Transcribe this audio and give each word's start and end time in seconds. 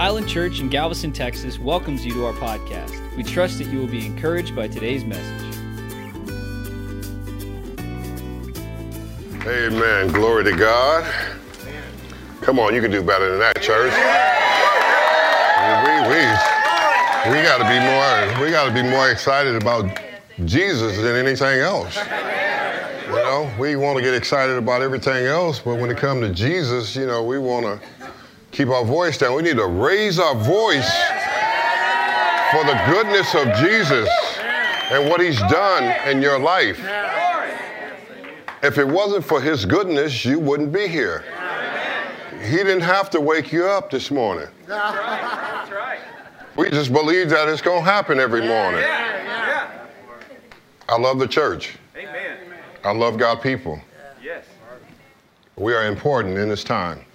Island 0.00 0.26
Church 0.30 0.60
in 0.60 0.70
Galveston, 0.70 1.12
Texas 1.12 1.58
welcomes 1.58 2.06
you 2.06 2.14
to 2.14 2.24
our 2.24 2.32
podcast. 2.32 3.14
We 3.18 3.22
trust 3.22 3.58
that 3.58 3.66
you 3.66 3.80
will 3.80 3.86
be 3.86 4.06
encouraged 4.06 4.56
by 4.56 4.66
today's 4.66 5.04
message. 5.04 5.54
Amen. 9.46 10.08
Glory 10.08 10.44
to 10.44 10.56
God. 10.56 11.04
Come 12.40 12.58
on, 12.58 12.74
you 12.74 12.80
can 12.80 12.90
do 12.90 13.02
better 13.02 13.28
than 13.28 13.40
that, 13.40 13.60
church. 13.60 13.92
We, 15.84 15.92
we, 16.08 17.36
we 17.36 17.42
got 17.44 17.58
to 17.58 17.68
be 17.68 17.78
more. 17.78 18.42
We 18.42 18.50
got 18.50 18.68
to 18.68 18.72
be 18.72 18.82
more 18.82 19.10
excited 19.10 19.54
about 19.54 20.00
Jesus 20.46 20.96
than 20.96 21.14
anything 21.14 21.60
else. 21.60 21.98
You 23.06 23.16
know, 23.16 23.52
we 23.58 23.76
want 23.76 23.98
to 23.98 24.02
get 24.02 24.14
excited 24.14 24.56
about 24.56 24.80
everything 24.80 25.26
else, 25.26 25.58
but 25.58 25.74
when 25.74 25.90
it 25.90 25.98
comes 25.98 26.26
to 26.26 26.32
Jesus, 26.32 26.96
you 26.96 27.06
know, 27.06 27.22
we 27.22 27.38
want 27.38 27.66
to 27.66 27.99
keep 28.60 28.68
our 28.68 28.84
voice 28.84 29.16
down. 29.16 29.34
We 29.34 29.42
need 29.42 29.56
to 29.56 29.66
raise 29.66 30.18
our 30.18 30.34
voice 30.34 30.92
for 32.50 32.62
the 32.64 32.78
goodness 32.86 33.34
of 33.34 33.46
Jesus 33.54 34.06
and 34.90 35.08
what 35.08 35.18
He's 35.18 35.38
done 35.38 35.84
in 36.06 36.20
your 36.20 36.38
life. 36.38 36.78
If 38.62 38.76
it 38.76 38.86
wasn't 38.86 39.24
for 39.24 39.40
His 39.40 39.64
goodness, 39.64 40.26
you 40.26 40.38
wouldn't 40.38 40.72
be 40.72 40.88
here. 40.88 41.24
He 42.42 42.56
didn't 42.56 42.82
have 42.82 43.08
to 43.10 43.20
wake 43.20 43.50
you 43.50 43.64
up 43.64 43.90
this 43.90 44.10
morning. 44.10 44.48
That's 44.66 45.70
right. 45.70 46.00
We 46.54 46.68
just 46.68 46.92
believe 46.92 47.30
that 47.30 47.48
it's 47.48 47.62
going 47.62 47.82
to 47.82 47.90
happen 47.90 48.20
every 48.20 48.46
morning. 48.46 48.84
I 50.86 50.98
love 50.98 51.18
the 51.18 51.28
church. 51.28 51.78
Amen. 51.96 52.36
I 52.84 52.92
love 52.92 53.16
God 53.16 53.40
people. 53.40 53.80
Yes. 54.22 54.44
We 55.56 55.72
are 55.72 55.86
important 55.86 56.36
in 56.36 56.50
this 56.50 56.62
time. 56.62 57.06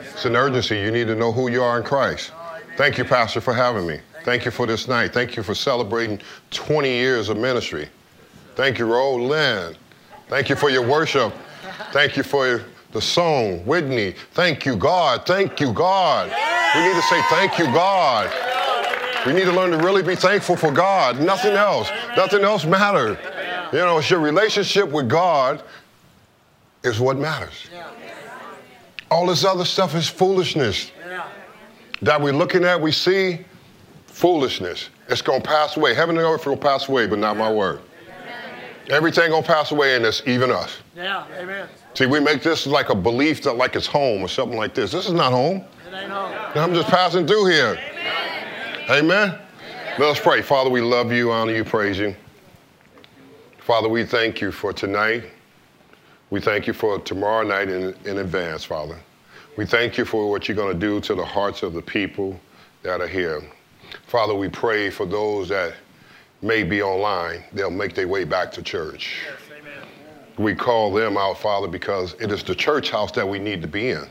It's 0.00 0.24
an 0.24 0.36
urgency. 0.36 0.78
You 0.78 0.90
need 0.90 1.06
to 1.06 1.14
know 1.14 1.32
who 1.32 1.50
you 1.50 1.62
are 1.62 1.78
in 1.78 1.84
Christ. 1.84 2.32
Thank 2.76 2.98
you, 2.98 3.04
Pastor, 3.04 3.40
for 3.40 3.54
having 3.54 3.86
me. 3.86 4.00
Thank 4.24 4.44
you 4.44 4.50
for 4.50 4.66
this 4.66 4.86
night. 4.86 5.12
Thank 5.12 5.36
you 5.36 5.42
for 5.42 5.54
celebrating 5.54 6.20
20 6.50 6.88
years 6.88 7.28
of 7.28 7.36
ministry. 7.36 7.88
Thank 8.54 8.78
you, 8.78 8.86
Roland. 8.86 9.78
Thank 10.28 10.48
you 10.48 10.56
for 10.56 10.70
your 10.70 10.86
worship. 10.86 11.32
Thank 11.92 12.16
you 12.16 12.22
for 12.22 12.62
the 12.92 13.00
song, 13.00 13.64
Whitney. 13.64 14.14
Thank 14.32 14.66
you, 14.66 14.76
God. 14.76 15.24
Thank 15.24 15.60
you, 15.60 15.72
God. 15.72 16.28
We 16.74 16.82
need 16.82 16.94
to 16.94 17.02
say 17.02 17.22
thank 17.30 17.58
you, 17.58 17.66
God. 17.66 18.30
We 19.26 19.32
need 19.32 19.44
to 19.44 19.52
learn 19.52 19.70
to 19.70 19.78
really 19.78 20.02
be 20.02 20.16
thankful 20.16 20.56
for 20.56 20.70
God. 20.70 21.20
Nothing 21.20 21.52
else. 21.52 21.90
Nothing 22.16 22.42
else 22.42 22.64
matters. 22.64 23.16
You 23.72 23.78
know, 23.78 23.98
it's 23.98 24.10
your 24.10 24.20
relationship 24.20 24.88
with 24.88 25.08
God 25.08 25.62
is 26.82 26.98
what 26.98 27.16
matters. 27.16 27.68
All 29.10 29.26
this 29.26 29.44
other 29.44 29.64
stuff 29.64 29.94
is 29.94 30.08
foolishness. 30.08 30.92
That 32.02 32.20
we're 32.20 32.32
looking 32.32 32.64
at, 32.64 32.80
we 32.80 32.92
see 32.92 33.44
foolishness. 34.06 34.88
It's 35.08 35.22
gonna 35.22 35.42
pass 35.42 35.76
away. 35.76 35.94
Heaven 35.94 36.16
and 36.16 36.24
earth 36.24 36.46
will 36.46 36.56
pass 36.56 36.88
away, 36.88 37.06
but 37.06 37.18
not 37.18 37.36
my 37.36 37.52
word. 37.52 37.80
Everything 38.88 39.30
gonna 39.30 39.46
pass 39.46 39.70
away, 39.70 39.96
and 39.96 40.04
it's 40.04 40.22
even 40.26 40.50
us. 40.50 40.78
Yeah, 40.96 41.24
amen. 41.38 41.68
See, 41.94 42.06
we 42.06 42.20
make 42.20 42.42
this 42.42 42.66
like 42.66 42.88
a 42.88 42.94
belief 42.94 43.42
that 43.42 43.54
like 43.54 43.76
it's 43.76 43.86
home 43.86 44.22
or 44.22 44.28
something 44.28 44.56
like 44.56 44.74
this. 44.74 44.92
This 44.92 45.06
is 45.06 45.12
not 45.12 45.32
home. 45.32 45.64
It 45.88 45.94
ain't 45.94 46.10
home. 46.10 46.32
I'm 46.54 46.74
just 46.74 46.88
passing 46.88 47.26
through 47.26 47.46
here. 47.46 47.78
Amen. 48.88 49.38
Let 49.98 50.10
us 50.10 50.20
pray. 50.20 50.42
Father, 50.42 50.70
we 50.70 50.80
love 50.80 51.12
you, 51.12 51.30
honor 51.30 51.52
you, 51.52 51.64
praise 51.64 51.98
you. 51.98 52.16
Father, 53.58 53.88
we 53.88 54.04
thank 54.04 54.40
you 54.40 54.50
for 54.50 54.72
tonight. 54.72 55.24
We 56.30 56.40
thank 56.40 56.68
you 56.68 56.72
for 56.72 57.00
tomorrow 57.00 57.44
night 57.44 57.68
in, 57.68 57.94
in 58.04 58.18
advance, 58.18 58.64
Father. 58.64 58.96
We 59.56 59.66
thank 59.66 59.98
you 59.98 60.04
for 60.04 60.30
what 60.30 60.46
you're 60.46 60.56
going 60.56 60.72
to 60.72 60.78
do 60.78 61.00
to 61.00 61.14
the 61.16 61.24
hearts 61.24 61.64
of 61.64 61.72
the 61.72 61.82
people 61.82 62.38
that 62.82 63.00
are 63.00 63.08
here. 63.08 63.42
Father, 64.06 64.34
we 64.34 64.48
pray 64.48 64.90
for 64.90 65.06
those 65.06 65.48
that 65.48 65.74
may 66.40 66.62
be 66.62 66.82
online, 66.82 67.42
they'll 67.52 67.70
make 67.70 67.94
their 67.94 68.06
way 68.06 68.24
back 68.24 68.52
to 68.52 68.62
church. 68.62 69.22
Yes, 69.26 70.38
We 70.38 70.54
call 70.54 70.92
them 70.92 71.18
out, 71.18 71.36
Father, 71.36 71.66
because 71.66 72.14
it 72.20 72.30
is 72.30 72.44
the 72.44 72.54
church 72.54 72.90
house 72.90 73.10
that 73.12 73.28
we 73.28 73.40
need 73.40 73.60
to 73.62 73.68
be 73.68 73.90
in. 73.90 74.08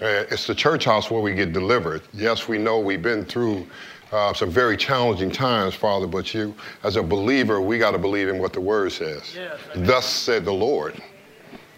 Uh, 0.00 0.24
it's 0.30 0.46
the 0.46 0.54
church 0.54 0.84
house 0.84 1.10
where 1.10 1.20
we 1.20 1.34
get 1.34 1.52
delivered. 1.52 2.02
Yes, 2.14 2.46
we 2.46 2.58
know 2.58 2.78
we've 2.78 3.02
been 3.02 3.24
through 3.24 3.66
uh, 4.12 4.32
some 4.32 4.50
very 4.50 4.76
challenging 4.76 5.32
times, 5.32 5.74
Father, 5.74 6.06
but 6.06 6.32
you, 6.32 6.54
as 6.84 6.94
a 6.94 7.02
believer, 7.02 7.60
we 7.60 7.76
got 7.76 7.90
to 7.90 7.98
believe 7.98 8.28
in 8.28 8.38
what 8.38 8.52
the 8.52 8.60
Word 8.60 8.92
says. 8.92 9.34
Yes. 9.34 9.58
Thus 9.74 10.06
said 10.06 10.44
the 10.44 10.52
Lord. 10.52 11.02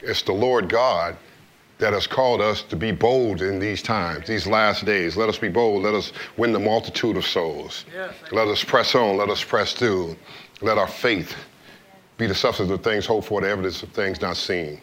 It's 0.08 0.22
the 0.22 0.32
Lord 0.32 0.70
God 0.70 1.16
that 1.76 1.92
has 1.92 2.06
called 2.06 2.40
us 2.40 2.62
to 2.62 2.76
be 2.76 2.90
bold 2.90 3.42
in 3.42 3.58
these 3.58 3.82
times, 3.82 4.26
these 4.26 4.46
last 4.46 4.84
days. 4.84 5.16
Let 5.16 5.28
us 5.28 5.38
be 5.38 5.48
bold. 5.48 5.82
Let 5.82 5.94
us 5.94 6.12
win 6.36 6.52
the 6.52 6.58
multitude 6.58 7.16
of 7.16 7.26
souls. 7.26 7.84
Yes. 7.94 8.14
Let 8.32 8.48
us 8.48 8.64
press 8.64 8.94
on. 8.94 9.16
Let 9.16 9.28
us 9.28 9.44
press 9.44 9.74
through. 9.74 10.16
Let 10.62 10.78
our 10.78 10.88
faith 10.88 11.36
be 12.16 12.26
the 12.26 12.34
substance 12.34 12.70
of 12.70 12.82
things 12.82 13.06
hoped 13.06 13.28
for, 13.28 13.40
the 13.42 13.48
evidence 13.48 13.82
of 13.82 13.90
things 13.90 14.20
not 14.20 14.36
seen. 14.36 14.80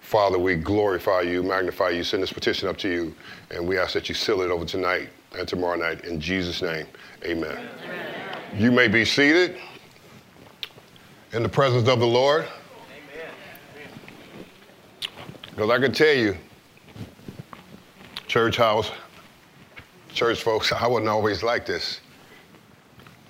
Father, 0.00 0.38
we 0.38 0.56
glorify 0.56 1.20
you, 1.20 1.42
magnify 1.42 1.90
you, 1.90 2.02
send 2.02 2.22
this 2.22 2.32
petition 2.32 2.68
up 2.68 2.76
to 2.78 2.88
you, 2.88 3.14
and 3.50 3.66
we 3.66 3.78
ask 3.78 3.94
that 3.94 4.08
you 4.08 4.14
seal 4.14 4.42
it 4.42 4.50
over 4.50 4.64
tonight 4.64 5.08
and 5.38 5.46
tomorrow 5.46 5.76
night. 5.76 6.04
In 6.04 6.20
Jesus' 6.20 6.60
name, 6.60 6.86
amen. 7.24 7.68
You 8.56 8.72
may 8.72 8.88
be 8.88 9.04
seated 9.04 9.56
in 11.32 11.44
the 11.44 11.48
presence 11.48 11.88
of 11.88 12.00
the 12.00 12.06
Lord. 12.06 12.46
Because 15.60 15.78
I 15.78 15.78
can 15.78 15.92
tell 15.92 16.14
you, 16.14 16.34
church 18.28 18.56
house, 18.56 18.90
church 20.10 20.42
folks, 20.42 20.72
I 20.72 20.86
wasn't 20.86 21.10
always 21.10 21.42
like 21.42 21.66
this. 21.66 22.00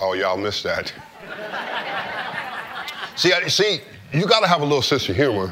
Oh, 0.01 0.13
y'all 0.13 0.37
missed 0.37 0.63
that. 0.63 0.93
see, 3.17 3.33
I, 3.33 3.49
see, 3.49 3.81
you 4.13 4.29
got 4.29 4.43
to 4.43 4.47
have 4.47 4.61
a 4.61 4.65
little 4.65 4.81
sense 4.81 5.09
of 5.09 5.17
humor 5.17 5.49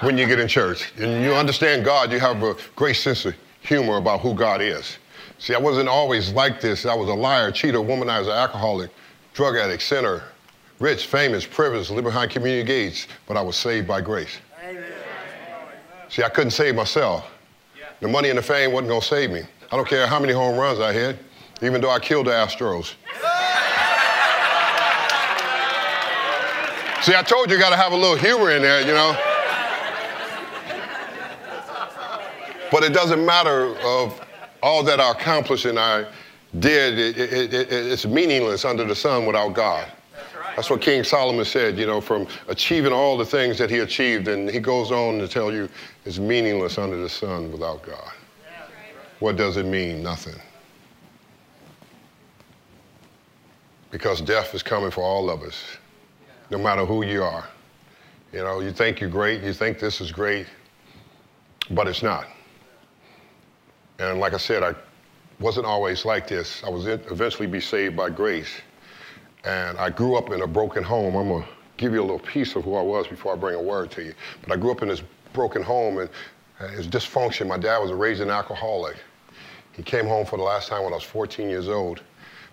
when 0.00 0.18
you 0.18 0.26
get 0.26 0.38
in 0.38 0.48
church. 0.48 0.92
And 0.98 1.24
you 1.24 1.32
understand 1.32 1.82
God, 1.82 2.12
you 2.12 2.20
have 2.20 2.42
a 2.42 2.56
great 2.74 2.96
sense 2.96 3.24
of 3.24 3.34
humor 3.62 3.96
about 3.96 4.20
who 4.20 4.34
God 4.34 4.60
is. 4.60 4.98
See, 5.38 5.54
I 5.54 5.58
wasn't 5.58 5.88
always 5.88 6.30
like 6.30 6.60
this. 6.60 6.84
I 6.84 6.94
was 6.94 7.08
a 7.08 7.14
liar, 7.14 7.50
cheater, 7.50 7.78
womanizer, 7.78 8.36
alcoholic, 8.36 8.90
drug 9.32 9.56
addict, 9.56 9.82
sinner, 9.82 10.24
rich, 10.78 11.06
famous, 11.06 11.46
privileged, 11.46 11.88
living 11.88 12.04
behind 12.04 12.32
community 12.32 12.66
gates, 12.66 13.06
but 13.26 13.38
I 13.38 13.40
was 13.40 13.56
saved 13.56 13.88
by 13.88 14.02
grace. 14.02 14.36
See, 16.08 16.22
I 16.22 16.28
couldn't 16.28 16.52
save 16.52 16.74
myself. 16.74 17.26
The 18.00 18.08
money 18.08 18.28
and 18.28 18.38
the 18.38 18.42
fame 18.42 18.72
wasn't 18.72 18.88
going 18.88 19.00
to 19.00 19.06
save 19.06 19.30
me. 19.30 19.42
I 19.72 19.76
don't 19.76 19.88
care 19.88 20.06
how 20.06 20.20
many 20.20 20.32
home 20.32 20.58
runs 20.58 20.80
I 20.80 20.92
hit, 20.92 21.16
even 21.62 21.80
though 21.80 21.90
I 21.90 21.98
killed 21.98 22.26
the 22.26 22.30
Astros. 22.30 22.94
See, 27.02 27.14
I 27.14 27.22
told 27.22 27.50
you 27.50 27.56
you 27.56 27.62
got 27.62 27.70
to 27.70 27.76
have 27.76 27.92
a 27.92 27.96
little 27.96 28.16
humor 28.16 28.50
in 28.50 28.62
there, 28.62 28.80
you 28.80 28.92
know. 28.92 29.16
But 32.70 32.82
it 32.82 32.92
doesn't 32.92 33.24
matter 33.24 33.76
of 33.86 34.20
all 34.62 34.82
that 34.82 35.00
I 35.00 35.12
accomplished 35.12 35.66
and 35.66 35.78
I 35.78 36.06
did. 36.58 36.98
It, 36.98 37.18
it, 37.18 37.54
it, 37.54 37.72
it's 37.72 38.06
meaningless 38.06 38.64
under 38.64 38.84
the 38.84 38.94
sun 38.94 39.26
without 39.26 39.54
God. 39.54 39.90
That's 40.56 40.70
what 40.70 40.80
King 40.80 41.04
Solomon 41.04 41.44
said, 41.44 41.78
you 41.78 41.86
know, 41.86 42.00
from 42.00 42.26
achieving 42.48 42.90
all 42.90 43.18
the 43.18 43.26
things 43.26 43.58
that 43.58 43.68
he 43.68 43.80
achieved. 43.80 44.26
And 44.26 44.50
he 44.50 44.58
goes 44.58 44.90
on 44.90 45.18
to 45.18 45.28
tell 45.28 45.52
you 45.52 45.68
it's 46.06 46.18
meaningless 46.18 46.78
under 46.78 46.96
the 46.96 47.10
sun 47.10 47.52
without 47.52 47.82
God. 47.82 48.10
What 49.20 49.36
does 49.36 49.58
it 49.58 49.66
mean? 49.66 50.02
Nothing. 50.02 50.40
Because 53.90 54.22
death 54.22 54.54
is 54.54 54.62
coming 54.62 54.90
for 54.90 55.02
all 55.02 55.28
of 55.28 55.42
us, 55.42 55.62
no 56.50 56.58
matter 56.58 56.86
who 56.86 57.04
you 57.04 57.22
are. 57.22 57.46
You 58.32 58.42
know, 58.42 58.60
you 58.60 58.72
think 58.72 59.00
you're 59.00 59.10
great, 59.10 59.42
you 59.42 59.52
think 59.52 59.78
this 59.78 60.00
is 60.00 60.10
great, 60.10 60.46
but 61.70 61.86
it's 61.86 62.02
not. 62.02 62.26
And 63.98 64.20
like 64.20 64.32
I 64.32 64.38
said, 64.38 64.62
I 64.62 64.74
wasn't 65.38 65.66
always 65.66 66.04
like 66.06 66.26
this. 66.26 66.62
I 66.64 66.70
was 66.70 66.86
eventually 66.86 67.46
be 67.46 67.60
saved 67.60 67.94
by 67.94 68.10
grace. 68.10 68.50
And 69.46 69.78
I 69.78 69.90
grew 69.90 70.16
up 70.16 70.30
in 70.30 70.42
a 70.42 70.46
broken 70.46 70.82
home. 70.82 71.14
I'm 71.14 71.28
going 71.28 71.44
to 71.44 71.48
give 71.76 71.92
you 71.92 72.00
a 72.00 72.02
little 72.02 72.18
piece 72.18 72.56
of 72.56 72.64
who 72.64 72.74
I 72.74 72.82
was 72.82 73.06
before 73.06 73.32
I 73.32 73.36
bring 73.36 73.54
a 73.54 73.62
word 73.62 73.92
to 73.92 74.02
you. 74.02 74.12
But 74.42 74.52
I 74.52 74.56
grew 74.56 74.72
up 74.72 74.82
in 74.82 74.88
this 74.88 75.02
broken 75.32 75.62
home 75.62 75.98
and 75.98 76.10
uh, 76.60 76.66
it 76.66 76.78
was 76.78 76.88
dysfunction. 76.88 77.46
My 77.46 77.56
dad 77.56 77.78
was 77.78 77.92
a 77.92 77.94
raging 77.94 78.28
alcoholic. 78.28 78.96
He 79.72 79.84
came 79.84 80.06
home 80.06 80.26
for 80.26 80.36
the 80.36 80.42
last 80.42 80.68
time 80.68 80.82
when 80.82 80.92
I 80.92 80.96
was 80.96 81.04
14 81.04 81.48
years 81.48 81.68
old, 81.68 82.02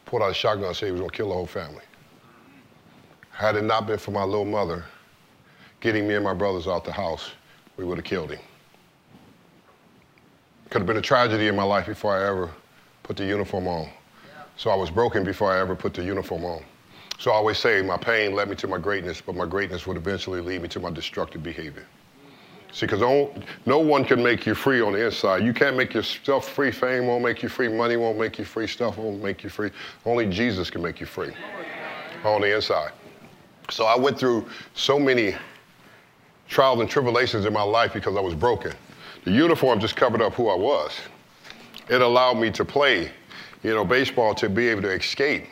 pulled 0.06 0.22
out 0.22 0.30
a 0.30 0.34
shotgun 0.34 0.68
and 0.68 0.76
said 0.76 0.88
he 0.88 0.92
was 0.92 1.02
going 1.02 1.10
to 1.10 1.18
kill 1.18 1.30
the 1.30 1.34
whole 1.34 1.48
family. 1.48 1.84
Had 3.32 3.56
it 3.56 3.64
not 3.64 3.88
been 3.88 3.98
for 3.98 4.12
my 4.12 4.24
little 4.24 4.46
mother 4.46 4.86
getting 5.80 6.08
me 6.08 6.14
and 6.14 6.24
my 6.24 6.34
brothers 6.34 6.68
out 6.68 6.86
the 6.86 6.92
house, 6.92 7.32
we 7.78 7.86
would 7.86 7.98
have 7.98 8.06
killed 8.06 8.32
him. 8.32 8.40
Could 10.70 10.80
have 10.82 10.88
been 10.88 10.98
a 10.98 11.02
tragedy 11.02 11.48
in 11.48 11.56
my 11.56 11.64
life 11.64 11.88
before 11.88 12.16
I 12.16 12.28
ever 12.28 12.52
put 13.02 13.18
the 13.18 13.26
uniform 13.26 13.68
on. 13.68 13.90
So 14.58 14.70
I 14.70 14.76
was 14.76 14.92
broken 14.92 15.24
before 15.24 15.52
I 15.52 15.60
ever 15.60 15.76
put 15.76 15.96
the 15.96 16.04
uniform 16.04 16.46
on. 16.46 16.64
So 17.20 17.32
I 17.32 17.36
always 17.36 17.58
say 17.58 17.82
my 17.82 17.98
pain 17.98 18.36
led 18.36 18.50
me 18.50 18.56
to 18.58 18.68
my 18.68 18.78
greatness, 18.78 19.22
but 19.22 19.36
my 19.36 19.46
greatness 19.46 19.88
would 19.88 19.98
eventually 19.98 20.42
lead 20.42 20.62
me 20.62 20.68
to 20.70 20.80
my 20.80 20.90
destructive 20.90 21.42
behavior. 21.42 21.86
See, 22.74 22.88
because 22.88 23.02
no 23.68 23.80
one 23.80 24.04
can 24.04 24.22
make 24.24 24.48
you 24.48 24.56
free 24.56 24.82
on 24.82 24.94
the 24.94 25.06
inside. 25.06 25.44
You 25.44 25.54
can't 25.54 25.78
make 25.78 25.94
yourself 25.94 26.50
free. 26.50 26.72
Fame 26.72 27.06
won't 27.06 27.24
make 27.24 27.44
you 27.44 27.50
free. 27.50 27.68
Money 27.68 27.98
won't 27.98 28.18
make 28.18 28.40
you 28.40 28.46
free. 28.46 28.66
Stuff 28.66 28.98
won't 28.98 29.22
make 29.22 29.44
you 29.44 29.50
free. 29.52 29.70
Only 30.06 30.26
Jesus 30.26 30.72
can 30.72 30.82
make 30.82 31.00
you 31.00 31.06
free 31.06 31.34
on 32.26 32.42
the 32.42 32.56
inside. 32.56 32.92
So 33.70 33.86
I 33.86 33.96
went 33.96 34.18
through 34.18 34.48
so 34.74 34.98
many 34.98 35.36
trials 36.48 36.80
and 36.80 36.90
tribulations 36.90 37.46
in 37.46 37.54
my 37.54 37.62
life 37.62 37.94
because 37.94 38.18
I 38.18 38.22
was 38.22 38.34
broken. 38.34 38.74
The 39.24 39.32
uniform 39.32 39.80
just 39.80 39.96
covered 39.96 40.22
up 40.22 40.34
who 40.34 40.50
I 40.50 40.56
was. 40.56 40.94
It 41.90 42.02
allowed 42.02 42.38
me 42.38 42.50
to 42.52 42.66
play, 42.66 43.12
you 43.62 43.74
know, 43.76 43.86
baseball 43.86 44.34
to 44.36 44.50
be 44.50 44.68
able 44.68 44.82
to 44.82 44.92
escape 44.92 45.46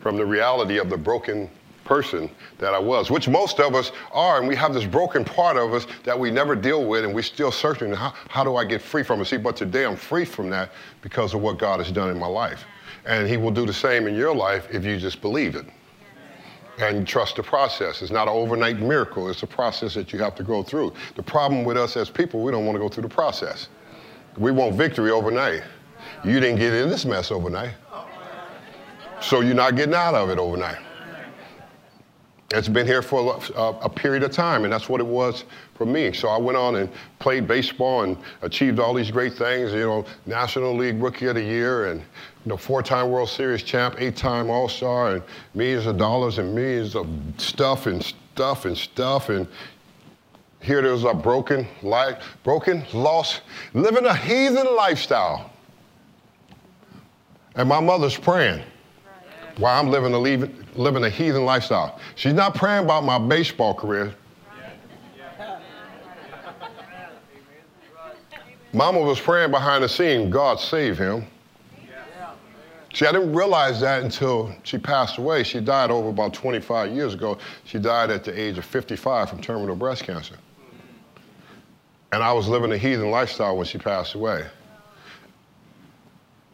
from 0.00 0.16
the 0.16 0.24
reality 0.24 0.78
of 0.78 0.90
the 0.90 0.96
broken 0.96 1.50
person 1.84 2.28
that 2.58 2.74
I 2.74 2.78
was, 2.78 3.10
which 3.10 3.28
most 3.28 3.60
of 3.60 3.74
us 3.74 3.92
are. 4.12 4.38
And 4.38 4.48
we 4.48 4.56
have 4.56 4.74
this 4.74 4.84
broken 4.84 5.24
part 5.24 5.56
of 5.56 5.72
us 5.72 5.86
that 6.04 6.18
we 6.18 6.30
never 6.30 6.54
deal 6.56 6.84
with, 6.84 7.04
and 7.04 7.14
we're 7.14 7.22
still 7.22 7.52
searching 7.52 7.92
how, 7.92 8.12
how 8.28 8.44
do 8.44 8.56
I 8.56 8.64
get 8.64 8.82
free 8.82 9.02
from 9.02 9.20
it? 9.20 9.26
See, 9.26 9.36
but 9.36 9.56
today 9.56 9.84
I'm 9.84 9.96
free 9.96 10.24
from 10.24 10.50
that 10.50 10.72
because 11.00 11.32
of 11.32 11.40
what 11.40 11.58
God 11.58 11.78
has 11.78 11.92
done 11.92 12.10
in 12.10 12.18
my 12.18 12.26
life. 12.26 12.64
And 13.06 13.28
He 13.28 13.36
will 13.36 13.52
do 13.52 13.64
the 13.64 13.72
same 13.72 14.06
in 14.06 14.14
your 14.14 14.34
life 14.34 14.66
if 14.70 14.84
you 14.84 14.98
just 14.98 15.20
believe 15.20 15.54
it 15.54 15.66
and 16.78 17.06
trust 17.06 17.36
the 17.36 17.42
process. 17.42 18.02
It's 18.02 18.10
not 18.10 18.28
an 18.28 18.34
overnight 18.34 18.78
miracle, 18.78 19.30
it's 19.30 19.42
a 19.42 19.46
process 19.46 19.94
that 19.94 20.12
you 20.12 20.18
have 20.18 20.34
to 20.36 20.42
go 20.42 20.62
through. 20.62 20.92
The 21.14 21.22
problem 21.22 21.64
with 21.64 21.76
us 21.76 21.96
as 21.96 22.10
people, 22.10 22.42
we 22.42 22.52
don't 22.52 22.66
want 22.66 22.76
to 22.76 22.80
go 22.80 22.88
through 22.88 23.04
the 23.04 23.08
process. 23.08 23.68
We 24.36 24.50
want 24.50 24.74
victory 24.74 25.10
overnight. 25.10 25.62
You 26.24 26.40
didn't 26.40 26.58
get 26.58 26.74
in 26.74 26.90
this 26.90 27.04
mess 27.04 27.30
overnight, 27.30 27.72
so 29.20 29.40
you're 29.40 29.54
not 29.54 29.76
getting 29.76 29.94
out 29.94 30.14
of 30.14 30.30
it 30.30 30.38
overnight. 30.38 30.78
It's 32.52 32.68
been 32.68 32.86
here 32.86 33.02
for 33.02 33.34
a, 33.34 33.58
uh, 33.58 33.78
a, 33.82 33.88
period 33.88 34.22
of 34.22 34.30
time, 34.30 34.62
and 34.62 34.72
that's 34.72 34.88
what 34.88 35.00
it 35.00 35.06
was 35.06 35.44
for 35.74 35.84
me. 35.84 36.12
So 36.12 36.28
I 36.28 36.38
went 36.38 36.56
on 36.56 36.76
and 36.76 36.88
played 37.18 37.48
baseball 37.48 38.04
and 38.04 38.16
achieved 38.42 38.78
all 38.78 38.94
these 38.94 39.10
great 39.10 39.32
things. 39.34 39.72
You 39.72 39.80
know, 39.80 40.04
National 40.26 40.72
League 40.76 41.02
Rookie 41.02 41.26
of 41.26 41.34
the 41.34 41.42
Year, 41.42 41.86
and 41.86 42.00
you 42.00 42.06
know, 42.50 42.56
four-time 42.56 43.10
World 43.10 43.30
Series 43.30 43.64
champ, 43.64 43.96
eight-time 43.98 44.48
All-Star, 44.48 45.14
and 45.14 45.22
millions 45.54 45.86
of 45.86 45.98
dollars 45.98 46.38
and 46.38 46.54
millions 46.54 46.94
of 46.94 47.08
stuff 47.36 47.86
and 47.86 48.00
stuff 48.00 48.64
and 48.64 48.78
stuff. 48.78 49.28
And 49.28 49.48
here 50.62 50.82
there's 50.82 51.02
a 51.02 51.14
broken 51.14 51.66
life, 51.82 52.22
broken, 52.44 52.84
lost, 52.94 53.40
living 53.74 54.06
a 54.06 54.14
heathen 54.14 54.72
lifestyle. 54.76 55.50
And 57.56 57.68
my 57.68 57.80
mother's 57.80 58.16
praying 58.16 58.62
while 59.58 59.80
I'm 59.80 59.88
living 59.88 60.12
a, 60.12 60.78
living 60.78 61.04
a 61.04 61.10
heathen 61.10 61.44
lifestyle. 61.44 61.98
She's 62.14 62.34
not 62.34 62.54
praying 62.54 62.84
about 62.84 63.04
my 63.04 63.18
baseball 63.18 63.74
career. 63.74 64.14
Mama 68.72 69.00
was 69.00 69.18
praying 69.18 69.50
behind 69.50 69.82
the 69.84 69.88
scene, 69.88 70.28
God 70.28 70.60
save 70.60 70.98
him. 70.98 71.24
See, 72.92 73.06
I 73.06 73.12
didn't 73.12 73.34
realize 73.34 73.80
that 73.80 74.02
until 74.02 74.54
she 74.62 74.78
passed 74.78 75.18
away. 75.18 75.42
She 75.42 75.60
died 75.60 75.90
over 75.90 76.08
about 76.08 76.32
25 76.32 76.92
years 76.92 77.12
ago. 77.12 77.36
She 77.64 77.78
died 77.78 78.10
at 78.10 78.24
the 78.24 78.38
age 78.38 78.56
of 78.56 78.64
55 78.64 79.28
from 79.28 79.40
terminal 79.42 79.76
breast 79.76 80.04
cancer. 80.04 80.36
And 82.12 82.22
I 82.22 82.32
was 82.32 82.48
living 82.48 82.72
a 82.72 82.78
heathen 82.78 83.10
lifestyle 83.10 83.56
when 83.56 83.66
she 83.66 83.76
passed 83.76 84.14
away. 84.14 84.46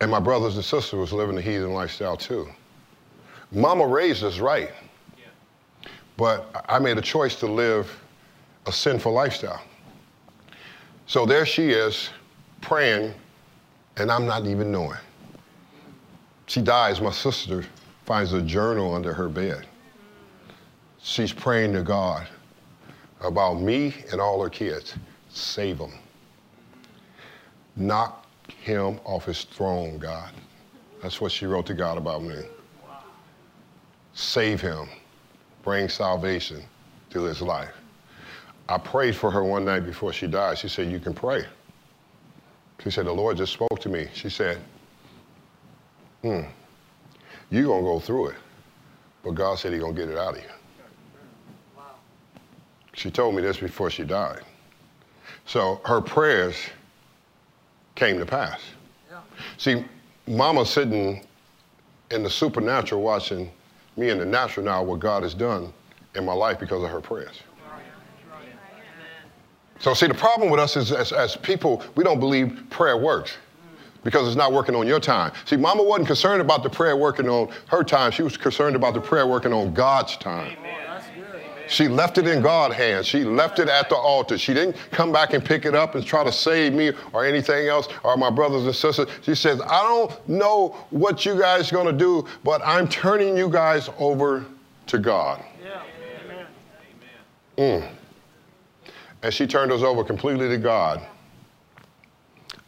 And 0.00 0.10
my 0.10 0.18
brothers 0.18 0.56
and 0.56 0.64
sisters 0.64 0.98
was 0.98 1.12
living 1.12 1.38
a 1.38 1.40
heathen 1.40 1.72
lifestyle 1.72 2.16
too. 2.16 2.48
Mama 3.52 3.86
raised 3.86 4.24
us 4.24 4.38
right. 4.38 4.70
But 6.16 6.64
I 6.68 6.78
made 6.78 6.98
a 6.98 7.02
choice 7.02 7.36
to 7.36 7.46
live 7.46 7.90
a 8.66 8.72
sinful 8.72 9.12
lifestyle. 9.12 9.62
So 11.06 11.26
there 11.26 11.44
she 11.44 11.70
is 11.70 12.10
praying, 12.60 13.12
and 13.96 14.10
I'm 14.10 14.26
not 14.26 14.46
even 14.46 14.70
knowing. 14.70 14.98
She 16.46 16.62
dies. 16.62 17.00
My 17.00 17.10
sister 17.10 17.64
finds 18.04 18.32
a 18.32 18.42
journal 18.42 18.94
under 18.94 19.12
her 19.12 19.28
bed. 19.28 19.66
She's 21.02 21.32
praying 21.32 21.72
to 21.72 21.82
God 21.82 22.28
about 23.20 23.60
me 23.60 23.94
and 24.12 24.20
all 24.20 24.42
her 24.42 24.50
kids. 24.50 24.94
Save 25.30 25.78
them. 25.78 25.92
Knock 27.74 28.26
him 28.48 29.00
off 29.04 29.24
his 29.24 29.44
throne, 29.44 29.98
God. 29.98 30.30
That's 31.02 31.20
what 31.20 31.32
she 31.32 31.46
wrote 31.46 31.66
to 31.66 31.74
God 31.74 31.98
about 31.98 32.22
me 32.22 32.44
save 34.14 34.60
him, 34.60 34.88
bring 35.62 35.88
salvation 35.88 36.62
to 37.10 37.22
his 37.22 37.40
life. 37.40 37.74
I 38.68 38.78
prayed 38.78 39.16
for 39.16 39.30
her 39.30 39.44
one 39.44 39.64
night 39.64 39.80
before 39.80 40.12
she 40.12 40.26
died. 40.26 40.58
She 40.58 40.68
said, 40.68 40.90
You 40.90 41.00
can 41.00 41.14
pray. 41.14 41.44
She 42.82 42.90
said, 42.90 43.06
The 43.06 43.12
Lord 43.12 43.36
just 43.36 43.52
spoke 43.52 43.80
to 43.80 43.88
me. 43.88 44.08
She 44.12 44.28
said, 44.28 44.58
Hmm, 46.22 46.42
you're 47.50 47.64
going 47.64 47.82
to 47.82 47.90
go 47.90 48.00
through 48.00 48.28
it. 48.28 48.36
But 49.22 49.32
God 49.32 49.58
said 49.58 49.72
He's 49.72 49.82
going 49.82 49.94
to 49.94 50.00
get 50.00 50.10
it 50.10 50.18
out 50.18 50.36
of 50.36 50.42
you. 50.42 50.48
Wow. 51.76 51.84
She 52.94 53.10
told 53.10 53.34
me 53.34 53.42
this 53.42 53.58
before 53.58 53.90
she 53.90 54.04
died. 54.04 54.42
So 55.44 55.80
her 55.84 56.00
prayers 56.00 56.56
came 57.94 58.18
to 58.18 58.26
pass. 58.26 58.60
Yeah. 59.10 59.20
See, 59.58 59.84
Mama 60.26 60.64
sitting 60.64 61.26
in 62.10 62.22
the 62.22 62.30
supernatural 62.30 63.02
watching 63.02 63.50
me 63.96 64.10
in 64.10 64.18
the 64.18 64.24
natural 64.24 64.64
now 64.64 64.82
what 64.82 65.00
God 65.00 65.22
has 65.22 65.34
done 65.34 65.72
in 66.14 66.24
my 66.24 66.32
life 66.32 66.58
because 66.58 66.82
of 66.82 66.90
her 66.90 67.00
prayers. 67.00 67.40
So, 69.78 69.94
see, 69.94 70.06
the 70.06 70.14
problem 70.14 70.48
with 70.48 70.60
us 70.60 70.76
is 70.76 70.92
as, 70.92 71.12
as 71.12 71.36
people, 71.36 71.82
we 71.96 72.04
don't 72.04 72.20
believe 72.20 72.62
prayer 72.70 72.96
works 72.96 73.36
because 74.04 74.28
it's 74.28 74.36
not 74.36 74.52
working 74.52 74.76
on 74.76 74.86
your 74.86 75.00
time. 75.00 75.32
See, 75.44 75.56
mama 75.56 75.82
wasn't 75.82 76.06
concerned 76.06 76.40
about 76.40 76.62
the 76.62 76.70
prayer 76.70 76.96
working 76.96 77.28
on 77.28 77.52
her 77.66 77.82
time, 77.82 78.12
she 78.12 78.22
was 78.22 78.36
concerned 78.36 78.76
about 78.76 78.94
the 78.94 79.00
prayer 79.00 79.26
working 79.26 79.52
on 79.52 79.74
God's 79.74 80.16
time. 80.16 80.56
Amen. 80.58 80.91
She 81.72 81.88
left 81.88 82.18
it 82.18 82.26
in 82.26 82.42
God's 82.42 82.74
hands. 82.74 83.06
She 83.06 83.24
left 83.24 83.58
it 83.58 83.66
at 83.66 83.88
the 83.88 83.96
altar. 83.96 84.36
She 84.36 84.52
didn't 84.52 84.76
come 84.90 85.10
back 85.10 85.32
and 85.32 85.42
pick 85.42 85.64
it 85.64 85.74
up 85.74 85.94
and 85.94 86.04
try 86.04 86.22
to 86.22 86.30
save 86.30 86.74
me 86.74 86.92
or 87.14 87.24
anything 87.24 87.66
else 87.66 87.88
or 88.04 88.14
my 88.18 88.28
brothers 88.28 88.66
and 88.66 88.76
sisters. 88.76 89.08
She 89.22 89.34
says, 89.34 89.58
I 89.62 89.82
don't 89.82 90.28
know 90.28 90.76
what 90.90 91.24
you 91.24 91.38
guys 91.38 91.72
are 91.72 91.74
going 91.74 91.86
to 91.86 91.98
do, 91.98 92.28
but 92.44 92.60
I'm 92.62 92.86
turning 92.88 93.38
you 93.38 93.48
guys 93.48 93.88
over 93.98 94.44
to 94.88 94.98
God. 94.98 95.42
Yeah. 95.64 95.82
Amen. 96.26 96.46
Mm. 97.56 97.88
And 99.22 99.32
she 99.32 99.46
turned 99.46 99.72
us 99.72 99.80
over 99.80 100.04
completely 100.04 100.50
to 100.50 100.58
God. 100.58 101.00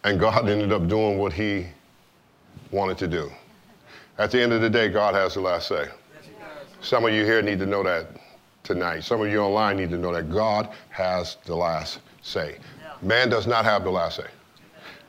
And 0.05 0.19
God 0.19 0.49
ended 0.49 0.73
up 0.73 0.89
doing 0.89 1.19
what 1.19 1.35
he 1.35 1.67
wanted 2.71 2.97
to 2.99 3.07
do. 3.07 3.31
At 4.17 4.31
the 4.31 4.41
end 4.41 4.55
of 4.55 4.63
the 4.63 4.71
day, 4.71 4.89
God 4.89 5.15
has 5.15 5.35
the 5.35 5.43
last 5.43 5.69
say. 5.69 5.89
Some 6.81 7.05
of 7.05 7.13
you 7.13 7.25
here 7.25 7.43
need 7.43 7.59
to 7.59 7.67
know 7.67 7.83
that 7.83 8.07
tonight. 8.65 9.05
Some 9.05 9.21
of 9.21 9.31
you 9.31 9.39
online 9.39 9.77
need 9.77 9.91
to 9.91 9.99
know 9.99 10.13
that 10.13 10.31
God 10.31 10.71
has 10.89 11.37
the 11.45 11.55
last 11.55 12.01
say. 12.23 12.57
Man 13.03 13.29
does 13.29 13.47
not 13.47 13.65
have 13.65 13.85
the 13.85 13.91
last 13.91 14.17
say. 14.17 14.27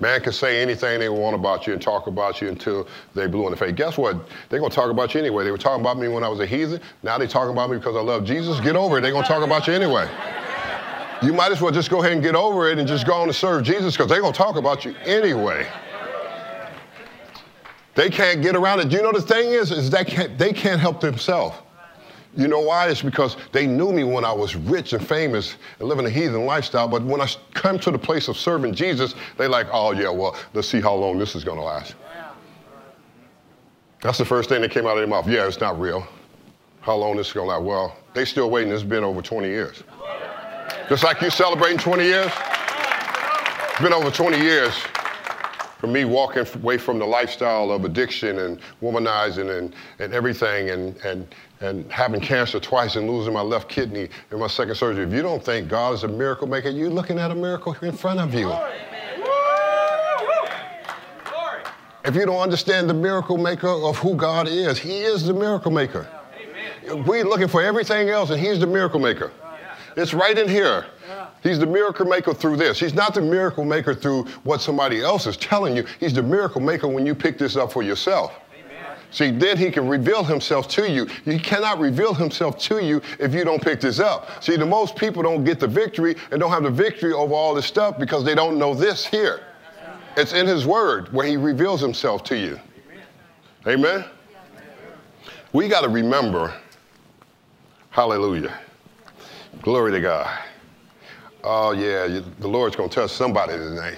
Man 0.02 0.20
can 0.22 0.34
say 0.34 0.62
anything 0.62 1.00
they 1.00 1.08
want 1.08 1.36
about 1.36 1.66
you 1.66 1.72
and 1.72 1.82
talk 1.82 2.08
about 2.08 2.42
you 2.42 2.50
until 2.50 2.86
they 3.14 3.28
blew 3.28 3.46
in 3.46 3.52
the 3.52 3.58
face. 3.58 3.72
Guess 3.72 3.98
what? 3.98 4.18
They're 4.50 4.60
going 4.60 4.70
to 4.70 4.76
talk 4.76 4.92
about 4.92 5.14
you 5.14 5.22
anyway. 5.22 5.46
They 5.46 5.52
were 5.52 5.58
talking 5.58 5.80
about 5.80 5.98
me 5.98 6.10
when 6.10 6.22
I 6.22 6.28
was 6.28 6.42
a 6.42 6.46
heathen. 6.46 6.82
Now 7.02 7.18
they're 7.18 7.30
talking 7.30 7.54
about 7.54 7.70
me 7.70 7.78
because 7.78 7.96
I 7.96 8.02
love 8.02 8.26
Jesus. 8.26 8.60
Get 8.60 8.76
over 8.76 8.98
it. 8.98 9.02
They're 9.02 9.14
going 9.14 9.24
to 9.24 9.28
talk 9.28 9.42
about 9.42 9.68
you 9.68 9.74
anyway. 9.74 10.10
You 11.22 11.32
might 11.32 11.54
as 11.54 11.62
well 11.62 11.72
just 11.72 11.90
go 11.90 12.02
ahead 12.02 12.12
and 12.12 12.22
get 12.22 12.36
over 12.36 12.70
it 12.70 12.78
and 12.78 12.86
just 12.86 13.08
go 13.08 13.14
on 13.14 13.30
and 13.30 13.36
serve 13.36 13.64
Jesus 13.64 13.96
because 13.96 14.10
they're 14.10 14.20
going 14.20 14.34
to 14.34 14.38
talk 14.38 14.58
about 14.58 14.84
you 14.84 14.94
anyway. 15.06 15.66
They 17.94 18.10
can't 18.10 18.42
get 18.42 18.58
around 18.58 18.82
it. 18.82 18.92
You 18.92 19.02
know 19.02 19.14
the 19.14 19.22
thing 19.22 19.48
is, 19.52 19.72
is 19.72 19.90
they 19.90 20.04
can't, 20.04 20.38
they 20.38 20.52
can't 20.52 20.82
help 20.82 21.00
themselves. 21.00 21.56
You 22.36 22.48
know 22.48 22.60
why? 22.60 22.90
It's 22.90 23.02
because 23.02 23.38
they 23.52 23.66
knew 23.66 23.94
me 23.94 24.04
when 24.04 24.26
I 24.26 24.34
was 24.34 24.56
rich 24.56 24.94
and 24.94 25.06
famous 25.06 25.56
and 25.80 25.88
living 25.88 26.06
a 26.06 26.10
heathen 26.10 26.46
lifestyle. 26.46 26.88
But 26.88 27.04
when 27.04 27.22
I 27.22 27.28
come 27.54 27.80
to 27.80 27.92
the 27.92 28.00
place 28.00 28.28
of 28.28 28.38
serving 28.38 28.76
Jesus, 28.76 29.16
they 29.38 29.48
like, 29.48 29.68
oh 29.72 29.92
yeah, 29.92 30.10
well, 30.10 30.38
let's 30.54 30.68
see 30.68 30.82
how 30.82 30.94
long 30.94 31.18
this 31.18 31.36
is 31.36 31.44
to 31.44 31.54
last. 31.54 31.96
That's 34.02 34.18
the 34.18 34.26
first 34.26 34.50
thing 34.50 34.62
that 34.62 34.72
came 34.72 34.86
out 34.86 34.92
of 34.92 34.98
their 34.98 35.08
mouth. 35.08 35.28
Yeah, 35.28 35.48
it's 35.48 35.60
not 35.60 35.80
real. 35.80 36.06
How 36.82 36.96
long 36.96 37.16
this 37.16 37.28
is 37.28 37.34
to 37.34 37.42
last? 37.42 37.64
Well, 37.64 37.98
they 38.14 38.26
still 38.26 38.50
waiting. 38.50 38.72
It's 38.72 38.84
been 38.84 39.04
over 39.04 39.22
20 39.22 39.48
years. 39.48 39.84
Just 40.90 41.04
like 41.04 41.22
you 41.22 41.30
celebrating 41.30 41.80
20 41.80 42.04
years. 42.04 42.32
It's 43.72 43.82
been 43.82 43.94
over 43.94 44.12
20 44.12 44.38
years 44.38 44.74
for 45.80 45.88
me 45.88 46.06
walking 46.06 46.46
away 46.56 46.78
from 46.78 47.00
the 47.00 47.06
lifestyle 47.06 47.72
of 47.72 47.86
addiction 47.86 48.40
and 48.40 48.60
womanizing 48.82 49.58
and, 49.58 49.76
and 50.00 50.14
everything 50.14 50.70
and, 50.70 50.96
and, 50.98 51.28
and 51.62 51.90
having 51.92 52.20
cancer 52.20 52.60
twice 52.60 52.96
and 52.96 53.10
losing 53.10 53.34
my 53.34 53.42
left 53.42 53.70
kidney 53.70 54.10
in 54.32 54.40
my 54.40 54.48
second 54.48 54.76
surgery. 54.76 55.06
If 55.06 55.14
you 55.14 55.22
don't 55.22 55.44
think 55.44 55.70
God 55.70 55.94
is 55.94 56.04
a 56.04 56.08
miracle 56.08 56.48
maker, 56.48 56.70
you're 56.70 56.90
looking 56.90 57.20
at 57.20 57.32
a 57.32 57.36
miracle 57.36 57.76
in 57.82 57.94
front 57.94 58.20
of 58.20 58.34
you. 58.34 58.52
If 62.04 62.14
you 62.14 62.26
don't 62.26 62.40
understand 62.40 62.88
the 62.88 62.94
miracle 62.94 63.38
maker 63.38 63.68
of 63.68 63.98
who 63.98 64.16
God 64.16 64.48
is, 64.48 64.78
He 64.78 65.00
is 65.00 65.26
the 65.26 65.34
miracle 65.34 65.72
maker. 65.72 66.08
We're 66.88 67.24
looking 67.24 67.48
for 67.48 67.64
everything 67.64 68.10
else, 68.10 68.30
and 68.30 68.40
He's 68.40 68.60
the 68.60 68.68
miracle 68.68 69.00
maker. 69.00 69.32
It's 69.98 70.14
right 70.14 70.38
in 70.38 70.48
here. 70.48 70.86
He's 71.42 71.58
the 71.58 71.66
miracle 71.66 72.06
maker 72.06 72.34
through 72.34 72.58
this. 72.58 72.80
He's 72.80 72.94
not 72.94 73.14
the 73.14 73.22
miracle 73.22 73.66
maker 73.66 73.96
through 73.96 74.26
what 74.44 74.62
somebody 74.62 75.02
else 75.02 75.26
is 75.26 75.38
telling 75.38 75.76
you. 75.76 75.86
He's 76.00 76.14
the 76.14 76.24
miracle 76.24 76.62
maker 76.62 76.88
when 76.88 77.06
you 77.06 77.16
pick 77.16 77.38
this 77.38 77.56
up 77.56 77.72
for 77.72 77.82
yourself. 77.82 78.34
See, 79.16 79.32
then 79.32 79.58
he 79.58 79.72
can 79.72 79.88
reveal 79.88 80.26
himself 80.26 80.68
to 80.72 80.92
you. 80.92 81.06
He 81.24 81.40
cannot 81.40 81.80
reveal 81.80 82.14
himself 82.14 82.58
to 82.64 82.84
you 82.84 83.02
if 83.18 83.34
you 83.34 83.46
don't 83.46 83.64
pick 83.64 83.80
this 83.80 83.98
up. 83.98 84.44
See, 84.44 84.58
the 84.58 84.66
most 84.66 84.98
people 84.98 85.24
don't 85.24 85.46
get 85.46 85.58
the 85.58 85.70
victory 85.70 86.18
and 86.32 86.40
don't 86.42 86.52
have 86.52 86.64
the 86.64 86.70
victory 86.70 87.14
over 87.14 87.34
all 87.34 87.54
this 87.54 87.66
stuff 87.66 87.98
because 87.98 88.26
they 88.26 88.36
don't 88.36 88.60
know 88.60 88.74
this 88.74 89.06
here. 89.06 89.40
It's 90.18 90.34
in 90.34 90.46
his 90.46 90.68
word 90.68 91.14
where 91.14 91.26
he 91.26 91.38
reveals 91.38 91.80
himself 91.80 92.26
to 92.26 92.38
you. 92.38 92.60
Amen? 93.66 94.04
We 95.54 95.70
got 95.70 95.84
to 95.84 95.90
remember, 95.90 96.54
hallelujah. 97.92 98.60
Glory 99.62 99.94
to 99.94 100.02
God. 100.02 100.44
Oh, 101.42 101.72
yeah, 101.72 102.20
the 102.40 102.48
Lord's 102.50 102.76
going 102.76 102.90
to 102.90 102.96
touch 102.96 103.12
somebody 103.12 103.54
tonight. 103.54 103.96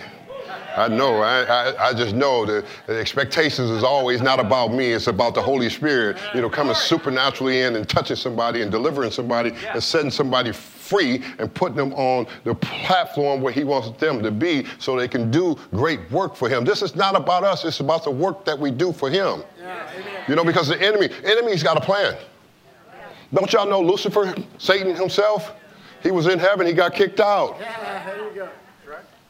I 0.78 0.88
know. 0.88 1.22
I, 1.22 1.42
I, 1.44 1.88
I, 1.90 1.94
just 1.94 2.14
know 2.14 2.46
that 2.46 2.64
the 2.86 3.00
expectations 3.00 3.72
is 3.72 3.84
always 3.84 4.22
not 4.22 4.40
about 4.40 4.72
me. 4.72 4.92
It's 4.92 5.08
about 5.08 5.34
the 5.34 5.42
Holy 5.42 5.70
Spirit, 5.72 6.18
you 6.36 6.42
know, 6.42 6.50
coming 6.52 6.76
supernaturally 6.76 7.62
in 7.62 7.76
and 7.76 7.90
touching 7.90 8.16
somebody 8.16 8.62
and 8.62 8.72
delivering 8.72 9.10
somebody 9.10 9.54
and 9.74 9.84
setting 9.84 10.12
somebody 10.12 10.52
free 10.52 11.24
and 11.40 11.52
putting 11.52 11.78
them 11.78 11.94
on 11.94 12.28
the 12.44 12.54
platform 12.54 13.42
where 13.42 13.52
he 13.52 13.64
wants 13.64 13.90
them 14.00 14.22
to 14.22 14.30
be 14.30 14.66
so 14.78 14.96
they 14.96 15.08
can 15.08 15.32
do 15.32 15.58
great 15.72 16.00
work 16.12 16.36
for 16.36 16.48
him. 16.48 16.64
This 16.64 16.84
is 16.84 16.96
not 16.96 17.16
about 17.16 17.44
us. 17.44 17.66
It's 17.66 17.80
about 17.80 18.04
the 18.04 18.12
work 18.12 18.46
that 18.46 18.58
we 18.58 18.70
do 18.70 18.94
for 18.94 19.10
him. 19.10 19.44
Yeah, 19.60 19.90
you 20.28 20.36
know, 20.36 20.46
because 20.46 20.68
the 20.68 20.80
enemy, 20.80 21.10
enemy's 21.24 21.64
got 21.64 21.78
a 21.78 21.82
plan. 21.82 22.16
Don't 23.34 23.52
y'all 23.52 23.68
know 23.68 23.82
Lucifer, 23.82 24.36
Satan 24.60 24.96
himself? 24.96 25.54
He 26.04 26.12
was 26.12 26.28
in 26.28 26.38
heaven, 26.38 26.68
he 26.68 26.74
got 26.74 26.94
kicked 26.94 27.20
out. 27.20 27.58
Yeah, 27.60 28.06
there 28.06 28.30
you 28.30 28.36
go. 28.36 28.50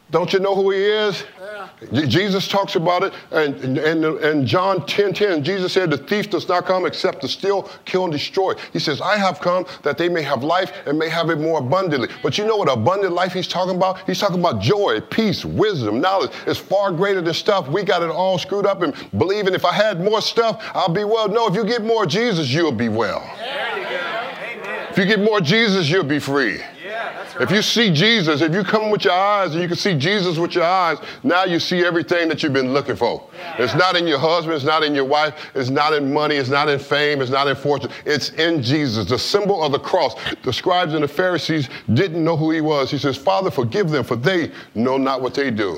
Don't 0.10 0.32
you 0.32 0.40
know 0.40 0.56
who 0.56 0.72
he 0.72 0.80
is? 0.80 1.26
Yeah. 1.42 2.06
Jesus 2.06 2.48
talks 2.48 2.76
about 2.76 3.04
it, 3.04 3.14
and, 3.32 3.78
and, 3.78 4.06
and 4.06 4.48
John 4.48 4.86
10 4.86 5.14
10, 5.14 5.44
Jesus 5.44 5.74
said, 5.74 5.90
The 5.90 5.98
thief 5.98 6.30
does 6.30 6.48
not 6.48 6.66
come 6.66 6.86
except 6.86 7.22
to 7.22 7.28
steal, 7.28 7.70
kill, 7.84 8.06
and 8.06 8.14
destroy. 8.14 8.54
He 8.72 8.80
says, 8.80 9.02
I 9.02 9.18
have 9.18 9.42
come 9.42 9.66
that 9.84 9.98
they 9.98 10.08
may 10.08 10.22
have 10.22 10.44
life 10.44 10.72
and 10.86 10.98
may 10.98 11.10
have 11.10 11.30
it 11.30 11.40
more 11.40 11.60
abundantly. 11.60 12.08
But 12.24 12.38
you 12.38 12.46
know 12.46 12.56
what 12.56 12.72
abundant 12.72 13.14
life 13.14 13.34
he's 13.34 13.50
talking 13.50 13.76
about? 13.76 14.00
He's 14.08 14.20
talking 14.20 14.40
about 14.40 14.62
joy, 14.62 15.02
peace, 15.02 15.44
wisdom, 15.44 16.00
knowledge. 16.00 16.32
It's 16.46 16.60
far 16.60 16.92
greater 16.92 17.22
than 17.22 17.34
stuff. 17.34 17.68
We 17.68 17.84
got 17.84 18.02
it 18.02 18.10
all 18.10 18.40
screwed 18.40 18.66
up 18.66 18.84
and 18.84 18.94
believing 19.18 19.54
if 19.54 19.66
I 19.66 19.74
had 19.74 20.00
more 20.00 20.22
stuff, 20.22 20.64
I'll 20.74 20.94
be 20.94 21.04
well. 21.04 21.28
No, 21.28 21.48
if 21.48 21.56
you 21.56 21.66
get 21.66 21.84
more 21.84 22.06
Jesus, 22.06 22.50
you'll 22.50 22.72
be 22.72 22.88
well. 22.88 23.30
There 23.38 23.78
you 23.78 23.84
go. 23.84 24.68
Amen. 24.70 24.88
If 24.90 24.98
you 24.98 25.06
get 25.06 25.20
more 25.20 25.42
Jesus, 25.42 25.90
you'll 25.90 26.06
be 26.06 26.20
free. 26.20 26.62
If 27.40 27.52
you 27.52 27.62
see 27.62 27.92
Jesus, 27.92 28.42
if 28.42 28.54
you 28.54 28.64
come 28.64 28.90
with 28.90 29.04
your 29.04 29.14
eyes 29.14 29.54
and 29.54 29.62
you 29.62 29.68
can 29.68 29.78
see 29.78 29.96
Jesus 29.96 30.38
with 30.38 30.56
your 30.56 30.64
eyes, 30.64 30.98
now 31.24 31.44
you 31.44 31.60
see 31.60 31.86
everything 31.86 32.28
that 32.30 32.42
you've 32.42 32.54
been 32.54 32.74
looking 32.74 32.96
for. 32.96 33.30
Yeah. 33.38 33.64
It's 33.64 33.76
not 33.76 33.96
in 33.96 34.08
your 34.08 34.18
husband, 34.18 34.56
it's 34.56 34.66
not 34.66 34.84
in 34.84 34.96
your 34.96 35.06
wife, 35.06 35.52
it's 35.54 35.70
not 35.70 35.94
in 35.94 36.12
money, 36.12 36.36
it's 36.36 36.50
not 36.50 36.68
in 36.70 36.80
fame, 36.80 37.22
it's 37.22 37.30
not 37.30 37.48
in 37.48 37.56
fortune. 37.56 37.92
It's 38.06 38.32
in 38.32 38.64
Jesus. 38.64 39.08
The 39.10 39.20
symbol 39.20 39.64
of 39.64 39.72
the 39.72 39.80
cross. 39.80 40.16
The 40.44 40.52
scribes 40.52 40.94
and 40.94 41.04
the 41.04 41.08
Pharisees 41.08 41.70
didn't 41.94 42.24
know 42.24 42.36
who 42.36 42.52
he 42.52 42.62
was. 42.62 42.90
He 42.90 42.98
says, 42.98 43.18
Father, 43.18 43.52
forgive 43.52 43.90
them, 43.90 44.04
for 44.04 44.16
they 44.16 44.52
know 44.74 44.98
not 44.98 45.22
what 45.22 45.34
they 45.34 45.52
do. 45.52 45.78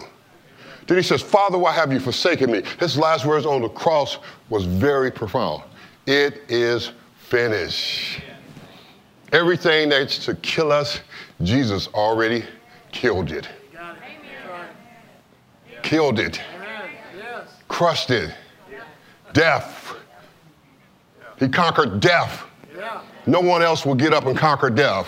Then 0.88 0.97
he 0.97 1.03
says, 1.03 1.21
Father, 1.21 1.57
why 1.57 1.71
have 1.73 1.93
you 1.93 1.99
forsaken 1.99 2.51
me? 2.51 2.63
His 2.79 2.97
last 2.97 3.25
words 3.25 3.45
on 3.45 3.61
the 3.61 3.69
cross 3.69 4.17
was 4.49 4.65
very 4.65 5.11
profound. 5.11 5.63
It 6.07 6.41
is 6.49 6.91
finished. 7.17 8.21
Everything 9.31 9.89
that's 9.89 10.25
to 10.25 10.36
kill 10.36 10.71
us 10.71 11.01
Jesus 11.41 11.88
already 11.89 12.43
killed 12.91 13.31
it. 13.31 13.48
Killed 15.83 16.19
it. 16.19 16.41
Crushed 17.67 18.09
it. 18.09 18.33
Death. 19.33 19.95
He 21.38 21.48
conquered 21.48 22.00
death. 22.00 22.43
No 23.25 23.39
one 23.39 23.62
else 23.62 23.86
will 23.86 23.95
get 23.95 24.13
up 24.13 24.25
and 24.25 24.38
conquer 24.38 24.69
death. 24.69 25.07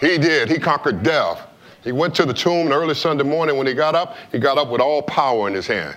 He 0.00 0.18
did. 0.18 0.50
He 0.50 0.58
conquered 0.58 1.02
death. 1.02 1.48
He 1.82 1.92
went 1.92 2.14
to 2.16 2.24
the 2.24 2.34
tomb 2.34 2.72
early 2.72 2.94
Sunday 2.94 3.24
morning 3.24 3.56
when 3.56 3.66
he 3.66 3.74
got 3.74 3.94
up. 3.94 4.16
He 4.32 4.38
got 4.38 4.58
up 4.58 4.68
with 4.68 4.80
all 4.80 5.02
power 5.02 5.48
in 5.48 5.54
his 5.54 5.66
hand 5.66 5.96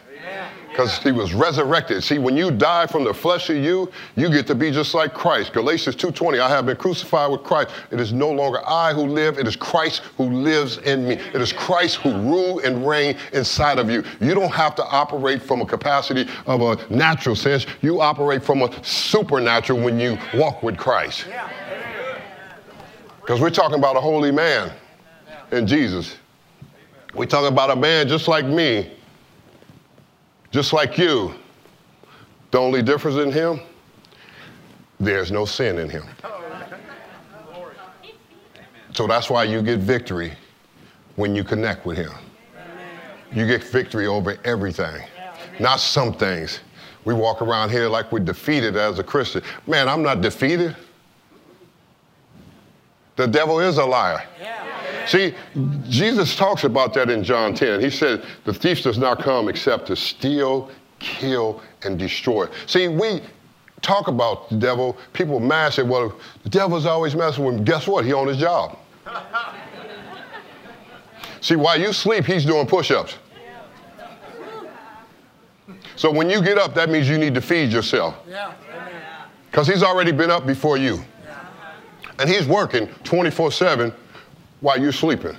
because 0.77 0.99
he 0.99 1.11
was 1.11 1.33
resurrected. 1.33 2.03
See, 2.03 2.19
when 2.19 2.37
you 2.37 2.51
die 2.51 2.85
from 2.85 3.03
the 3.03 3.13
flesh 3.13 3.49
of 3.49 3.55
you, 3.55 3.91
you 4.15 4.29
get 4.29 4.45
to 4.45 4.53
be 4.53 4.69
just 4.69 4.93
like 4.93 5.11
Christ. 5.11 5.51
Galatians 5.51 5.95
2:20, 5.95 6.39
I 6.39 6.47
have 6.49 6.67
been 6.67 6.77
crucified 6.77 7.31
with 7.31 7.43
Christ. 7.43 7.71
It 7.89 7.99
is 7.99 8.13
no 8.13 8.29
longer 8.29 8.61
I 8.63 8.93
who 8.93 9.07
live, 9.07 9.39
it 9.39 9.47
is 9.47 9.55
Christ 9.55 10.03
who 10.17 10.25
lives 10.25 10.77
in 10.77 11.07
me. 11.07 11.15
It 11.15 11.41
is 11.41 11.51
Christ 11.51 11.95
who 11.95 12.11
rule 12.11 12.59
and 12.59 12.87
reign 12.87 13.17
inside 13.33 13.79
of 13.79 13.89
you. 13.89 14.03
You 14.21 14.35
don't 14.35 14.51
have 14.51 14.75
to 14.75 14.85
operate 14.85 15.41
from 15.41 15.61
a 15.61 15.65
capacity 15.65 16.29
of 16.45 16.61
a 16.61 16.77
natural 16.93 17.35
sense. 17.35 17.65
You 17.81 17.99
operate 17.99 18.43
from 18.43 18.61
a 18.61 18.69
supernatural 18.83 19.79
when 19.79 19.99
you 19.99 20.19
walk 20.35 20.61
with 20.61 20.77
Christ. 20.77 21.25
Because 23.19 23.41
we're 23.41 23.49
talking 23.49 23.79
about 23.79 23.95
a 23.95 24.01
holy 24.01 24.31
man 24.31 24.71
in 25.51 25.65
Jesus. 25.65 26.17
We're 27.15 27.25
talking 27.25 27.47
about 27.47 27.71
a 27.71 27.75
man 27.75 28.07
just 28.07 28.27
like 28.27 28.45
me 28.45 28.91
just 30.51 30.73
like 30.73 30.97
you. 30.97 31.33
The 32.51 32.57
only 32.57 32.81
difference 32.81 33.17
in 33.17 33.31
him, 33.31 33.59
there's 34.99 35.31
no 35.31 35.45
sin 35.45 35.79
in 35.79 35.89
him. 35.89 36.05
So 38.93 39.05
that's 39.05 39.29
why 39.29 39.43
you 39.43 39.61
get 39.61 39.79
victory 39.79 40.33
when 41.17 41.35
you 41.35 41.43
connect 41.43 41.85
with 41.85 41.97
him. 41.97 42.11
You 43.31 43.45
get 43.45 43.63
victory 43.63 44.07
over 44.07 44.37
everything, 44.45 45.03
not 45.59 45.79
some 45.79 46.13
things. 46.13 46.61
We 47.03 47.13
walk 47.13 47.41
around 47.41 47.69
here 47.69 47.87
like 47.87 48.11
we're 48.11 48.19
defeated 48.19 48.75
as 48.75 48.99
a 48.99 49.03
Christian. 49.03 49.43
Man, 49.67 49.87
I'm 49.87 50.01
not 50.01 50.21
defeated. 50.21 50.75
The 53.17 53.27
devil 53.27 53.59
is 53.59 53.77
a 53.77 53.85
liar. 53.85 54.23
See, 55.07 55.33
Jesus 55.87 56.35
talks 56.35 56.65
about 56.65 56.93
that 56.95 57.09
in 57.09 57.23
John 57.23 57.53
10. 57.53 57.79
He 57.79 57.89
said, 57.89 58.25
The 58.43 58.53
thief 58.53 58.83
does 58.83 58.97
not 58.97 59.19
come 59.19 59.47
except 59.47 59.87
to 59.87 59.95
steal, 59.95 60.69
kill, 60.99 61.61
and 61.83 61.97
destroy. 61.97 62.47
See, 62.65 62.89
we 62.89 63.21
talk 63.81 64.07
about 64.09 64.49
the 64.49 64.57
devil, 64.57 64.97
people 65.13 65.39
mad 65.39 65.73
say, 65.73 65.83
Well, 65.83 66.13
the 66.43 66.49
devil's 66.49 66.85
always 66.85 67.15
messing 67.15 67.45
with 67.45 67.55
him. 67.55 67.63
Guess 67.63 67.87
what? 67.87 68.03
He 68.05 68.11
on 68.13 68.27
his 68.27 68.37
job. 68.37 68.77
See, 71.41 71.55
while 71.55 71.79
you 71.79 71.93
sleep, 71.93 72.25
he's 72.25 72.43
doing 72.43 72.67
push 72.67 72.91
ups. 72.91 73.15
So 75.95 76.11
when 76.11 76.29
you 76.29 76.41
get 76.41 76.57
up, 76.57 76.73
that 76.75 76.89
means 76.89 77.09
you 77.09 77.17
need 77.17 77.33
to 77.35 77.41
feed 77.41 77.71
yourself. 77.71 78.15
Because 79.49 79.67
he's 79.67 79.83
already 79.83 80.11
been 80.11 80.29
up 80.29 80.45
before 80.45 80.77
you. 80.77 80.99
And 82.19 82.29
he's 82.29 82.47
working 82.47 82.87
24 83.03 83.51
7 83.51 83.93
while 84.61 84.79
you're 84.79 84.91
sleeping. 84.91 85.37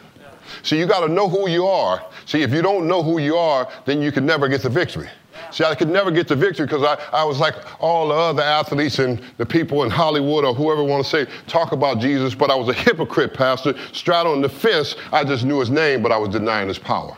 See, 0.62 0.78
you 0.78 0.86
got 0.86 1.00
to 1.00 1.12
know 1.12 1.28
who 1.28 1.48
you 1.48 1.66
are. 1.66 2.04
See, 2.24 2.42
if 2.42 2.52
you 2.52 2.62
don't 2.62 2.86
know 2.86 3.02
who 3.02 3.18
you 3.18 3.36
are, 3.36 3.68
then 3.84 4.00
you 4.00 4.12
can 4.12 4.24
never 4.24 4.48
get 4.48 4.62
the 4.62 4.70
victory. 4.70 5.08
See, 5.50 5.64
I 5.64 5.74
could 5.74 5.88
never 5.88 6.10
get 6.10 6.28
the 6.28 6.36
victory 6.36 6.66
because 6.66 6.82
I, 6.82 6.98
I 7.12 7.24
was 7.24 7.38
like 7.38 7.54
all 7.80 8.08
the 8.08 8.14
other 8.14 8.42
athletes 8.42 8.98
and 8.98 9.20
the 9.38 9.46
people 9.46 9.82
in 9.84 9.90
Hollywood 9.90 10.44
or 10.44 10.54
whoever 10.54 10.82
want 10.82 11.04
to 11.04 11.10
say, 11.10 11.30
talk 11.46 11.72
about 11.72 12.00
Jesus, 12.00 12.34
but 12.34 12.50
I 12.50 12.54
was 12.54 12.68
a 12.68 12.72
hypocrite, 12.74 13.34
Pastor. 13.34 13.74
Straddling 13.92 14.42
the 14.42 14.48
fence, 14.48 14.96
I 15.12 15.24
just 15.24 15.44
knew 15.44 15.60
his 15.60 15.70
name, 15.70 16.02
but 16.02 16.12
I 16.12 16.18
was 16.18 16.30
denying 16.30 16.68
his 16.68 16.78
power. 16.78 17.16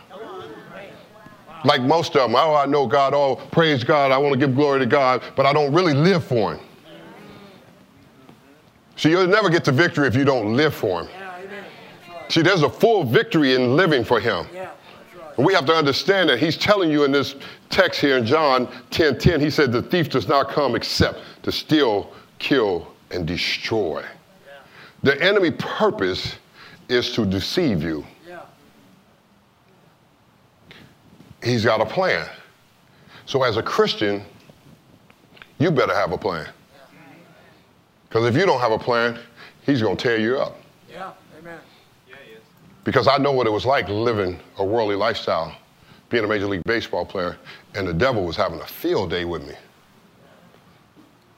Like 1.65 1.83
most 1.83 2.17
of 2.17 2.23
them, 2.23 2.37
oh, 2.37 2.55
I 2.55 2.67
know 2.67 2.87
God, 2.87 3.13
oh, 3.15 3.37
praise 3.51 3.85
God, 3.85 4.13
I 4.13 4.19
want 4.19 4.33
to 4.33 4.39
give 4.39 4.55
glory 4.55 4.79
to 4.81 4.87
God, 4.87 5.23
but 5.37 5.45
I 5.45 5.53
don't 5.53 5.73
really 5.75 5.93
live 5.93 6.25
for 6.25 6.55
him. 6.55 6.65
See, 8.97 9.11
you'll 9.11 9.27
never 9.27 9.51
get 9.51 9.65
the 9.65 9.73
victory 9.73 10.07
if 10.07 10.15
you 10.15 10.25
don't 10.25 10.57
live 10.57 10.75
for 10.75 11.03
him. 11.03 11.20
See, 12.31 12.43
there's 12.43 12.63
a 12.63 12.71
full 12.71 13.03
victory 13.03 13.55
in 13.55 13.75
living 13.75 14.05
for 14.05 14.21
him. 14.21 14.47
Yeah, 14.55 14.71
right. 15.19 15.39
We 15.39 15.53
have 15.53 15.67
to 15.67 15.75
understand 15.75 16.31
that 16.31 16.39
he's 16.39 16.57
telling 16.57 16.89
you 16.89 17.03
in 17.03 17.11
this 17.11 17.35
text 17.71 18.01
here 18.01 18.17
in 18.17 18.25
John 18.25 18.69
10 18.91 19.19
10, 19.19 19.41
he 19.41 19.51
said, 19.51 19.73
The 19.73 19.83
thief 19.83 20.09
does 20.09 20.29
not 20.29 20.49
come 20.49 20.77
except 20.77 21.19
to 21.43 21.51
steal, 21.51 22.13
kill, 22.39 22.87
and 23.11 23.27
destroy. 23.27 24.03
Yeah. 24.03 24.53
The 25.03 25.21
enemy 25.21 25.51
purpose 25.51 26.37
is 26.89 27.13
to 27.15 27.27
deceive 27.27 27.83
you. 27.83 28.07
Yeah. 28.27 28.43
He's 31.43 31.65
got 31.65 31.81
a 31.81 31.87
plan. 31.87 32.29
So, 33.27 33.43
as 33.43 33.57
a 33.57 33.63
Christian, 33.63 34.23
you 35.59 35.73
better 35.73 35.95
have 35.95 36.13
a 36.13 36.19
plan. 36.19 36.49
Because 38.09 38.27
if 38.27 38.37
you 38.37 38.47
don't 38.47 38.61
have 38.61 38.73
a 38.73 38.79
plan, 38.79 39.19
he's 39.63 39.83
going 39.83 39.97
to 39.97 40.03
tear 40.03 40.19
you 40.19 40.39
up. 40.39 40.57
Yeah, 40.91 41.13
because 42.85 43.09
I 43.09 43.19
know 43.19 43.33
what 43.33 43.47
it 43.47 43.51
was 43.51 43.67
like 43.67 43.89
living 43.89 44.39
a 44.59 44.65
worldly 44.65 44.97
lifestyle, 44.97 45.55
being 46.09 46.25
a 46.25 46.29
Major 46.29 46.47
League 46.47 46.65
Baseball 46.65 47.05
player, 47.05 47.37
and 47.75 47.87
the 47.87 47.95
devil 47.95 48.25
was 48.25 48.37
having 48.37 48.61
a 48.61 48.67
field 48.67 49.11
day 49.11 49.25
with 49.25 49.47
me. 49.47 49.55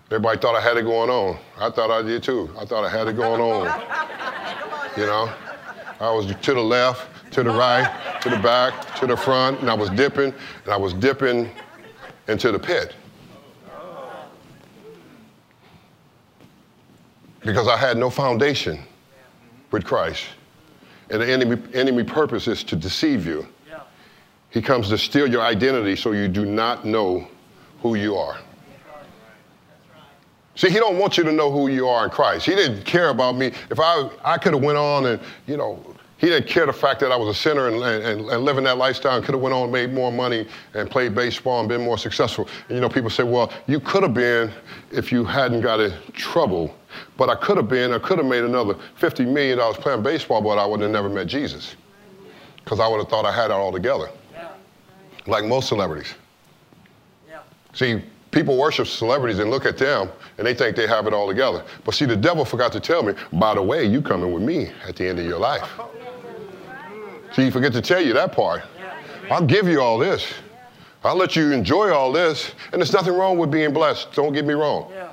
Everybody 0.06 0.38
thought 0.38 0.54
I 0.54 0.60
had 0.60 0.76
it 0.76 0.82
going 0.82 1.08
on. 1.08 1.38
I 1.58 1.70
thought 1.70 1.90
I 1.90 2.02
did 2.02 2.22
too. 2.22 2.50
I 2.58 2.66
thought 2.66 2.84
I 2.84 2.90
had 2.90 3.08
it 3.08 3.16
going 3.16 3.40
on. 3.40 3.64
You 4.96 5.06
know? 5.06 5.32
I 6.00 6.10
was 6.10 6.26
to 6.26 6.54
the 6.54 6.60
left, 6.60 7.32
to 7.32 7.42
the 7.42 7.50
right, 7.50 8.20
to 8.20 8.28
the 8.28 8.36
back, 8.36 8.94
to 8.96 9.06
the 9.06 9.16
front, 9.16 9.60
and 9.60 9.70
I 9.70 9.74
was 9.74 9.88
dipping, 9.90 10.34
and 10.64 10.72
I 10.72 10.76
was 10.76 10.92
dipping 10.92 11.50
into 12.28 12.52
the 12.52 12.58
pit. 12.58 12.94
Because 17.40 17.66
I 17.66 17.76
had 17.76 17.96
no 17.96 18.10
foundation 18.10 18.80
with 19.70 19.84
Christ. 19.84 20.24
And 21.12 21.20
the 21.20 21.30
enemy, 21.30 21.62
enemy 21.74 22.02
purpose 22.02 22.48
is 22.48 22.64
to 22.64 22.74
deceive 22.74 23.26
you. 23.26 23.46
He 24.48 24.60
comes 24.60 24.88
to 24.90 24.98
steal 24.98 25.30
your 25.30 25.42
identity 25.42 25.96
so 25.96 26.12
you 26.12 26.28
do 26.28 26.44
not 26.44 26.84
know 26.84 27.26
who 27.80 27.94
you 27.94 28.16
are. 28.16 28.38
See, 30.54 30.68
he 30.68 30.76
don't 30.76 30.98
want 30.98 31.16
you 31.16 31.24
to 31.24 31.32
know 31.32 31.50
who 31.50 31.68
you 31.68 31.88
are 31.88 32.04
in 32.04 32.10
Christ. 32.10 32.44
He 32.44 32.54
didn't 32.54 32.84
care 32.84 33.08
about 33.08 33.36
me. 33.36 33.46
If 33.70 33.80
I, 33.80 34.10
I 34.22 34.36
could 34.36 34.52
have 34.52 34.62
went 34.62 34.76
on 34.76 35.06
and, 35.06 35.20
you 35.46 35.56
know, 35.56 35.82
he 36.18 36.28
didn't 36.28 36.46
care 36.46 36.66
the 36.66 36.72
fact 36.72 37.00
that 37.00 37.10
I 37.10 37.16
was 37.16 37.36
a 37.36 37.38
sinner 37.38 37.68
and, 37.68 37.82
and, 37.82 38.28
and 38.28 38.44
living 38.44 38.64
that 38.64 38.76
lifestyle 38.76 39.16
and 39.16 39.24
could 39.24 39.34
have 39.34 39.42
went 39.42 39.54
on 39.54 39.64
and 39.64 39.72
made 39.72 39.92
more 39.92 40.12
money 40.12 40.46
and 40.74 40.90
played 40.90 41.14
baseball 41.14 41.60
and 41.60 41.68
been 41.68 41.82
more 41.82 41.96
successful. 41.96 42.46
And, 42.68 42.76
you 42.76 42.80
know, 42.80 42.88
people 42.88 43.10
say, 43.10 43.22
well, 43.22 43.50
you 43.66 43.80
could 43.80 44.02
have 44.02 44.14
been 44.14 44.52
if 44.90 45.10
you 45.10 45.24
hadn't 45.24 45.62
got 45.62 45.80
in 45.80 45.92
trouble. 46.12 46.74
But 47.16 47.28
I 47.28 47.34
could 47.34 47.56
have 47.56 47.68
been, 47.68 47.92
I 47.92 47.98
could 47.98 48.18
have 48.18 48.26
made 48.26 48.44
another 48.44 48.74
$50 48.98 49.26
million 49.26 49.58
playing 49.74 50.02
baseball, 50.02 50.40
but 50.40 50.58
I 50.58 50.66
would 50.66 50.80
have 50.80 50.90
never 50.90 51.08
met 51.08 51.26
Jesus. 51.26 51.76
Because 52.56 52.80
I 52.80 52.88
would 52.88 52.98
have 52.98 53.08
thought 53.08 53.24
I 53.24 53.32
had 53.32 53.46
it 53.46 53.54
all 53.54 53.72
together. 53.72 54.08
Yeah. 54.32 54.48
Like 55.26 55.44
most 55.44 55.68
celebrities. 55.68 56.14
Yeah. 57.28 57.40
See, 57.72 58.02
people 58.30 58.56
worship 58.56 58.86
celebrities 58.86 59.38
and 59.38 59.50
look 59.50 59.66
at 59.66 59.78
them 59.78 60.08
and 60.38 60.46
they 60.46 60.54
think 60.54 60.76
they 60.76 60.86
have 60.86 61.06
it 61.06 61.12
all 61.12 61.28
together. 61.28 61.64
But 61.84 61.94
see, 61.94 62.04
the 62.04 62.16
devil 62.16 62.44
forgot 62.44 62.72
to 62.72 62.80
tell 62.80 63.02
me, 63.02 63.14
by 63.32 63.54
the 63.54 63.62
way, 63.62 63.84
you 63.84 64.00
coming 64.00 64.32
with 64.32 64.42
me 64.42 64.70
at 64.86 64.96
the 64.96 65.08
end 65.08 65.18
of 65.18 65.26
your 65.26 65.38
life. 65.38 65.68
See, 67.34 67.44
he 67.44 67.50
forget 67.50 67.72
to 67.72 67.80
tell 67.80 68.00
you 68.00 68.12
that 68.12 68.32
part. 68.32 68.62
I'll 69.30 69.46
give 69.46 69.66
you 69.66 69.80
all 69.80 69.96
this. 69.96 70.30
I'll 71.04 71.16
let 71.16 71.34
you 71.34 71.52
enjoy 71.52 71.90
all 71.90 72.12
this. 72.12 72.52
And 72.72 72.80
there's 72.80 72.92
nothing 72.92 73.14
wrong 73.14 73.38
with 73.38 73.50
being 73.50 73.72
blessed. 73.72 74.12
Don't 74.12 74.32
get 74.32 74.44
me 74.44 74.54
wrong. 74.54 74.90
Yeah. 74.90 75.11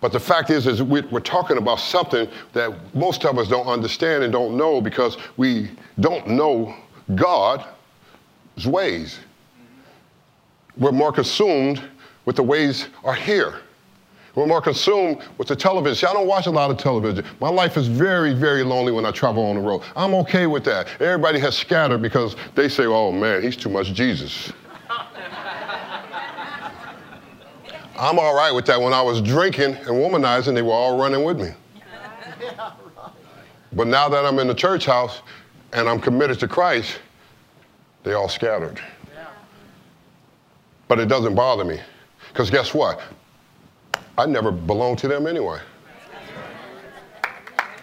But 0.00 0.12
the 0.12 0.20
fact 0.20 0.50
is, 0.50 0.66
is 0.66 0.82
we're 0.82 1.20
talking 1.20 1.56
about 1.56 1.80
something 1.80 2.28
that 2.52 2.94
most 2.94 3.24
of 3.24 3.38
us 3.38 3.48
don't 3.48 3.66
understand 3.66 4.24
and 4.24 4.32
don't 4.32 4.56
know 4.56 4.80
because 4.80 5.16
we 5.36 5.70
don't 6.00 6.28
know 6.28 6.76
God's 7.14 7.64
ways. 8.66 9.18
We're 10.76 10.92
more 10.92 11.12
consumed 11.12 11.82
with 12.26 12.36
the 12.36 12.42
ways 12.42 12.88
are 13.04 13.14
here. 13.14 13.60
We're 14.34 14.46
more 14.46 14.60
consumed 14.60 15.22
with 15.38 15.48
the 15.48 15.56
television. 15.56 16.10
I 16.10 16.12
don't 16.12 16.26
watch 16.26 16.46
a 16.46 16.50
lot 16.50 16.70
of 16.70 16.76
television. 16.76 17.24
My 17.40 17.48
life 17.48 17.78
is 17.78 17.88
very, 17.88 18.34
very 18.34 18.62
lonely 18.62 18.92
when 18.92 19.06
I 19.06 19.10
travel 19.10 19.42
on 19.42 19.56
the 19.56 19.62
road. 19.62 19.80
I'm 19.96 20.12
okay 20.14 20.46
with 20.46 20.62
that. 20.64 20.88
Everybody 21.00 21.38
has 21.38 21.56
scattered 21.56 22.02
because 22.02 22.36
they 22.54 22.68
say, 22.68 22.84
oh 22.84 23.10
man, 23.12 23.42
he's 23.42 23.56
too 23.56 23.70
much 23.70 23.94
Jesus. 23.94 24.52
I'm 27.98 28.18
all 28.18 28.34
right 28.34 28.52
with 28.52 28.66
that. 28.66 28.80
When 28.80 28.92
I 28.92 29.02
was 29.02 29.20
drinking 29.20 29.74
and 29.74 29.86
womanizing, 29.86 30.54
they 30.54 30.62
were 30.62 30.72
all 30.72 30.98
running 30.98 31.24
with 31.24 31.40
me. 31.40 31.50
But 33.72 33.88
now 33.88 34.08
that 34.08 34.24
I'm 34.24 34.38
in 34.38 34.46
the 34.46 34.54
church 34.54 34.86
house 34.86 35.20
and 35.74 35.86
I'm 35.86 36.00
committed 36.00 36.40
to 36.40 36.48
Christ, 36.48 36.98
they 38.04 38.14
all 38.14 38.28
scattered. 38.28 38.80
But 40.88 40.98
it 40.98 41.08
doesn't 41.08 41.34
bother 41.34 41.64
me. 41.64 41.80
Because 42.28 42.50
guess 42.50 42.72
what? 42.72 43.02
I 44.16 44.24
never 44.24 44.50
belonged 44.50 44.98
to 45.00 45.08
them 45.08 45.26
anyway. 45.26 45.60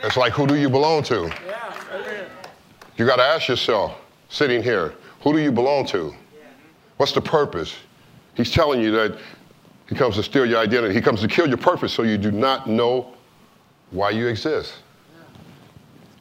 It's 0.04 0.18
like, 0.18 0.34
who 0.34 0.48
do 0.48 0.56
you 0.56 0.70
belong 0.70 1.04
to? 1.04 1.32
You 2.98 3.06
got 3.06 3.18
to 3.18 3.24
ask 3.24 3.48
yourself, 3.48 3.96
sitting 4.30 4.64
here, 4.64 4.96
who 5.22 5.32
do 5.32 5.40
you 5.40 5.52
belong 5.52 5.86
to? 5.88 6.14
What's 6.98 7.12
the 7.12 7.22
purpose? 7.22 7.76
He's 8.36 8.52
telling 8.52 8.82
you 8.82 8.92
that 8.92 9.18
he 9.94 10.00
comes 10.00 10.16
to 10.16 10.24
steal 10.24 10.44
your 10.44 10.58
identity. 10.58 10.92
He 10.92 11.02
comes 11.02 11.22
to 11.22 11.28
kill 11.28 11.48
your 11.48 11.58
purpose 11.58 11.94
so 11.94 12.02
you 12.02 12.18
do 12.18 12.32
not 12.32 12.68
know 12.68 13.14
why 13.92 14.10
you 14.10 14.26
exist. 14.26 14.74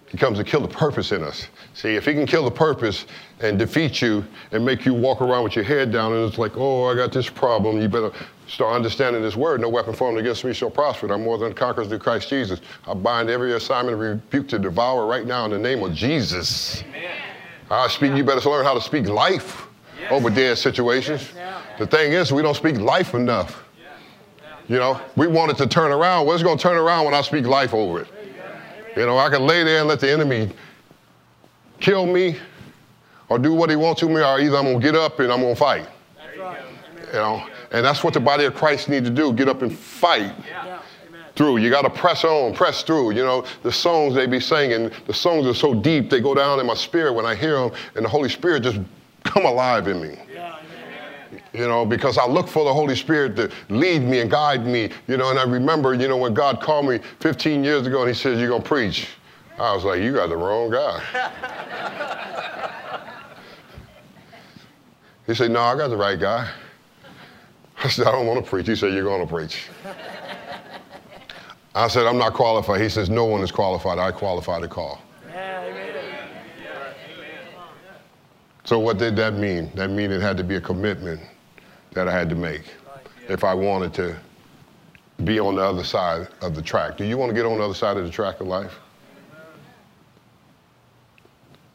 He 0.09 0.19
comes 0.19 0.37
to 0.37 0.45
kill 0.45 0.61
the 0.61 0.69
purpose 0.69 1.11
in 1.11 1.23
us. 1.23 1.47
See, 1.73 1.95
if 1.95 2.05
he 2.05 2.13
can 2.13 2.27
kill 2.27 2.45
the 2.45 2.51
purpose 2.51 3.07
and 3.41 3.59
defeat 3.59 4.03
you 4.03 4.27
and 4.51 4.63
make 4.63 4.85
you 4.85 4.93
walk 4.93 5.23
around 5.23 5.43
with 5.45 5.57
your 5.57 5.65
head 5.65 5.91
down 5.91 6.13
and 6.13 6.29
it's 6.29 6.37
like, 6.37 6.53
oh, 6.55 6.85
I 6.85 6.95
got 6.95 7.13
this 7.13 7.31
problem, 7.31 7.81
you 7.81 7.89
better 7.89 8.13
start 8.47 8.77
understanding 8.77 9.23
this 9.23 9.37
word. 9.37 9.63
No 9.63 9.71
weapon 9.71 9.95
formed 9.95 10.19
against 10.19 10.45
me 10.45 10.53
shall 10.53 10.71
prosper. 10.71 11.11
I'm 11.11 11.25
more 11.25 11.39
than 11.39 11.55
conquerors 11.55 11.89
through 11.89 12.01
Christ 12.01 12.29
Jesus. 12.29 12.61
I 12.87 12.93
bind 12.93 13.31
every 13.31 13.55
assignment 13.55 13.95
of 13.95 14.01
rebuke 14.01 14.49
to 14.49 14.59
devour 14.59 15.07
right 15.07 15.25
now 15.25 15.47
in 15.47 15.51
the 15.51 15.59
name 15.59 15.83
of 15.83 15.95
Jesus. 15.95 16.83
Amen. 16.83 17.23
I 17.71 17.89
speak, 17.89 18.15
you 18.15 18.23
better 18.23 18.47
learn 18.51 18.67
how 18.67 18.75
to 18.75 18.83
speak 18.83 19.07
life 19.09 19.67
yes. 19.99 20.13
over 20.13 20.29
dead 20.29 20.59
situations. 20.59 21.33
The 21.83 21.89
thing 21.89 22.13
is, 22.13 22.33
we 22.33 22.43
don't 22.43 22.55
speak 22.55 22.79
life 22.79 23.13
enough. 23.13 23.65
You 24.69 24.77
know, 24.79 25.01
we 25.17 25.27
want 25.27 25.51
it 25.51 25.57
to 25.57 25.67
turn 25.67 25.91
around. 25.91 26.27
Well, 26.27 26.37
it's 26.37 26.45
going 26.45 26.57
to 26.57 26.63
turn 26.63 26.77
around 26.77 27.07
when 27.07 27.13
I 27.13 27.23
speak 27.23 27.45
life 27.45 27.75
over 27.75 28.03
it. 28.03 28.09
You 28.97 29.05
know, 29.05 29.19
I 29.19 29.29
can 29.29 29.45
lay 29.45 29.65
there 29.65 29.81
and 29.81 29.89
let 29.89 29.99
the 29.99 30.09
enemy 30.09 30.53
kill 31.81 32.07
me 32.07 32.37
or 33.29 33.37
do 33.41 33.53
what 33.53 33.69
he 33.69 33.75
wants 33.75 33.99
to 34.03 34.09
me, 34.09 34.23
or 34.23 34.39
either 34.39 34.57
I'm 34.57 34.67
going 34.67 34.79
to 34.79 34.85
get 34.85 34.95
up 34.95 35.19
and 35.19 35.33
I'm 35.33 35.41
going 35.41 35.55
to 35.55 35.59
fight. 35.59 35.89
You 36.37 37.15
know, 37.15 37.45
and 37.73 37.85
that's 37.85 38.05
what 38.05 38.15
the 38.15 38.21
body 38.21 38.45
of 38.45 38.55
Christ 38.55 38.89
need 38.89 39.05
to 39.05 39.11
do 39.11 39.33
get 39.33 39.49
up 39.49 39.63
and 39.63 39.77
fight. 39.77 40.33
Through. 41.35 41.57
You 41.57 41.71
got 41.71 41.83
to 41.83 41.91
press 41.91 42.23
on, 42.23 42.55
press 42.55 42.85
through. 42.85 43.13
You 43.13 43.25
know, 43.25 43.45
the 43.65 43.73
songs 43.73 44.15
they 44.15 44.27
be 44.27 44.39
singing, 44.39 44.93
the 45.07 45.15
songs 45.15 45.47
are 45.47 45.55
so 45.55 45.75
deep, 45.75 46.11
they 46.11 46.21
go 46.21 46.35
down 46.35 46.61
in 46.61 46.67
my 46.67 46.75
spirit 46.75 47.15
when 47.15 47.27
I 47.27 47.35
hear 47.35 47.59
them, 47.59 47.73
and 47.97 48.05
the 48.05 48.09
Holy 48.09 48.29
Spirit 48.29 48.63
just 48.63 48.79
come 49.25 49.47
alive 49.47 49.89
in 49.89 50.01
me. 50.01 50.17
You 51.53 51.69
know, 51.69 51.85
because 51.85 52.17
I 52.17 52.27
look 52.27 52.49
for 52.49 52.65
the 52.65 52.73
Holy 52.73 52.97
Spirit 52.97 53.37
to 53.37 53.51
lead 53.69 54.03
me 54.03 54.21
and 54.21 54.31
guide 54.31 54.67
me, 54.67 54.89
you 55.07 55.19
know, 55.19 55.31
and 55.31 55.39
I 55.39 55.45
remember, 55.45 55.93
you 55.93 56.09
know, 56.09 56.17
when 56.17 56.33
God 56.33 56.63
called 56.63 56.87
me 56.87 56.99
15 57.21 57.63
years 57.63 57.87
ago 57.87 58.01
and 58.01 58.09
he 58.09 58.15
said, 58.15 58.39
you're 58.39 58.49
going 58.49 58.63
to 58.63 58.69
preach. 58.69 59.09
I 59.59 59.75
was 59.75 59.85
like, 59.85 60.01
you 60.01 60.15
got 60.15 60.31
the 60.31 60.37
wrong 60.37 60.71
guy. 60.71 61.03
he 65.27 65.35
said, 65.35 65.51
no, 65.51 65.61
I 65.61 65.77
got 65.77 65.89
the 65.89 65.97
right 65.97 66.19
guy. 66.19 66.51
I 67.85 67.89
said, 67.89 68.07
I 68.07 68.13
don't 68.13 68.27
want 68.27 68.43
to 68.43 68.49
preach. 68.49 68.67
He 68.67 68.75
said, 68.75 68.95
you're 68.95 69.05
going 69.05 69.21
to 69.21 69.31
preach. 69.31 69.67
I 71.75 71.89
said, 71.89 72.07
I'm 72.07 72.19
not 72.19 72.33
qualified. 72.33 72.81
He 72.81 72.89
says, 72.89 73.11
no 73.11 73.27
one 73.27 73.43
is 73.43 73.53
qualified. 73.53 73.99
I 73.99 74.11
qualify 74.11 74.61
to 74.61 74.69
call. 74.69 75.03
So 78.65 78.79
what 78.79 78.97
did 78.97 79.17
that 79.17 79.35
mean? 79.35 79.71
That 79.75 79.91
mean 79.91 80.11
it 80.11 80.23
had 80.23 80.39
to 80.39 80.45
be 80.45 80.55
a 80.55 80.61
commitment 80.61 81.21
that 81.95 82.09
I 82.09 82.13
had 82.13 82.29
to 82.31 82.35
make 82.35 82.63
if 83.29 83.45
I 83.45 83.55
wanted 83.55 83.95
to 83.95 84.17
be 85.25 85.39
on 85.39 85.57
the 85.57 85.63
other 85.63 85.85
side 85.85 86.29
of 86.41 86.55
the 86.55 86.63
track. 86.63 86.97
Do 86.97 87.05
you 87.05 87.17
want 87.17 87.31
to 87.31 87.35
get 87.35 87.47
on 87.47 87.59
the 87.59 87.65
other 87.65 87.75
side 87.75 87.97
of 87.97 88.05
the 88.05 88.11
track 88.11 88.41
of 88.41 88.47
life? 88.47 88.79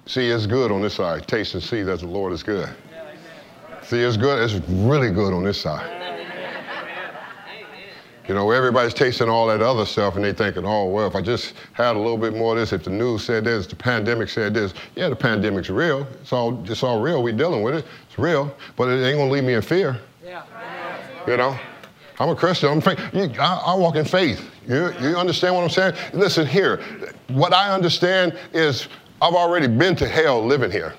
See, 0.06 0.30
it's 0.30 0.46
good 0.46 0.72
on 0.72 0.82
this 0.82 0.96
side. 0.96 1.28
Taste 1.28 1.54
and 1.54 1.64
see 1.64 1.84
that 1.84 2.00
the 2.00 2.08
Lord 2.08 2.32
is 2.34 2.44
good. 2.44 2.70
See, 3.84 4.00
it's 4.00 4.18
good. 4.18 4.42
It's 4.42 4.54
really 4.70 5.12
good 5.12 5.34
on 5.34 5.44
this 5.44 5.60
side. 5.60 5.94
You 8.28 8.34
know, 8.34 8.52
everybody's 8.52 8.94
tasting 8.94 9.30
all 9.30 9.48
that 9.48 9.62
other 9.62 9.86
stuff 9.86 10.16
and 10.16 10.24
they 10.24 10.34
thinking, 10.34 10.66
oh, 10.66 10.88
well, 10.88 11.08
if 11.08 11.16
I 11.16 11.22
just 11.22 11.54
had 11.72 11.96
a 11.96 12.00
little 12.00 12.18
bit 12.18 12.36
more 12.36 12.54
of 12.54 12.60
this, 12.60 12.74
if 12.74 12.84
the 12.84 12.90
news 12.90 13.24
said 13.24 13.46
this, 13.46 13.68
the 13.68 13.76
pandemic 13.78 14.28
said 14.28 14.54
this, 14.54 14.74
yeah, 14.98 15.08
the 15.08 15.16
pandemic's 15.16 15.70
real. 15.70 16.06
It's 16.22 16.34
all, 16.34 16.62
it's 16.70 16.84
all 16.84 17.00
real. 17.00 17.24
We're 17.24 17.38
dealing 17.38 17.64
with 17.64 17.76
it. 17.76 17.86
It's 18.10 18.20
real, 18.20 18.54
but 18.76 18.90
it 18.90 19.02
ain't 19.06 19.18
going 19.18 19.30
to 19.30 19.34
leave 19.34 19.46
me 19.46 19.54
in 19.54 19.62
fear. 19.62 19.98
You 21.28 21.38
know? 21.38 21.60
I'm 22.20 22.30
a 22.30 22.36
Christian. 22.36 22.70
I'm 22.70 22.82
faith. 22.82 23.00
I, 23.40 23.62
I 23.66 23.76
walk 23.76 23.96
in 23.96 24.06
faith. 24.06 24.50
You, 24.68 24.92
you 25.00 25.16
understand 25.16 25.54
what 25.56 25.63
I'm 25.63 25.70
saying? 25.70 25.94
Listen 26.13 26.48
here. 26.48 26.82
What 27.28 27.54
I 27.54 27.72
understand 27.72 28.38
is 28.54 28.88
I've 29.22 29.36
already 29.36 29.68
been 29.68 29.96
to 29.98 30.08
hell 30.08 30.44
living 30.44 30.72
here. 30.72 30.96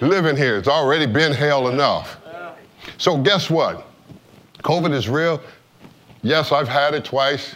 living 0.00 0.36
here. 0.36 0.56
It's 0.56 0.68
already 0.68 1.06
been 1.06 1.32
hell 1.32 1.68
enough. 1.68 2.18
So 2.98 3.16
guess 3.18 3.48
what? 3.50 3.86
COVID 4.58 4.92
is 4.92 5.08
real. 5.08 5.40
Yes, 6.22 6.50
I've 6.50 6.68
had 6.68 6.94
it 6.94 7.04
twice. 7.04 7.54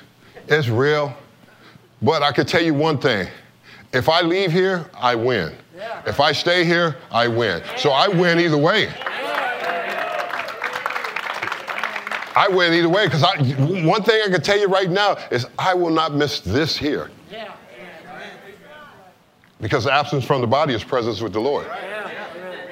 It's 0.49 0.69
real. 0.69 1.15
But 2.03 2.23
I 2.23 2.31
can 2.31 2.47
tell 2.47 2.63
you 2.63 2.75
one 2.75 2.99
thing. 2.99 3.27
If 3.93 4.09
I 4.09 4.21
leave 4.21 4.53
here, 4.53 4.89
I 4.95 5.17
win. 5.17 5.55
If 6.07 6.21
I 6.21 6.33
stay 6.33 6.65
here, 6.65 6.97
I 7.11 7.29
win. 7.29 7.63
So 7.77 7.91
I 7.91 8.09
win 8.09 8.39
either 8.41 8.59
way. 8.59 8.93
I 12.37 12.49
win 12.49 12.73
either 12.73 12.89
way 12.89 13.07
because 13.07 13.23
one 13.23 14.03
thing 14.03 14.23
I 14.25 14.31
can 14.31 14.41
tell 14.41 14.59
you 14.59 14.69
right 14.69 14.89
now 14.89 15.17
is 15.31 15.47
I 15.59 15.75
will 15.75 15.91
not 15.91 16.15
miss 16.15 16.41
this 16.41 16.77
here. 16.77 17.11
Because 19.61 19.87
absence 19.87 20.25
from 20.25 20.41
the 20.41 20.47
body 20.47 20.73
is 20.73 20.83
presence 20.83 21.21
with 21.21 21.35
the 21.35 21.41
Lord. 21.41 21.67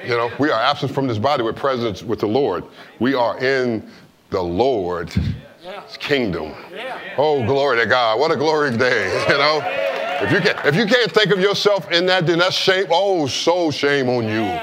You 0.03 0.17
know, 0.17 0.31
we 0.39 0.49
are 0.49 0.59
absent 0.59 0.91
from 0.91 1.07
this 1.07 1.19
body 1.19 1.43
we're 1.43 1.53
presence 1.53 2.01
with 2.01 2.19
the 2.19 2.27
Lord. 2.27 2.63
We 2.99 3.13
are 3.13 3.37
in 3.39 3.87
the 4.31 4.41
Lord's 4.41 5.17
kingdom. 5.99 6.55
Oh, 7.17 7.45
glory 7.45 7.79
to 7.79 7.85
God. 7.85 8.19
What 8.19 8.31
a 8.31 8.35
glorious 8.35 8.77
day, 8.77 9.25
you 9.29 9.37
know? 9.37 9.88
If 10.21 10.31
you, 10.31 10.39
can't, 10.39 10.65
if 10.65 10.75
you 10.75 10.85
can't 10.85 11.11
think 11.11 11.31
of 11.31 11.39
yourself 11.39 11.89
in 11.91 12.05
that, 12.07 12.27
then 12.27 12.39
that's 12.39 12.55
shame. 12.55 12.85
Oh, 12.89 13.25
so 13.25 13.71
shame 13.71 14.09
on 14.09 14.25
you 14.25 14.59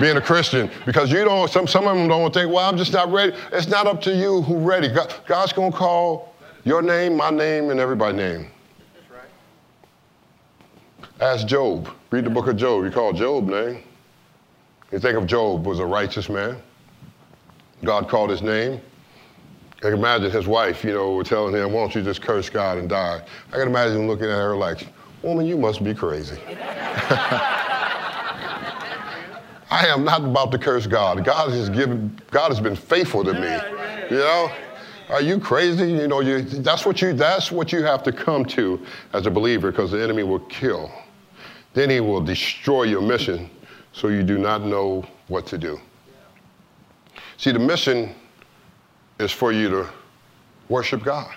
being 0.00 0.16
a 0.16 0.20
Christian 0.20 0.70
because 0.84 1.12
you 1.12 1.24
don't, 1.24 1.48
some, 1.48 1.66
some 1.66 1.86
of 1.86 1.96
them 1.96 2.08
don't 2.08 2.34
think, 2.34 2.52
well, 2.52 2.68
I'm 2.68 2.76
just 2.76 2.92
not 2.92 3.10
ready. 3.12 3.32
It's 3.52 3.68
not 3.68 3.86
up 3.86 4.00
to 4.02 4.14
you 4.14 4.42
who 4.42 4.58
ready. 4.58 4.88
God, 4.88 5.14
God's 5.26 5.52
going 5.52 5.72
to 5.72 5.78
call 5.78 6.34
your 6.64 6.82
name, 6.82 7.16
my 7.16 7.30
name, 7.30 7.70
and 7.70 7.78
everybody's 7.78 8.16
name. 8.16 8.50
Ask 11.20 11.46
Job. 11.46 11.88
Read 12.10 12.24
the 12.24 12.30
book 12.30 12.48
of 12.48 12.56
Job. 12.56 12.84
You 12.84 12.90
call 12.90 13.12
Job 13.12 13.48
name. 13.48 13.82
You 14.92 14.98
think 14.98 15.16
of 15.16 15.26
Job 15.26 15.64
was 15.64 15.78
a 15.78 15.86
righteous 15.86 16.28
man. 16.28 16.60
God 17.84 18.08
called 18.08 18.30
his 18.30 18.42
name. 18.42 18.80
I 19.78 19.80
can 19.80 19.94
imagine 19.94 20.30
his 20.30 20.46
wife, 20.46 20.84
you 20.84 20.92
know, 20.92 21.22
telling 21.22 21.54
him, 21.54 21.72
why 21.72 21.80
don't 21.80 21.94
you 21.94 22.02
just 22.02 22.22
curse 22.22 22.48
God 22.48 22.78
and 22.78 22.88
die? 22.88 23.22
I 23.48 23.52
can 23.52 23.68
imagine 23.68 24.00
him 24.00 24.08
looking 24.08 24.26
at 24.26 24.36
her 24.36 24.56
like, 24.56 24.86
woman, 25.26 25.44
you 25.44 25.58
must 25.58 25.82
be 25.82 25.92
crazy. 25.92 26.40
I 29.68 29.86
am 29.88 30.04
not 30.04 30.24
about 30.24 30.52
to 30.52 30.58
curse 30.58 30.86
God. 30.86 31.24
God 31.24 31.50
has 31.50 31.68
given, 31.68 32.16
God 32.30 32.48
has 32.48 32.60
been 32.60 32.76
faithful 32.76 33.24
to 33.24 33.32
me. 33.32 33.58
You 34.08 34.22
know? 34.22 34.52
Are 35.08 35.20
you 35.20 35.40
crazy? 35.40 35.90
You 35.90 36.06
know, 36.06 36.20
you, 36.20 36.42
that's 36.42 36.86
what 36.86 37.02
you 37.02 37.12
that's 37.12 37.52
what 37.52 37.72
you 37.72 37.82
have 37.82 38.02
to 38.04 38.12
come 38.12 38.44
to 38.46 38.84
as 39.12 39.26
a 39.26 39.30
believer, 39.30 39.70
because 39.70 39.90
the 39.92 40.02
enemy 40.02 40.22
will 40.22 40.40
kill. 40.40 40.90
Then 41.74 41.90
he 41.90 42.00
will 42.00 42.20
destroy 42.20 42.84
your 42.84 43.02
mission 43.02 43.50
so 43.92 44.08
you 44.08 44.22
do 44.22 44.38
not 44.38 44.62
know 44.62 45.04
what 45.28 45.46
to 45.48 45.58
do. 45.58 45.80
See, 47.36 47.52
the 47.52 47.58
mission 47.58 48.14
is 49.18 49.30
for 49.30 49.52
you 49.52 49.68
to 49.70 49.88
worship 50.68 51.04
God. 51.04 51.34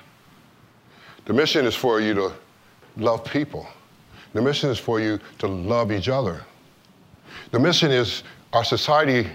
The 1.26 1.34
mission 1.34 1.66
is 1.66 1.76
for 1.76 2.00
you 2.00 2.14
to 2.16 2.34
love 2.98 3.24
people. 3.24 3.68
The 4.34 4.42
mission 4.42 4.70
is 4.70 4.78
for 4.78 5.00
you 5.00 5.20
to 5.40 5.48
love 5.48 5.92
each 5.92 6.10
other. 6.10 6.44
The 7.52 7.60
mission 7.60 7.92
is 7.92 8.24
our 8.54 8.64
society 8.64 9.28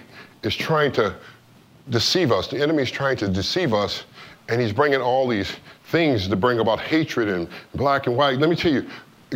is 0.43 0.55
trying 0.55 0.93
to 0.93 1.15
deceive 1.91 2.33
us. 2.33 2.49
The 2.49 2.61
enemy 2.61 2.83
is 2.83 2.91
trying 2.91 3.17
to 3.19 3.29
deceive 3.29 3.75
us, 3.75 4.05
and 4.49 4.61
he's 4.61 4.73
bringing 4.73 5.01
all 5.01 5.27
these 5.29 5.53
things 5.87 6.29
to 6.29 6.37
bring 6.37 6.61
about 6.61 6.81
hatred 6.81 7.29
and 7.29 7.49
black 7.75 8.07
and 8.07 8.17
white. 8.17 8.39
Let 8.39 8.51
me 8.51 8.57
tell 8.57 8.73
you, 8.73 8.89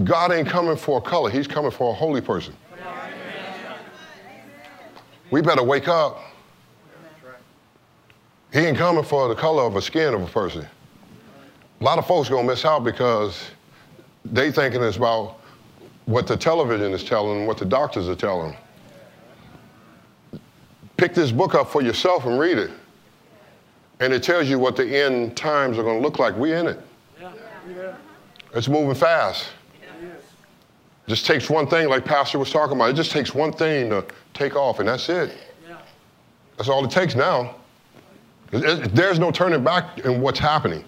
God 0.04 0.32
ain't 0.32 0.48
coming 0.48 0.76
for 0.76 0.98
a 0.98 1.00
color, 1.00 1.30
he's 1.30 1.46
coming 1.46 1.70
for 1.70 1.90
a 1.90 1.94
holy 1.94 2.20
person. 2.20 2.54
We 5.30 5.42
better 5.42 5.62
wake 5.62 5.88
up. 5.88 6.22
He 8.52 8.60
ain't 8.60 8.78
coming 8.78 9.04
for 9.04 9.28
the 9.28 9.34
color 9.34 9.64
of 9.64 9.76
a 9.76 9.82
skin 9.82 10.14
of 10.14 10.22
a 10.22 10.26
person. 10.26 10.66
A 11.80 11.84
lot 11.84 11.98
of 11.98 12.06
folks 12.06 12.30
gonna 12.30 12.48
miss 12.48 12.64
out 12.64 12.82
because 12.82 13.50
they 14.24 14.50
thinking 14.50 14.82
it's 14.82 14.96
about 14.96 15.38
what 16.08 16.26
the 16.26 16.38
television 16.38 16.94
is 16.94 17.04
telling 17.04 17.40
them, 17.40 17.46
what 17.46 17.58
the 17.58 17.66
doctors 17.66 18.08
are 18.08 18.14
telling 18.14 18.52
them. 18.52 20.40
Pick 20.96 21.12
this 21.12 21.30
book 21.30 21.54
up 21.54 21.70
for 21.70 21.82
yourself 21.82 22.24
and 22.24 22.40
read 22.40 22.56
it. 22.56 22.70
And 24.00 24.10
it 24.14 24.22
tells 24.22 24.48
you 24.48 24.58
what 24.58 24.74
the 24.74 24.86
end 24.86 25.36
times 25.36 25.76
are 25.76 25.82
gonna 25.82 26.00
look 26.00 26.18
like. 26.18 26.34
We're 26.34 26.56
in 26.56 26.66
it. 26.66 26.80
It's 28.54 28.68
moving 28.68 28.94
fast. 28.94 29.50
Just 31.06 31.26
takes 31.26 31.50
one 31.50 31.66
thing, 31.66 31.90
like 31.90 32.06
Pastor 32.06 32.38
was 32.38 32.50
talking 32.50 32.76
about. 32.76 32.88
It 32.88 32.94
just 32.94 33.10
takes 33.10 33.34
one 33.34 33.52
thing 33.52 33.90
to 33.90 34.02
take 34.32 34.56
off, 34.56 34.78
and 34.78 34.88
that's 34.88 35.10
it. 35.10 35.36
That's 36.56 36.70
all 36.70 36.82
it 36.86 36.90
takes 36.90 37.16
now. 37.16 37.54
There's 38.50 39.18
no 39.18 39.30
turning 39.30 39.62
back 39.62 39.98
in 39.98 40.22
what's 40.22 40.38
happening. 40.38 40.84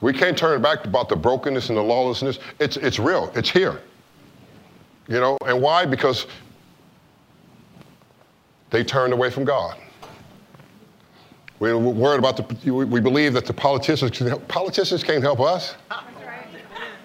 We 0.00 0.14
can't 0.14 0.36
turn 0.36 0.62
back 0.62 0.86
about 0.86 1.10
the 1.10 1.16
brokenness 1.16 1.68
and 1.68 1.76
the 1.76 1.82
lawlessness. 1.82 2.38
It's, 2.58 2.78
it's 2.78 2.98
real, 2.98 3.30
it's 3.34 3.50
here. 3.50 3.82
You 5.08 5.20
know, 5.20 5.36
and 5.46 5.60
why? 5.60 5.84
Because 5.84 6.26
they 8.70 8.84
turned 8.84 9.12
away 9.12 9.30
from 9.30 9.44
God. 9.44 9.76
We're 11.58 11.78
worried 11.78 12.18
about 12.18 12.36
the, 12.36 12.72
we 12.72 13.00
believe 13.00 13.34
that 13.34 13.46
the 13.46 13.52
politicians, 13.52 14.10
can 14.16 14.26
help, 14.26 14.48
politicians 14.48 15.04
can't 15.04 15.22
help 15.22 15.38
us. 15.40 15.76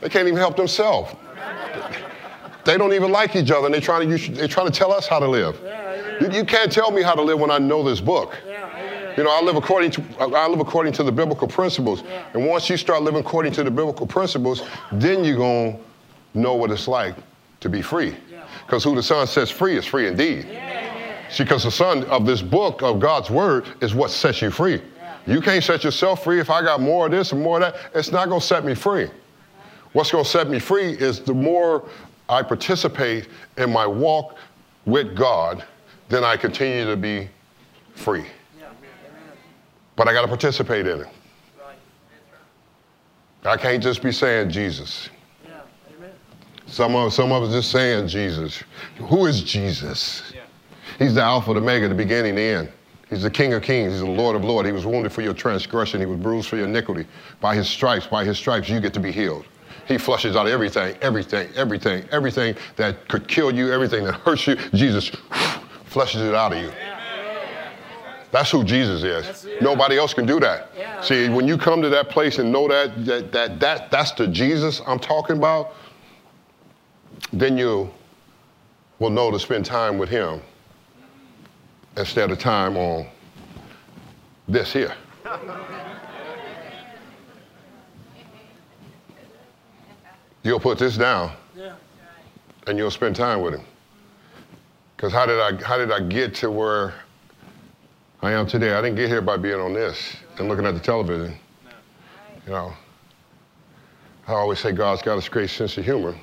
They 0.01 0.09
can't 0.09 0.27
even 0.27 0.39
help 0.39 0.55
themselves. 0.57 1.13
They 2.65 2.77
don't 2.77 2.93
even 2.93 3.11
like 3.11 3.35
each 3.35 3.51
other, 3.51 3.65
and 3.65 3.73
they're 3.73 3.81
trying 3.81 4.09
to, 4.09 4.31
they're 4.31 4.47
trying 4.47 4.65
to 4.65 4.71
tell 4.71 4.91
us 4.91 5.07
how 5.07 5.19
to 5.19 5.27
live. 5.27 5.59
You, 6.19 6.39
you 6.39 6.43
can't 6.43 6.71
tell 6.71 6.91
me 6.91 7.01
how 7.01 7.13
to 7.13 7.21
live 7.21 7.39
when 7.39 7.51
I 7.51 7.59
know 7.59 7.83
this 7.83 8.01
book. 8.01 8.35
You 9.15 9.23
know, 9.23 9.31
I 9.31 9.41
live 9.41 9.55
according 9.55 9.91
to 9.91 10.03
I 10.19 10.47
live 10.47 10.59
according 10.59 10.93
to 10.93 11.03
the 11.03 11.11
biblical 11.11 11.47
principles. 11.47 12.03
And 12.33 12.45
once 12.45 12.69
you 12.69 12.77
start 12.77 13.01
living 13.01 13.21
according 13.21 13.53
to 13.53 13.63
the 13.63 13.71
biblical 13.71 14.05
principles, 14.05 14.63
then 14.91 15.23
you're 15.23 15.37
gonna 15.37 15.77
know 16.33 16.53
what 16.53 16.69
it's 16.69 16.87
like 16.87 17.15
to 17.59 17.69
be 17.69 17.81
free. 17.81 18.15
Because 18.65 18.83
who 18.83 18.95
the 18.95 19.03
Son 19.03 19.27
sets 19.27 19.51
free 19.51 19.77
is 19.77 19.85
free 19.85 20.07
indeed. 20.07 20.47
See, 21.29 21.43
because 21.43 21.63
the 21.63 21.71
Son 21.71 22.03
of 22.05 22.25
this 22.25 22.41
book 22.41 22.81
of 22.81 22.99
God's 22.99 23.29
Word 23.29 23.65
is 23.81 23.93
what 23.93 24.11
sets 24.11 24.41
you 24.41 24.51
free. 24.51 24.81
You 25.25 25.41
can't 25.41 25.63
set 25.63 25.83
yourself 25.83 26.23
free 26.23 26.39
if 26.39 26.49
I 26.49 26.61
got 26.61 26.79
more 26.79 27.07
of 27.07 27.11
this 27.11 27.33
and 27.33 27.41
more 27.41 27.57
of 27.57 27.61
that. 27.61 27.91
It's 27.93 28.11
not 28.11 28.29
gonna 28.29 28.39
set 28.39 28.63
me 28.63 28.73
free. 28.73 29.09
What's 29.91 30.11
gonna 30.11 30.23
set 30.23 30.49
me 30.49 30.59
free 30.59 30.93
is 30.93 31.19
the 31.19 31.33
more 31.33 31.87
I 32.29 32.43
participate 32.43 33.27
in 33.57 33.71
my 33.71 33.85
walk 33.85 34.37
with 34.85 35.15
God, 35.15 35.65
then 36.09 36.23
I 36.23 36.37
continue 36.37 36.85
to 36.85 36.95
be 36.95 37.29
free. 37.95 38.25
But 39.95 40.07
I 40.07 40.13
got 40.13 40.21
to 40.21 40.27
participate 40.27 40.87
in 40.87 41.01
it. 41.01 41.07
I 43.43 43.57
can't 43.57 43.81
just 43.81 44.03
be 44.03 44.11
saying 44.11 44.51
Jesus. 44.51 45.09
Some 46.67 46.95
of, 46.95 47.13
some 47.13 47.31
of 47.31 47.43
us 47.43 47.53
just 47.53 47.71
saying 47.71 48.07
Jesus. 48.07 48.63
Who 48.97 49.25
is 49.25 49.41
Jesus? 49.41 50.33
He's 50.99 51.15
the 51.15 51.21
Alpha, 51.21 51.53
the 51.53 51.59
Omega, 51.59 51.87
the 51.87 51.95
beginning, 51.95 52.35
the 52.35 52.41
end. 52.41 52.71
He's 53.09 53.23
the 53.23 53.31
King 53.31 53.53
of 53.53 53.63
Kings. 53.63 53.93
He's 53.93 54.01
the 54.01 54.05
Lord 54.05 54.35
of 54.35 54.43
Lords. 54.43 54.67
He 54.67 54.73
was 54.73 54.85
wounded 54.85 55.11
for 55.11 55.21
your 55.21 55.33
transgression. 55.33 56.01
He 56.01 56.05
was 56.05 56.19
bruised 56.19 56.49
for 56.49 56.57
your 56.57 56.65
iniquity. 56.65 57.07
By 57.39 57.55
his 57.55 57.69
stripes, 57.69 58.05
by 58.05 58.25
his 58.25 58.37
stripes, 58.37 58.67
you 58.67 58.79
get 58.81 58.93
to 58.95 58.99
be 58.99 59.11
healed. 59.11 59.45
He 59.87 59.97
flushes 59.97 60.35
out 60.35 60.47
everything, 60.47 60.97
everything, 61.01 61.49
everything, 61.55 62.03
everything 62.11 62.55
that 62.75 63.07
could 63.07 63.27
kill 63.29 63.53
you, 63.53 63.71
everything 63.71 64.03
that 64.03 64.15
hurts 64.15 64.45
you. 64.45 64.57
Jesus 64.73 65.09
flushes 65.85 66.21
it 66.21 66.35
out 66.35 66.51
of 66.51 66.61
you. 66.61 66.71
That's 68.31 68.51
who 68.51 68.65
Jesus 68.65 69.03
is. 69.03 69.47
Nobody 69.61 69.97
else 69.97 70.13
can 70.13 70.25
do 70.25 70.39
that. 70.41 70.71
See, 71.01 71.29
when 71.29 71.47
you 71.47 71.57
come 71.57 71.81
to 71.81 71.89
that 71.89 72.09
place 72.09 72.39
and 72.39 72.51
know 72.51 72.67
that, 72.67 73.05
that, 73.05 73.31
that, 73.31 73.59
that 73.61 73.89
that's 73.89 74.11
the 74.11 74.27
Jesus 74.27 74.81
I'm 74.85 74.99
talking 74.99 75.37
about, 75.37 75.73
then 77.33 77.57
you 77.57 77.89
will 78.99 79.09
know 79.09 79.31
to 79.31 79.39
spend 79.39 79.65
time 79.65 79.97
with 79.97 80.09
him 80.09 80.41
instead 81.97 82.31
of 82.31 82.39
time 82.39 82.77
on 82.77 83.07
this 84.47 84.71
here. 84.71 84.93
You'll 90.43 90.59
put 90.61 90.79
this 90.79 90.95
down 90.95 91.33
and 92.67 92.77
you'll 92.77 92.91
spend 92.91 93.15
time 93.15 93.41
with 93.41 93.55
him. 93.55 93.65
Because 94.95 95.11
how 95.11 95.25
did 95.25 95.39
I 95.39 95.61
how 95.63 95.77
did 95.77 95.91
I 95.91 95.99
get 96.01 96.35
to 96.35 96.51
where 96.51 96.93
I 98.21 98.31
am 98.31 98.47
today? 98.47 98.73
I 98.73 98.81
didn't 98.81 98.95
get 98.95 99.09
here 99.09 99.21
by 99.21 99.37
being 99.37 99.59
on 99.59 99.73
this 99.73 100.15
and 100.37 100.47
looking 100.47 100.65
at 100.65 100.73
the 100.73 100.79
television. 100.79 101.37
You 102.45 102.51
know. 102.53 102.73
I 104.27 104.33
always 104.33 104.59
say 104.59 104.71
God's 104.71 105.01
got 105.01 105.25
a 105.25 105.29
great 105.29 105.49
sense 105.49 105.77
of 105.77 105.85
humor. 105.85 106.15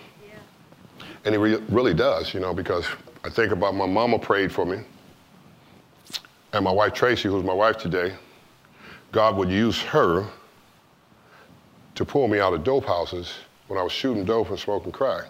And 1.24 1.34
he 1.34 1.38
re- 1.38 1.62
really 1.68 1.94
does, 1.94 2.34
you 2.34 2.40
know, 2.40 2.52
because 2.52 2.86
I 3.24 3.30
think 3.30 3.52
about 3.52 3.74
my 3.74 3.86
mama 3.86 4.18
prayed 4.18 4.52
for 4.52 4.66
me. 4.66 4.80
And 6.52 6.64
my 6.64 6.70
wife 6.70 6.92
Tracy, 6.92 7.28
who's 7.28 7.44
my 7.44 7.54
wife 7.54 7.78
today, 7.78 8.14
God 9.12 9.36
would 9.36 9.48
use 9.48 9.80
her 9.82 10.26
to 11.94 12.04
pull 12.04 12.28
me 12.28 12.40
out 12.40 12.52
of 12.52 12.64
dope 12.64 12.84
houses 12.84 13.34
when 13.68 13.78
I 13.78 13.82
was 13.82 13.92
shooting 13.92 14.24
dope 14.24 14.50
and 14.50 14.58
smoking 14.58 14.92
crack. 14.92 15.24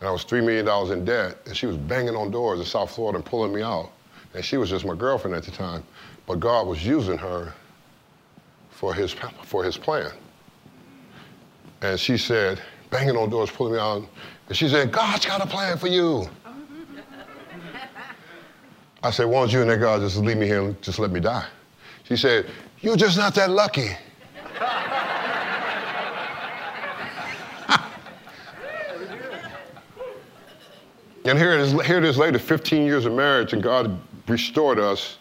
And 0.00 0.08
I 0.08 0.12
was 0.12 0.24
$3 0.24 0.44
million 0.44 0.92
in 0.92 1.04
debt, 1.04 1.38
and 1.46 1.56
she 1.56 1.66
was 1.66 1.76
banging 1.76 2.14
on 2.14 2.30
doors 2.30 2.60
in 2.60 2.66
South 2.66 2.94
Florida 2.94 3.16
and 3.16 3.24
pulling 3.24 3.52
me 3.54 3.62
out. 3.62 3.90
And 4.34 4.44
she 4.44 4.56
was 4.56 4.68
just 4.68 4.84
my 4.84 4.94
girlfriend 4.94 5.36
at 5.36 5.44
the 5.44 5.50
time. 5.50 5.82
But 6.26 6.40
God 6.40 6.66
was 6.66 6.84
using 6.84 7.18
her 7.18 7.52
for 8.70 8.92
his, 8.92 9.14
for 9.44 9.64
his 9.64 9.76
plan. 9.76 10.10
And 11.82 11.98
she 11.98 12.16
said, 12.16 12.60
banging 12.90 13.16
on 13.16 13.30
doors, 13.30 13.50
pulling 13.50 13.74
me 13.74 13.78
out. 13.78 14.02
She 14.52 14.68
said, 14.68 14.92
God's 14.92 15.24
got 15.24 15.40
a 15.40 15.46
plan 15.46 15.78
for 15.78 15.88
you. 15.88 16.28
I 19.02 19.10
said, 19.10 19.24
why 19.24 19.40
don't 19.40 19.52
you 19.52 19.60
and 19.60 19.70
that 19.70 19.78
God 19.78 20.00
just 20.00 20.16
leave 20.16 20.36
me 20.38 20.46
here 20.46 20.62
and 20.62 20.80
just 20.82 20.98
let 20.98 21.10
me 21.10 21.20
die? 21.20 21.46
She 22.04 22.16
said, 22.16 22.46
you're 22.80 22.96
just 22.96 23.16
not 23.16 23.34
that 23.34 23.50
lucky. 23.50 23.88
and 31.24 31.38
here 31.38 31.52
it, 31.52 31.60
is, 31.60 31.72
here 31.82 31.98
it 31.98 32.04
is 32.04 32.16
later, 32.16 32.38
15 32.38 32.86
years 32.86 33.04
of 33.06 33.12
marriage, 33.12 33.52
and 33.52 33.62
God 33.62 34.00
restored 34.26 34.78
us 34.78 35.18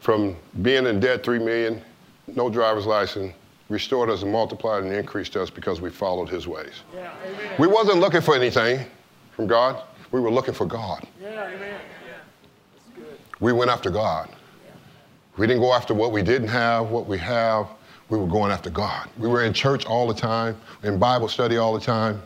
from 0.00 0.36
being 0.62 0.86
in 0.86 1.00
debt, 1.00 1.24
three 1.24 1.38
million, 1.38 1.82
no 2.28 2.48
driver's 2.48 2.86
license, 2.86 3.32
restored 3.68 4.08
us 4.08 4.22
and 4.22 4.32
multiplied 4.32 4.84
and 4.84 4.92
increased 4.92 5.36
us 5.36 5.50
because 5.50 5.80
we 5.80 5.90
followed 5.90 6.28
his 6.28 6.46
ways. 6.46 6.82
Yeah. 6.94 7.12
We 7.58 7.66
wasn't 7.66 7.98
looking 8.00 8.20
for 8.20 8.34
anything 8.34 8.86
from 9.32 9.46
God. 9.46 9.82
We 10.10 10.20
were 10.20 10.30
looking 10.30 10.54
for 10.54 10.66
God. 10.66 11.06
Yeah, 11.20 11.48
amen. 11.48 11.80
We 13.40 13.52
went 13.52 13.70
after 13.70 13.90
God. 13.90 14.28
We 15.36 15.46
didn't 15.46 15.62
go 15.62 15.72
after 15.72 15.94
what 15.94 16.10
we 16.10 16.22
didn't 16.22 16.48
have, 16.48 16.90
what 16.90 17.06
we 17.06 17.18
have. 17.18 17.68
We 18.08 18.18
were 18.18 18.26
going 18.26 18.50
after 18.50 18.70
God. 18.70 19.08
We 19.18 19.28
were 19.28 19.44
in 19.44 19.52
church 19.52 19.86
all 19.86 20.08
the 20.08 20.14
time, 20.14 20.56
in 20.82 20.98
Bible 20.98 21.28
study 21.28 21.58
all 21.58 21.74
the 21.74 21.80
time. 21.80 22.22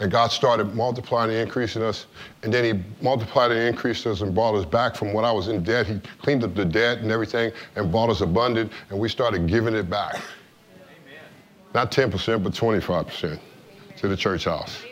And 0.00 0.10
God 0.10 0.32
started 0.32 0.74
multiplying 0.74 1.30
and 1.30 1.40
increasing 1.40 1.82
us. 1.82 2.06
And 2.42 2.52
then 2.52 2.64
He 2.64 3.04
multiplied 3.04 3.50
and 3.52 3.60
increased 3.60 4.06
us 4.06 4.22
and 4.22 4.34
brought 4.34 4.54
us 4.54 4.64
back 4.64 4.96
from 4.96 5.12
what 5.12 5.24
I 5.24 5.32
was 5.32 5.48
in 5.48 5.62
debt. 5.62 5.86
He 5.86 6.00
cleaned 6.22 6.42
up 6.42 6.54
the 6.54 6.64
debt 6.64 6.98
and 6.98 7.10
everything 7.10 7.52
and 7.76 7.92
brought 7.92 8.08
us 8.08 8.22
abundant. 8.22 8.72
And 8.88 8.98
we 8.98 9.10
started 9.10 9.46
giving 9.46 9.74
it 9.74 9.90
back. 9.90 10.14
Amen. 10.14 11.22
Not 11.74 11.92
10%, 11.92 12.42
but 12.42 12.52
25% 12.52 13.38
to 13.98 14.08
the 14.08 14.16
church 14.16 14.44
house. 14.44 14.82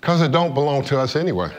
Because 0.00 0.20
it 0.20 0.32
don't 0.32 0.52
belong 0.52 0.84
to 0.86 0.98
us 0.98 1.14
anyway. 1.14 1.50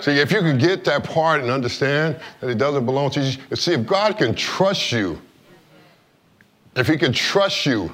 See, 0.00 0.12
if 0.12 0.30
you 0.32 0.40
can 0.40 0.58
get 0.58 0.84
that 0.84 1.02
part 1.02 1.40
and 1.40 1.50
understand 1.50 2.20
that 2.40 2.50
it 2.50 2.58
doesn't 2.58 2.84
belong 2.84 3.10
to 3.12 3.20
you, 3.20 3.56
see, 3.56 3.72
if 3.72 3.86
God 3.86 4.18
can 4.18 4.34
trust 4.34 4.92
you, 4.92 5.20
if 6.76 6.86
He 6.86 6.96
can 6.96 7.12
trust 7.12 7.64
you, 7.64 7.90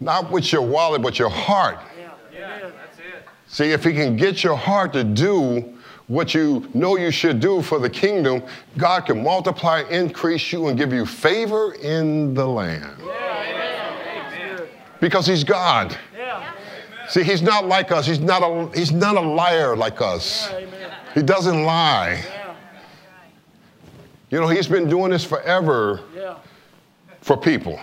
not 0.00 0.30
with 0.30 0.52
your 0.52 0.62
wallet, 0.62 1.00
but 1.00 1.18
your 1.18 1.30
heart. 1.30 1.78
Yeah, 2.42 2.70
that's 2.70 2.98
it. 2.98 3.24
See, 3.46 3.70
if 3.70 3.84
He 3.84 3.92
can 3.92 4.16
get 4.16 4.42
your 4.42 4.56
heart 4.56 4.92
to 4.94 5.04
do 5.04 5.74
what 6.08 6.34
you 6.34 6.68
know 6.74 6.96
you 6.96 7.10
should 7.10 7.40
do 7.40 7.62
for 7.62 7.78
the 7.78 7.88
kingdom, 7.88 8.42
God 8.76 9.06
can 9.06 9.22
multiply, 9.22 9.82
increase 9.90 10.52
you, 10.52 10.68
and 10.68 10.76
give 10.76 10.92
you 10.92 11.06
favor 11.06 11.74
in 11.74 12.34
the 12.34 12.46
land. 12.46 12.96
Because 15.00 15.26
He's 15.26 15.44
God. 15.44 15.96
Yeah, 16.16 16.52
See, 17.08 17.22
He's 17.22 17.42
not 17.42 17.66
like 17.66 17.92
us. 17.92 18.06
He's 18.06 18.20
not 18.20 18.42
a, 18.42 18.76
he's 18.78 18.92
not 18.92 19.16
a 19.16 19.20
liar 19.20 19.76
like 19.76 20.00
us. 20.00 20.52
He 21.14 21.22
doesn't 21.22 21.64
lie. 21.64 22.24
You 24.30 24.40
know, 24.40 24.48
He's 24.48 24.66
been 24.66 24.88
doing 24.88 25.10
this 25.10 25.24
forever 25.24 26.00
for 27.20 27.36
people. 27.36 27.80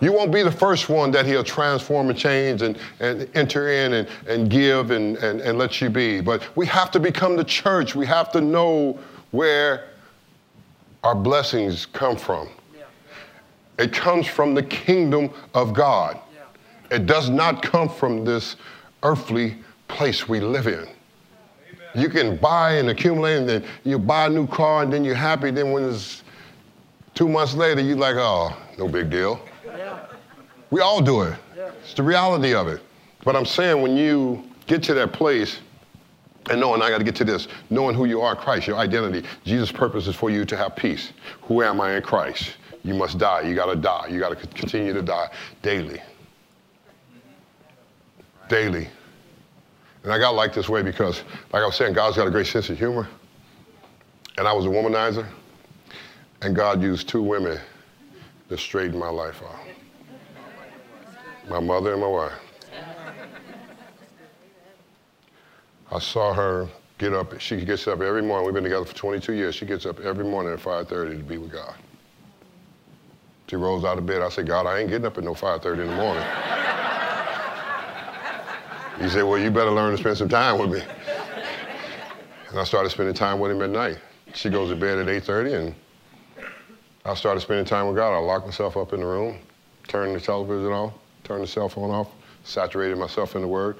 You 0.00 0.12
won't 0.12 0.32
be 0.32 0.42
the 0.42 0.50
first 0.50 0.88
one 0.88 1.10
that 1.12 1.24
he'll 1.26 1.44
transform 1.44 2.10
and 2.10 2.18
change 2.18 2.62
and, 2.62 2.78
and 3.00 3.28
enter 3.34 3.68
in 3.68 3.94
and, 3.94 4.08
and 4.28 4.50
give 4.50 4.90
and, 4.90 5.16
and, 5.18 5.40
and 5.40 5.58
let 5.58 5.80
you 5.80 5.88
be. 5.88 6.20
But 6.20 6.42
we 6.56 6.66
have 6.66 6.90
to 6.92 7.00
become 7.00 7.36
the 7.36 7.44
church. 7.44 7.94
We 7.94 8.06
have 8.06 8.30
to 8.32 8.40
know 8.40 8.98
where 9.30 9.88
our 11.02 11.14
blessings 11.14 11.86
come 11.86 12.16
from. 12.16 12.48
yeah, 12.76 12.84
It 13.78 13.92
comes 13.92 14.26
from 14.26 14.54
the 14.54 14.62
kingdom 14.62 15.30
of 15.54 15.72
God. 15.72 16.18
yeah. 16.34 16.96
It 16.96 17.06
does 17.06 17.30
not 17.30 17.62
come 17.62 17.88
from 17.88 18.24
this 18.24 18.56
earthly 19.02 19.56
place 19.88 20.28
we 20.28 20.40
live 20.40 20.66
in. 20.66 20.86
You 21.94 22.10
can 22.10 22.36
buy 22.36 22.72
and 22.72 22.90
accumulate, 22.90 23.38
and 23.38 23.48
then 23.48 23.64
you 23.84 23.98
buy 23.98 24.26
a 24.26 24.28
new 24.28 24.46
car, 24.46 24.82
and 24.82 24.92
then 24.92 25.04
you're 25.04 25.14
happy. 25.14 25.50
Then 25.50 25.72
when 25.72 25.84
it's 25.88 26.22
two 27.14 27.28
months 27.28 27.54
later, 27.54 27.80
you're 27.80 27.96
like, 27.96 28.16
oh, 28.16 28.54
no 28.76 28.86
big 28.88 29.08
deal. 29.08 29.40
We 30.70 30.80
all 30.80 31.00
do 31.00 31.22
it. 31.22 31.38
Yeah. 31.56 31.70
It's 31.82 31.94
the 31.94 32.02
reality 32.02 32.54
of 32.54 32.68
it. 32.68 32.80
But 33.24 33.36
I'm 33.36 33.46
saying 33.46 33.80
when 33.80 33.96
you 33.96 34.44
get 34.66 34.82
to 34.84 34.94
that 34.94 35.12
place 35.12 35.60
and 36.50 36.60
knowing 36.60 36.82
I 36.82 36.90
got 36.90 36.98
to 36.98 37.04
get 37.04 37.16
to 37.16 37.24
this, 37.24 37.48
knowing 37.70 37.94
who 37.94 38.04
you 38.04 38.20
are 38.20 38.34
in 38.34 38.40
Christ, 38.40 38.66
your 38.66 38.76
identity, 38.76 39.26
Jesus' 39.44 39.72
purpose 39.72 40.06
is 40.06 40.14
for 40.14 40.30
you 40.30 40.44
to 40.44 40.56
have 40.56 40.76
peace. 40.76 41.12
Who 41.42 41.62
am 41.62 41.80
I 41.80 41.96
in 41.96 42.02
Christ? 42.02 42.56
You 42.84 42.94
must 42.94 43.18
die. 43.18 43.42
You 43.42 43.54
got 43.54 43.66
to 43.66 43.76
die. 43.76 44.06
You 44.08 44.20
got 44.20 44.28
to 44.28 44.46
continue 44.48 44.92
to 44.92 45.02
die 45.02 45.28
daily. 45.62 46.00
Daily. 48.48 48.88
And 50.04 50.12
I 50.12 50.18
got 50.18 50.36
like 50.36 50.54
this 50.54 50.68
way 50.68 50.82
because, 50.82 51.22
like 51.52 51.62
I 51.62 51.66
was 51.66 51.74
saying, 51.74 51.94
God's 51.94 52.16
got 52.16 52.28
a 52.28 52.30
great 52.30 52.46
sense 52.46 52.70
of 52.70 52.78
humor. 52.78 53.08
And 54.38 54.46
I 54.46 54.52
was 54.52 54.66
a 54.66 54.68
womanizer. 54.68 55.26
And 56.42 56.54
God 56.54 56.80
used 56.80 57.08
two 57.08 57.22
women 57.22 57.58
to 58.48 58.56
straighten 58.56 58.96
my 58.96 59.08
life 59.08 59.42
out 59.42 59.66
my 61.48 61.60
mother 61.60 61.92
and 61.92 62.00
my 62.00 62.08
wife. 62.08 62.32
I 65.90 65.98
saw 66.00 66.34
her 66.34 66.68
get 66.98 67.12
up. 67.12 67.38
She 67.40 67.64
gets 67.64 67.86
up 67.86 68.00
every 68.00 68.22
morning. 68.22 68.46
We've 68.46 68.54
been 68.54 68.64
together 68.64 68.84
for 68.84 68.96
22 68.96 69.32
years. 69.34 69.54
She 69.54 69.66
gets 69.66 69.86
up 69.86 70.00
every 70.00 70.24
morning 70.24 70.52
at 70.52 70.60
5:30 70.60 71.18
to 71.18 71.24
be 71.24 71.38
with 71.38 71.52
God. 71.52 71.74
She 73.48 73.54
rolls 73.54 73.84
out 73.84 73.96
of 73.96 74.06
bed. 74.06 74.22
I 74.22 74.28
said, 74.28 74.48
God, 74.48 74.66
I 74.66 74.80
ain't 74.80 74.90
getting 74.90 75.06
up 75.06 75.16
at 75.16 75.24
no 75.24 75.34
5:30 75.34 75.82
in 75.82 75.86
the 75.86 75.94
morning. 75.94 76.24
he 78.98 79.08
said, 79.08 79.22
Well, 79.22 79.38
you 79.38 79.50
better 79.50 79.70
learn 79.70 79.92
to 79.92 79.98
spend 79.98 80.18
some 80.18 80.28
time 80.28 80.58
with 80.58 80.72
me. 80.72 80.82
And 82.50 82.58
I 82.58 82.64
started 82.64 82.90
spending 82.90 83.14
time 83.14 83.38
with 83.38 83.52
him 83.52 83.62
at 83.62 83.70
night. 83.70 83.98
She 84.34 84.50
goes 84.50 84.70
to 84.70 84.76
bed 84.76 84.98
at 84.98 85.06
8:30, 85.06 85.54
and 85.54 85.74
I 87.04 87.14
started 87.14 87.40
spending 87.40 87.64
time 87.64 87.86
with 87.86 87.96
God. 87.96 88.12
I 88.12 88.18
locked 88.18 88.46
myself 88.46 88.76
up 88.76 88.92
in 88.92 89.00
the 89.00 89.06
room, 89.06 89.38
turned 89.86 90.16
the 90.16 90.20
television 90.20 90.72
off, 90.72 90.92
turned 91.26 91.42
the 91.42 91.46
cell 91.46 91.68
phone 91.68 91.90
off, 91.90 92.08
saturated 92.44 92.96
myself 92.96 93.34
in 93.34 93.42
the 93.42 93.48
Word. 93.48 93.76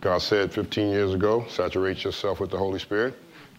God 0.00 0.18
said 0.18 0.52
15 0.52 0.90
years 0.90 1.12
ago, 1.12 1.44
saturate 1.48 2.04
yourself 2.04 2.38
with 2.38 2.50
the 2.50 2.56
Holy 2.56 2.78
Spirit. 2.78 3.14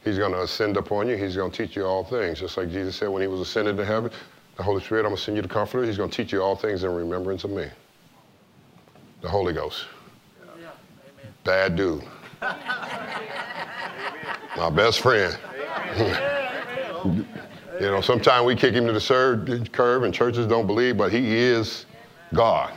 He's 0.06 0.18
going 0.18 0.32
to 0.32 0.42
ascend 0.44 0.78
upon 0.78 1.10
you. 1.10 1.18
He's 1.18 1.36
going 1.36 1.52
to 1.52 1.68
teach 1.68 1.76
you 1.76 1.86
all 1.86 2.06
things. 2.06 2.40
Just 2.40 2.56
like 2.56 2.72
Jesus 2.72 2.96
said 2.96 3.10
when 3.10 3.22
he 3.22 3.28
was 3.28 3.42
ascended 3.42 3.76
to 3.76 3.84
heaven, 3.84 4.10
the 4.56 4.64
Holy 4.64 4.82
Spirit, 4.82 5.02
I'm 5.02 5.10
going 5.10 5.18
to 5.18 5.22
send 5.22 5.36
you 5.36 5.42
the 5.42 5.50
Comforter. 5.50 5.86
He's 5.86 5.98
going 5.98 6.10
to 6.10 6.16
teach 6.16 6.32
you 6.32 6.42
all 6.42 6.56
things 6.56 6.86
in 6.86 6.96
remembrance 6.96 7.44
of 7.44 7.52
me. 7.52 7.68
The 9.22 9.28
Holy 9.28 9.52
Ghost. 9.52 9.86
yeah. 10.62 10.70
Bad 11.44 11.76
dude. 11.76 12.04
My 14.56 14.70
best 14.74 15.02
friend. 15.02 15.38
you 17.82 17.88
know, 17.88 18.00
sometimes 18.00 18.46
we 18.46 18.56
kick 18.56 18.74
him 18.74 18.88
to 18.88 18.94
the 18.94 19.70
curb 19.74 20.04
and 20.04 20.14
churches 20.14 20.48
don't 20.48 20.68
believe, 20.68 20.96
but 20.96 21.12
he 21.12 21.36
is 21.36 21.86
God. 22.34 22.74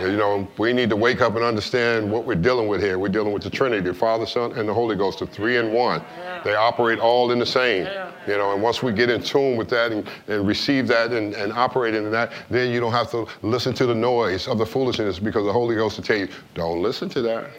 You 0.00 0.16
know, 0.16 0.46
we 0.58 0.72
need 0.72 0.90
to 0.90 0.96
wake 0.96 1.20
up 1.20 1.34
and 1.34 1.44
understand 1.44 2.10
what 2.10 2.24
we're 2.24 2.36
dealing 2.36 2.68
with 2.68 2.80
here. 2.80 2.98
We're 2.98 3.08
dealing 3.08 3.32
with 3.32 3.42
the 3.42 3.50
Trinity, 3.50 3.92
Father, 3.92 4.26
Son, 4.26 4.52
and 4.52 4.68
the 4.68 4.74
Holy 4.74 4.94
Ghost, 4.94 5.18
the 5.18 5.26
three 5.26 5.56
in 5.56 5.72
one. 5.72 6.02
They 6.44 6.54
operate 6.54 7.00
all 7.00 7.32
in 7.32 7.38
the 7.38 7.46
same. 7.46 7.84
Yeah. 7.84 8.10
You 8.26 8.36
know, 8.36 8.52
and 8.52 8.62
once 8.62 8.82
we 8.82 8.92
get 8.92 9.10
in 9.10 9.22
tune 9.22 9.56
with 9.56 9.68
that 9.70 9.90
and, 9.90 10.08
and 10.28 10.46
receive 10.46 10.86
that 10.88 11.12
and, 11.12 11.34
and 11.34 11.52
operate 11.52 11.94
in 11.94 12.10
that, 12.12 12.32
then 12.48 12.72
you 12.72 12.78
don't 12.78 12.92
have 12.92 13.10
to 13.10 13.26
listen 13.42 13.74
to 13.74 13.86
the 13.86 13.94
noise 13.94 14.46
of 14.46 14.58
the 14.58 14.66
foolishness 14.66 15.18
because 15.18 15.44
the 15.44 15.52
Holy 15.52 15.74
Ghost 15.74 15.96
will 15.96 16.04
tell 16.04 16.18
you, 16.18 16.28
don't 16.54 16.80
listen 16.80 17.08
to 17.10 17.22
that. 17.22 17.50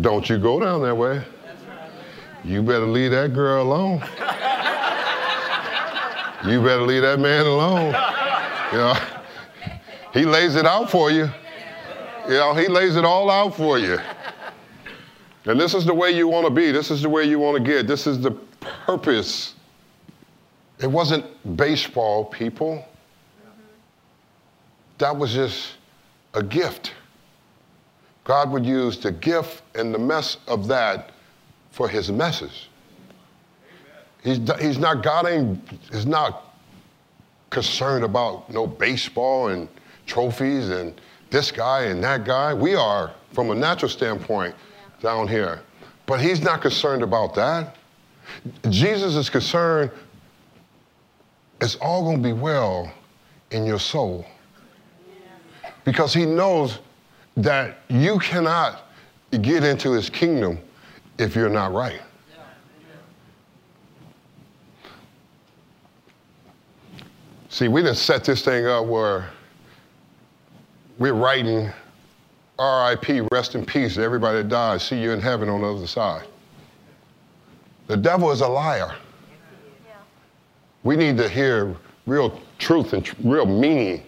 Don't 0.00 0.28
you 0.28 0.38
go 0.38 0.60
down 0.60 0.82
that 0.82 0.94
way. 0.94 1.22
You 2.44 2.62
better 2.62 2.86
leave 2.86 3.12
that 3.12 3.32
girl 3.32 3.62
alone. 3.62 4.00
you 6.44 6.62
better 6.62 6.82
leave 6.82 7.02
that 7.02 7.18
man 7.18 7.46
alone. 7.46 7.94
You 8.76 8.82
know, 8.82 8.94
he 10.12 10.26
lays 10.26 10.54
it 10.54 10.66
out 10.66 10.90
for 10.90 11.10
you. 11.10 11.30
You 12.28 12.34
know, 12.34 12.52
he 12.52 12.68
lays 12.68 12.94
it 12.96 13.06
all 13.06 13.30
out 13.30 13.56
for 13.56 13.78
you. 13.78 13.98
And 15.46 15.58
this 15.58 15.72
is 15.72 15.86
the 15.86 15.94
way 15.94 16.10
you 16.10 16.28
want 16.28 16.46
to 16.46 16.50
be. 16.50 16.72
This 16.72 16.90
is 16.90 17.00
the 17.00 17.08
way 17.08 17.24
you 17.24 17.38
want 17.38 17.56
to 17.56 17.62
get. 17.62 17.86
This 17.86 18.06
is 18.06 18.20
the 18.20 18.32
purpose. 18.60 19.54
It 20.78 20.88
wasn't 20.88 21.24
baseball, 21.56 22.26
people. 22.26 22.84
That 24.98 25.16
was 25.16 25.32
just 25.32 25.76
a 26.34 26.42
gift. 26.42 26.92
God 28.24 28.50
would 28.50 28.66
use 28.66 28.98
the 28.98 29.12
gift 29.12 29.62
and 29.74 29.94
the 29.94 29.98
mess 29.98 30.36
of 30.48 30.68
that 30.68 31.12
for 31.70 31.88
his 31.88 32.12
message. 32.12 32.68
He's, 34.22 34.38
he's 34.60 34.76
not, 34.76 35.02
God 35.02 35.26
ain't, 35.26 35.60
is 35.92 36.04
not 36.04 36.45
concerned 37.56 38.04
about 38.04 38.50
no 38.50 38.66
baseball 38.66 39.48
and 39.48 39.66
trophies 40.04 40.68
and 40.68 41.00
this 41.30 41.50
guy 41.50 41.84
and 41.84 42.04
that 42.04 42.22
guy. 42.26 42.52
We 42.52 42.74
are, 42.74 43.14
from 43.32 43.50
a 43.50 43.54
natural 43.54 43.88
standpoint, 43.88 44.54
down 45.00 45.26
here. 45.26 45.62
But 46.04 46.20
he's 46.20 46.42
not 46.42 46.60
concerned 46.60 47.02
about 47.02 47.34
that. 47.36 47.76
Jesus 48.68 49.14
is 49.14 49.30
concerned 49.30 49.90
it's 51.62 51.76
all 51.76 52.02
going 52.02 52.22
to 52.22 52.22
be 52.22 52.34
well 52.34 52.92
in 53.50 53.64
your 53.64 53.78
soul. 53.78 54.26
Because 55.84 56.12
he 56.12 56.26
knows 56.26 56.80
that 57.38 57.78
you 57.88 58.18
cannot 58.18 58.82
get 59.40 59.64
into 59.64 59.92
his 59.92 60.10
kingdom 60.10 60.58
if 61.16 61.34
you're 61.34 61.48
not 61.48 61.72
right. 61.72 62.02
See, 67.56 67.68
we 67.68 67.80
didn't 67.80 67.96
set 67.96 68.22
this 68.22 68.42
thing 68.42 68.66
up 68.66 68.84
where 68.84 69.30
we're 70.98 71.14
writing 71.14 71.70
RIP, 72.58 73.26
rest 73.32 73.54
in 73.54 73.64
peace, 73.64 73.94
to 73.94 74.02
everybody 74.02 74.42
that 74.42 74.50
died, 74.50 74.82
see 74.82 75.00
you 75.00 75.12
in 75.12 75.22
heaven 75.22 75.48
on 75.48 75.62
the 75.62 75.66
other 75.66 75.86
side. 75.86 76.26
The 77.86 77.96
devil 77.96 78.30
is 78.30 78.42
a 78.42 78.46
liar. 78.46 78.94
We 80.82 80.96
need 80.96 81.16
to 81.16 81.30
hear 81.30 81.74
real 82.04 82.38
truth 82.58 82.92
and 82.92 83.02
tr- 83.02 83.14
real 83.24 83.46
meaning 83.46 84.02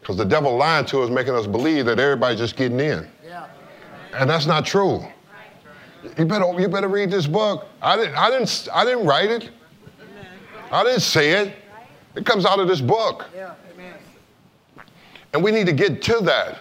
because 0.00 0.18
the 0.18 0.26
devil 0.26 0.54
lying 0.58 0.84
to 0.84 1.00
us, 1.00 1.08
making 1.08 1.34
us 1.34 1.46
believe 1.46 1.86
that 1.86 1.98
everybody's 1.98 2.38
just 2.38 2.54
getting 2.54 2.80
in. 2.80 3.08
Yeah. 3.24 3.46
And 4.12 4.28
that's 4.28 4.44
not 4.44 4.66
true. 4.66 5.02
You 6.18 6.26
better, 6.26 6.60
you 6.60 6.68
better 6.68 6.88
read 6.88 7.10
this 7.10 7.26
book. 7.26 7.66
I 7.80 7.96
didn't, 7.96 8.14
I, 8.14 8.28
didn't, 8.28 8.68
I 8.74 8.84
didn't 8.84 9.06
write 9.06 9.30
it. 9.30 9.48
I 10.70 10.84
didn't 10.84 11.00
say 11.00 11.30
it. 11.30 11.54
It 12.14 12.26
comes 12.26 12.44
out 12.44 12.58
of 12.58 12.68
this 12.68 12.80
book. 12.80 13.28
Yeah. 13.34 13.54
Amen. 13.72 13.94
And 15.32 15.44
we 15.44 15.52
need 15.52 15.66
to 15.66 15.72
get 15.72 16.02
to 16.02 16.20
that. 16.22 16.58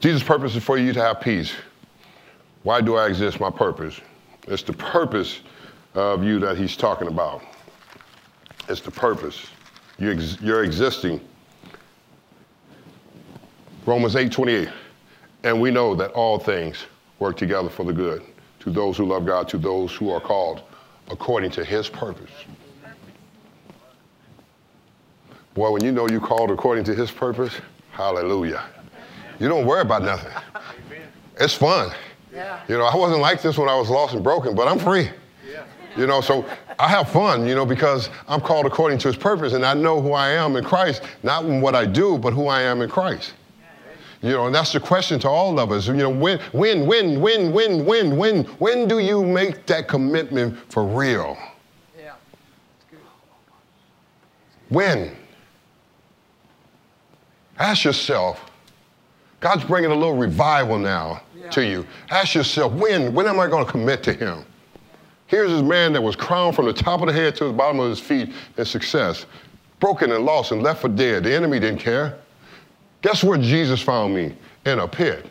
Jesus' 0.00 0.22
purpose 0.22 0.54
is 0.56 0.62
for 0.62 0.78
you 0.78 0.92
to 0.92 1.00
have 1.00 1.20
peace. 1.20 1.52
Why 2.62 2.80
do 2.80 2.96
I 2.96 3.06
exist? 3.06 3.40
My 3.40 3.50
purpose. 3.50 4.00
It's 4.46 4.62
the 4.62 4.72
purpose 4.72 5.40
of 5.94 6.24
you 6.24 6.38
that 6.40 6.56
he's 6.56 6.76
talking 6.76 7.08
about. 7.08 7.42
It's 8.68 8.80
the 8.80 8.90
purpose. 8.90 9.46
You 9.98 10.12
ex- 10.12 10.40
you're 10.40 10.64
existing. 10.64 11.20
Romans 13.86 14.16
8 14.16 14.30
28. 14.30 14.68
And 15.44 15.60
we 15.60 15.70
know 15.70 15.94
that 15.94 16.10
all 16.12 16.38
things 16.38 16.86
work 17.18 17.36
together 17.36 17.68
for 17.68 17.84
the 17.84 17.92
good 17.92 18.22
to 18.60 18.70
those 18.70 18.96
who 18.96 19.06
love 19.06 19.24
God, 19.24 19.48
to 19.48 19.58
those 19.58 19.94
who 19.94 20.10
are 20.10 20.20
called 20.20 20.62
according 21.10 21.50
to 21.52 21.64
his 21.64 21.88
purpose. 21.88 22.30
Boy, 25.58 25.72
when 25.72 25.82
you 25.82 25.90
know 25.90 26.08
you're 26.08 26.20
called 26.20 26.52
according 26.52 26.84
to 26.84 26.94
his 26.94 27.10
purpose, 27.10 27.52
hallelujah. 27.90 28.62
You 29.40 29.48
don't 29.48 29.66
worry 29.66 29.80
about 29.80 30.04
nothing. 30.04 30.30
It's 31.40 31.54
fun. 31.54 31.90
Yeah. 32.32 32.60
You 32.68 32.78
know, 32.78 32.84
I 32.84 32.94
wasn't 32.94 33.20
like 33.20 33.42
this 33.42 33.58
when 33.58 33.68
I 33.68 33.74
was 33.74 33.90
lost 33.90 34.14
and 34.14 34.22
broken, 34.22 34.54
but 34.54 34.68
I'm 34.68 34.78
free. 34.78 35.10
You 35.96 36.06
know, 36.06 36.20
so 36.20 36.46
I 36.78 36.86
have 36.86 37.10
fun, 37.10 37.44
you 37.44 37.56
know, 37.56 37.66
because 37.66 38.08
I'm 38.28 38.40
called 38.40 38.66
according 38.66 38.98
to 38.98 39.08
his 39.08 39.16
purpose 39.16 39.52
and 39.52 39.66
I 39.66 39.74
know 39.74 40.00
who 40.00 40.12
I 40.12 40.28
am 40.28 40.54
in 40.54 40.62
Christ, 40.62 41.02
not 41.24 41.44
in 41.44 41.60
what 41.60 41.74
I 41.74 41.86
do, 41.86 42.18
but 42.18 42.32
who 42.32 42.46
I 42.46 42.62
am 42.62 42.80
in 42.80 42.88
Christ. 42.88 43.32
You 44.22 44.30
know, 44.30 44.46
and 44.46 44.54
that's 44.54 44.72
the 44.72 44.78
question 44.78 45.18
to 45.20 45.28
all 45.28 45.58
of 45.58 45.72
us. 45.72 45.88
You 45.88 45.94
know, 45.94 46.10
when, 46.10 46.38
when, 46.52 46.86
when, 46.86 47.20
when, 47.20 47.50
when, 47.50 47.84
when, 47.84 48.16
when, 48.16 48.44
when 48.44 48.86
do 48.86 49.00
you 49.00 49.24
make 49.24 49.66
that 49.66 49.88
commitment 49.88 50.56
for 50.70 50.84
real? 50.84 51.36
Yeah. 51.98 52.12
When? 54.68 55.17
Ask 57.58 57.84
yourself. 57.84 58.50
God's 59.40 59.64
bringing 59.64 59.90
a 59.90 59.94
little 59.94 60.16
revival 60.16 60.78
now 60.78 61.22
to 61.50 61.64
you. 61.64 61.86
Ask 62.10 62.34
yourself, 62.34 62.72
when? 62.72 63.14
When 63.14 63.26
am 63.26 63.38
I 63.40 63.46
going 63.46 63.64
to 63.64 63.70
commit 63.70 64.02
to 64.04 64.12
Him? 64.12 64.44
Here's 65.26 65.50
this 65.50 65.62
man 65.62 65.92
that 65.92 66.02
was 66.02 66.16
crowned 66.16 66.56
from 66.56 66.66
the 66.66 66.72
top 66.72 67.00
of 67.00 67.06
the 67.06 67.12
head 67.12 67.36
to 67.36 67.44
the 67.44 67.52
bottom 67.52 67.80
of 67.80 67.90
his 67.90 68.00
feet 68.00 68.32
in 68.56 68.64
success, 68.64 69.26
broken 69.78 70.10
and 70.10 70.24
lost 70.24 70.52
and 70.52 70.62
left 70.62 70.80
for 70.80 70.88
dead. 70.88 71.24
The 71.24 71.34
enemy 71.34 71.60
didn't 71.60 71.80
care. 71.80 72.18
Guess 73.02 73.22
where 73.22 73.38
Jesus 73.38 73.80
found 73.82 74.14
me? 74.14 74.34
In 74.64 74.78
a 74.78 74.88
pit. 74.88 75.26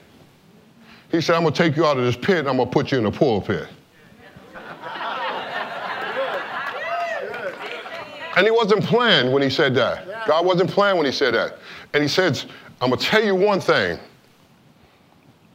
He 1.11 1.19
said, 1.19 1.35
I'm 1.35 1.41
going 1.41 1.53
to 1.53 1.63
take 1.63 1.75
you 1.75 1.85
out 1.85 1.97
of 1.97 2.03
this 2.03 2.15
pit 2.15 2.39
and 2.39 2.49
I'm 2.49 2.57
going 2.57 2.69
to 2.69 2.73
put 2.73 2.91
you 2.91 2.99
in 2.99 3.05
a 3.07 3.11
pulpit. 3.11 3.67
And 8.37 8.45
he 8.45 8.51
wasn't 8.51 8.83
playing 8.83 9.31
when 9.31 9.41
he 9.41 9.49
said 9.49 9.73
that. 9.75 10.27
God 10.27 10.45
wasn't 10.45 10.69
playing 10.69 10.95
when 10.95 11.07
he 11.07 11.11
said 11.11 11.33
that. 11.33 11.57
And 11.95 12.03
he 12.03 12.07
says, 12.07 12.45
I'm 12.79 12.91
going 12.91 12.99
to 12.99 13.05
tell 13.05 13.23
you 13.23 13.33
one 13.33 13.59
thing. 13.59 13.97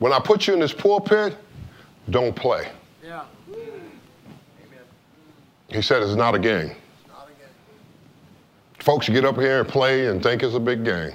When 0.01 0.13
I 0.13 0.19
put 0.19 0.49
you 0.49 0.55
in 0.55 0.59
this 0.59 0.73
pulpit, 0.73 1.37
don't 2.11 2.35
play. 2.35 2.73
Yeah. 3.05 3.23
Amen. 3.49 3.63
He 5.69 5.81
said 5.81 6.03
it's 6.03 6.17
not 6.17 6.35
a 6.35 6.41
game. 6.41 6.75
Not 7.07 7.29
again. 7.29 7.51
Folks 8.81 9.09
get 9.09 9.25
up 9.25 9.37
here 9.37 9.61
and 9.61 9.69
play 9.69 10.09
and 10.09 10.21
think 10.21 10.43
it's 10.43 10.57
a 10.57 10.61
big 10.61 10.85
game 10.85 11.13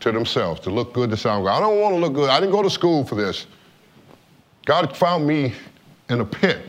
to 0.00 0.12
themselves, 0.12 0.60
to 0.60 0.70
look 0.70 0.94
good, 0.94 1.10
to 1.10 1.16
sound 1.18 1.44
good. 1.44 1.50
I 1.50 1.60
don't 1.60 1.78
want 1.78 1.94
to 1.94 2.00
look 2.00 2.14
good. 2.14 2.30
I 2.30 2.40
didn't 2.40 2.52
go 2.52 2.62
to 2.62 2.70
school 2.70 3.04
for 3.04 3.16
this. 3.16 3.46
God 4.64 4.96
found 4.96 5.26
me 5.26 5.52
in 6.08 6.22
a 6.22 6.24
pit 6.24 6.62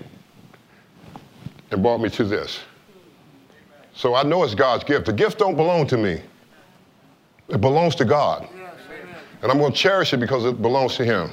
and 1.72 1.82
brought 1.82 2.02
me 2.02 2.10
to 2.10 2.26
this. 2.26 2.60
So 4.02 4.16
I 4.16 4.24
know 4.24 4.44
it's 4.44 4.56
God's 4.56 4.84
gift. 4.84 5.06
The 5.06 5.14
gift 5.14 5.38
don't 5.38 5.56
belong 5.56 5.86
to 5.86 5.96
me. 5.96 6.24
It 7.50 7.62
belongs 7.62 7.94
to 7.98 8.04
God. 8.04 8.50
Yes. 8.58 8.74
And 9.44 9.52
I'm 9.52 9.60
going 9.60 9.72
to 9.72 9.78
cherish 9.78 10.12
it 10.12 10.18
because 10.18 10.44
it 10.44 10.60
belongs 10.60 10.96
to 10.96 11.06
him. 11.06 11.32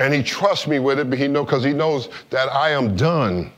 And 0.00 0.12
he 0.12 0.24
trusts 0.24 0.66
me 0.66 0.80
with 0.80 0.98
it 0.98 1.08
but 1.08 1.20
he 1.20 1.28
know 1.28 1.44
because 1.44 1.62
he 1.62 1.72
knows 1.72 2.08
that 2.30 2.52
I 2.52 2.70
am 2.70 2.96
done. 2.96 3.52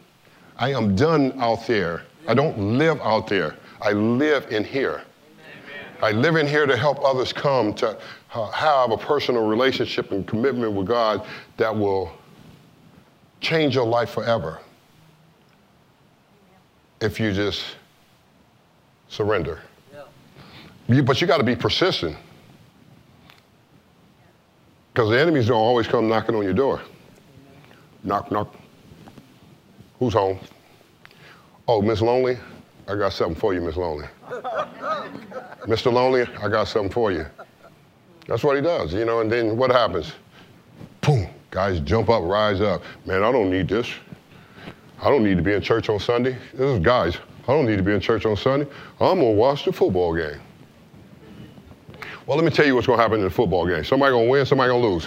I 0.59 0.75
am 0.75 0.95
done 0.95 1.33
out 1.41 1.67
there. 1.67 2.03
I 2.29 2.35
don't 2.35 2.77
live 2.77 3.01
out 3.01 3.29
there. 3.29 3.57
I 3.81 3.93
live 3.93 4.53
in 4.53 4.63
here. 4.63 5.03
I 6.03 6.11
live 6.11 6.37
in 6.37 6.47
here 6.47 6.67
to 6.67 6.77
help 6.77 7.03
others 7.03 7.33
come 7.33 7.73
to 7.77 7.99
uh, 8.35 8.51
have 8.51 8.91
a 8.91 8.99
personal 8.99 9.47
relationship 9.47 10.13
and 10.13 10.27
commitment 10.27 10.75
with 10.75 10.87
God 10.87 11.27
that 11.57 11.75
will 11.75 12.13
change 13.41 13.75
your 13.75 13.87
life 13.87 14.11
forever 14.11 14.61
if 17.05 17.21
you 17.21 17.33
just 17.33 17.63
surrender. 19.09 19.61
Yeah. 19.93 20.03
You, 20.89 21.03
but 21.03 21.21
you 21.21 21.27
got 21.27 21.39
to 21.39 21.45
be 21.45 21.55
persistent. 21.55 22.17
Because 24.93 25.11
the 25.11 25.21
enemies 25.21 25.49
don't 25.49 25.57
always 25.57 25.87
come 25.87 26.09
knocking 26.09 26.35
on 26.35 26.45
your 26.45 26.55
door. 26.55 26.81
Knock, 28.03 28.31
knock. 28.31 28.55
Who's 29.99 30.15
home? 30.15 30.39
Oh, 31.67 31.83
Miss 31.83 32.01
Lonely, 32.01 32.39
I 32.89 32.95
got 32.95 33.13
something 33.13 33.37
for 33.37 33.55
you, 33.55 33.61
Miss 33.61 33.77
Lonely. 33.77 34.07
Mr. 35.67 35.93
Lonely, 35.93 36.23
I 36.43 36.49
got 36.49 36.69
something 36.69 36.93
for 36.93 37.11
you. 37.11 37.27
That's 38.27 38.45
what 38.45 38.57
he 38.57 38.63
does, 38.63 38.93
you 38.93 39.05
know, 39.05 39.21
and 39.21 39.31
then 39.31 39.57
what 39.57 39.71
happens? 39.71 40.13
Boom, 41.01 41.29
guys 41.51 41.81
jump 41.81 42.11
up, 42.11 42.23
rise 42.23 42.61
up. 42.61 42.83
Man, 43.07 43.23
I 43.23 43.33
don't 43.33 43.51
need 43.51 43.69
this. 43.69 43.89
I 45.05 45.11
don't 45.11 45.23
need 45.23 45.37
to 45.37 45.43
be 45.43 45.53
in 45.53 45.61
church 45.61 45.91
on 45.91 46.01
Sunday. 46.01 46.35
This 46.55 46.63
is 46.63 46.79
guys, 46.79 47.19
I 47.47 47.53
don't 47.53 47.67
need 47.67 47.77
to 47.77 47.83
be 47.83 47.93
in 47.93 48.01
church 48.01 48.25
on 48.25 48.37
Sunday. 48.37 48.67
I'm 48.99 49.19
gonna 49.19 49.33
watch 49.33 49.67
the 49.67 49.73
football 49.73 50.17
game. 50.17 50.41
Well, 52.25 52.39
let 52.39 52.45
me 52.45 52.51
tell 52.51 52.65
you 52.65 52.75
what's 52.75 52.87
gonna 52.87 53.03
happen 53.03 53.19
in 53.19 53.25
the 53.25 53.31
football 53.31 53.67
game. 53.67 53.85
Somebody 53.85 54.13
gonna 54.13 54.31
win, 54.31 54.47
somebody 54.47 54.71
gonna 54.71 54.83
lose. 54.83 55.07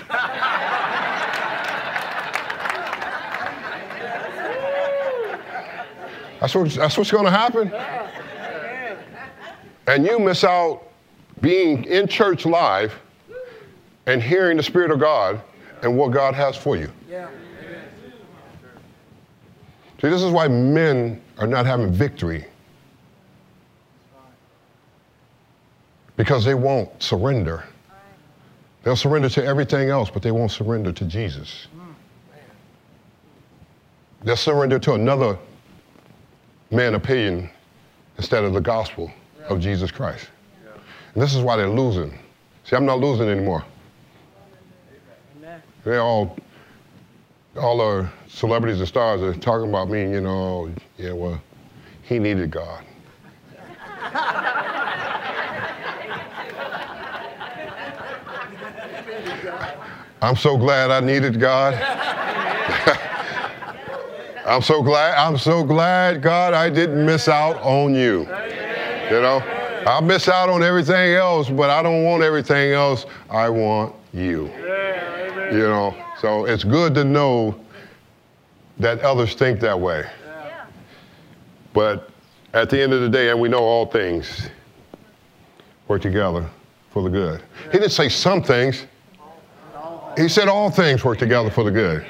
That's, 6.40 6.54
what, 6.54 6.70
that's 6.70 6.96
what's 6.96 7.10
gonna 7.10 7.32
happen. 7.32 7.74
And 9.88 10.06
you 10.06 10.20
miss 10.20 10.44
out 10.44 10.84
being 11.42 11.86
in 11.86 12.08
church 12.08 12.46
live 12.46 12.94
and 14.06 14.22
hearing 14.22 14.58
the 14.58 14.64
Spirit 14.64 14.92
of 14.92 15.00
God 15.00 15.42
and 15.82 15.98
what 15.98 16.12
God 16.12 16.36
has 16.36 16.56
for 16.56 16.78
you. 16.78 16.92
Yeah. 17.10 17.30
See, 20.02 20.10
this 20.10 20.22
is 20.22 20.32
why 20.32 20.48
men 20.48 21.22
are 21.38 21.48
not 21.48 21.66
having 21.66 21.92
victory. 21.92 22.46
Because 26.16 26.46
they 26.46 26.54
won't 26.54 27.02
surrender. 27.02 27.64
They'll 28.84 28.96
surrender 28.96 29.30
to 29.30 29.44
everything 29.44 29.90
else, 29.90 30.10
but 30.10 30.22
they 30.22 30.32
won't 30.32 30.52
surrender 30.52 30.92
to 30.92 31.06
Jesus. 31.06 31.68
They'll 34.24 34.36
surrender 34.36 34.80
to 34.80 34.94
another 34.94 35.38
man 36.72 36.96
opinion 36.96 37.50
instead 38.18 38.44
of 38.44 38.54
the 38.54 38.62
gospel 38.62 39.12
of 39.48 39.60
Jesus 39.60 39.92
Christ. 39.92 40.30
And 41.14 41.24
this 41.24 41.34
is 41.36 41.42
why 41.42 41.56
they're 41.56 41.70
losing. 41.70 42.18
See, 42.64 42.76
I'm 42.76 42.86
not 42.86 43.00
losing 43.00 43.30
anymore. 43.30 43.64
Amen. 45.38 45.62
They 45.84 45.98
all, 45.98 46.38
all 47.58 47.82
our 47.82 48.12
celebrities 48.28 48.80
and 48.80 48.88
stars 48.88 49.22
are 49.22 49.34
talking 49.34 49.70
about 49.70 49.90
me, 49.90 50.04
and 50.04 50.12
you 50.14 50.22
know, 50.22 50.30
oh, 50.30 50.72
yeah, 50.98 51.12
well, 51.14 51.42
he 52.04 52.20
needed 52.20 52.52
God. 52.52 52.84
I'm 60.22 60.36
so 60.36 60.58
glad 60.58 60.90
I 60.90 61.00
needed 61.00 61.40
God. 61.40 61.74
I'm 64.46 64.62
so 64.62 64.82
glad, 64.82 65.18
I'm 65.18 65.38
so 65.38 65.64
glad, 65.64 66.22
God, 66.22 66.54
I 66.54 66.70
didn't 66.70 67.06
miss 67.06 67.28
out 67.28 67.58
on 67.58 67.94
you. 67.94 68.22
You 69.12 69.22
know, 69.22 69.44
I'll 69.86 70.02
miss 70.02 70.28
out 70.28 70.50
on 70.50 70.64
everything 70.64 71.14
else, 71.14 71.50
but 71.50 71.70
I 71.70 71.84
don't 71.84 72.04
want 72.04 72.24
everything 72.24 72.72
else. 72.74 73.06
I 73.30 73.50
want 73.50 73.94
you. 74.14 74.52
You 75.52 75.64
know, 75.64 75.96
so 76.22 76.46
it's 76.46 76.64
good 76.64 76.94
to 76.96 77.04
know 77.04 77.60
that 78.80 79.00
others 79.02 79.34
think 79.36 79.60
that 79.60 79.80
way. 79.80 80.06
But 81.74 82.10
at 82.54 82.70
the 82.70 82.82
end 82.82 82.94
of 82.94 83.02
the 83.02 83.10
day, 83.10 83.30
and 83.30 83.40
we 83.40 83.50
know 83.50 83.60
all 83.60 83.86
things 83.86 84.50
work 85.88 86.02
together 86.02 86.50
for 86.92 87.04
the 87.04 87.10
good. 87.10 87.44
He 87.66 87.78
didn't 87.78 87.92
say 87.92 88.10
some 88.10 88.42
things. 88.42 88.86
He 90.18 90.28
said 90.28 90.48
all 90.48 90.72
things 90.72 91.04
work 91.04 91.20
together 91.20 91.52
for 91.52 91.64
the 91.64 91.72
good. 91.72 92.06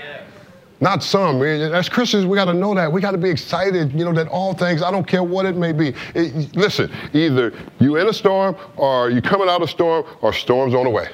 Not 0.79 1.03
some. 1.03 1.41
As 1.41 1.89
Christians, 1.89 2.25
we 2.25 2.35
got 2.35 2.45
to 2.45 2.53
know 2.53 2.75
that. 2.75 2.91
We 2.91 3.01
got 3.01 3.11
to 3.11 3.17
be 3.17 3.29
excited, 3.29 3.91
you 3.93 4.05
know, 4.05 4.13
that 4.13 4.27
all 4.27 4.53
things, 4.53 4.83
I 4.83 4.91
don't 4.91 5.07
care 5.07 5.23
what 5.23 5.45
it 5.45 5.57
may 5.57 5.73
be. 5.73 5.93
It, 6.13 6.55
listen, 6.55 6.91
either 7.13 7.51
you 7.79 7.97
in 7.97 8.07
a 8.07 8.13
storm 8.13 8.55
or 8.75 9.09
you 9.09 9.21
coming 9.21 9.49
out 9.49 9.61
of 9.61 9.63
a 9.63 9.67
storm 9.67 10.05
or 10.21 10.31
storm's 10.31 10.75
on 10.75 10.83
the 10.83 10.89
way. 10.89 11.09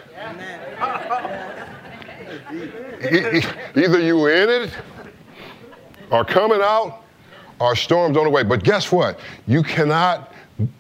Either 3.06 4.00
you 4.00 4.28
in 4.28 4.50
it 4.50 4.72
or 6.12 6.24
coming 6.24 6.62
out 6.62 7.04
or 7.60 7.76
storm's 7.76 8.18
on 8.18 8.26
the 8.26 8.30
way. 8.30 8.44
But 8.44 8.64
guess 8.64 8.92
what? 8.92 9.20
You 9.48 9.64
cannot, 9.64 10.34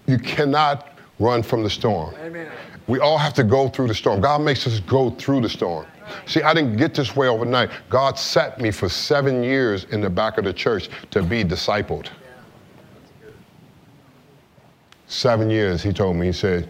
you 0.05 0.17
cannot 0.17 0.97
run 1.19 1.43
from 1.43 1.63
the 1.63 1.69
storm. 1.69 2.13
Amen. 2.21 2.51
We 2.88 2.99
all 2.99 3.17
have 3.17 3.34
to 3.36 3.43
go 3.43 3.69
through 3.69 3.88
the 3.88 3.95
storm. 3.95 4.19
God 4.19 4.41
makes 4.41 4.67
us 4.67 4.80
go 4.82 5.11
through 5.11 5.41
the 5.41 5.49
storm. 5.49 5.86
See, 6.26 6.41
I 6.41 6.53
didn't 6.53 6.76
get 6.76 6.93
this 6.93 7.15
way 7.15 7.28
overnight. 7.28 7.69
God 7.89 8.19
set 8.19 8.59
me 8.59 8.71
for 8.71 8.89
seven 8.89 9.41
years 9.41 9.86
in 9.86 10.01
the 10.01 10.09
back 10.09 10.38
of 10.38 10.43
the 10.43 10.53
church 10.53 10.89
to 11.11 11.24
be 11.24 11.43
discipled. 11.43 12.09
Seven 15.07 15.49
years, 15.49 15.82
he 15.82 15.93
told 15.93 16.17
me, 16.17 16.28
he 16.28 16.34
said, 16.34 16.67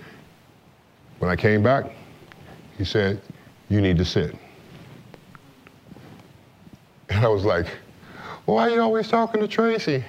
when 1.20 1.32
I 1.32 1.36
came 1.36 1.64
back, 1.64 1.86
he 2.78 2.86
said, 2.86 3.22
you 3.70 3.82
need 3.82 3.98
to 3.98 4.06
sit. 4.06 4.36
And 7.14 7.24
I 7.24 7.30
was 7.30 7.46
like, 7.46 7.68
why 8.46 8.68
are 8.68 8.72
you 8.72 8.82
always 8.82 9.08
talking 9.08 9.40
to 9.40 9.48
Tracy? 9.48 10.04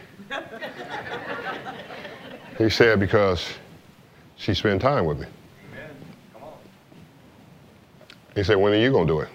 he 2.58 2.70
said, 2.70 2.98
because 2.98 3.46
she 4.36 4.54
spent 4.54 4.80
time 4.80 5.04
with 5.04 5.20
me. 5.20 5.26
He 8.34 8.42
said, 8.42 8.56
When 8.56 8.72
are 8.72 8.76
you 8.76 8.90
going 8.90 9.06
to 9.06 9.12
do 9.12 9.20
it? 9.20 9.28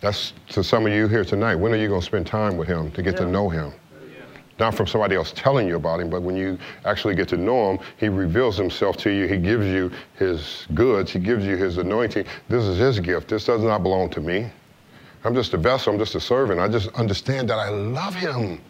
That's 0.00 0.32
to 0.50 0.64
some 0.64 0.86
of 0.86 0.92
you 0.92 1.06
here 1.08 1.24
tonight. 1.24 1.56
When 1.56 1.72
are 1.72 1.76
you 1.76 1.88
going 1.88 2.00
to 2.00 2.06
spend 2.06 2.26
time 2.26 2.56
with 2.56 2.68
him 2.68 2.90
to 2.92 3.02
get 3.02 3.14
yeah. 3.14 3.20
to 3.20 3.26
know 3.26 3.48
him? 3.48 3.72
Not 4.58 4.74
from 4.74 4.86
somebody 4.86 5.16
else 5.16 5.32
telling 5.36 5.68
you 5.68 5.76
about 5.76 6.00
him, 6.00 6.08
but 6.08 6.22
when 6.22 6.36
you 6.36 6.58
actually 6.84 7.14
get 7.14 7.28
to 7.28 7.36
know 7.36 7.72
him, 7.72 7.78
he 7.96 8.08
reveals 8.08 8.56
himself 8.56 8.96
to 8.98 9.10
you. 9.10 9.28
He 9.28 9.36
gives 9.36 9.66
you 9.66 9.90
his 10.16 10.66
goods. 10.74 11.12
He 11.12 11.18
gives 11.18 11.44
you 11.44 11.56
his 11.56 11.76
anointing. 11.76 12.24
This 12.48 12.64
is 12.64 12.78
his 12.78 12.98
gift. 13.00 13.28
This 13.28 13.44
does 13.44 13.62
not 13.62 13.82
belong 13.82 14.08
to 14.10 14.20
me. 14.20 14.50
I'm 15.24 15.34
just 15.34 15.52
a 15.54 15.56
vessel. 15.56 15.92
I'm 15.92 15.98
just 15.98 16.14
a 16.14 16.20
servant. 16.20 16.60
I 16.60 16.68
just 16.68 16.88
understand 16.88 17.50
that 17.50 17.58
I 17.58 17.68
love 17.70 18.14
him. 18.14 18.60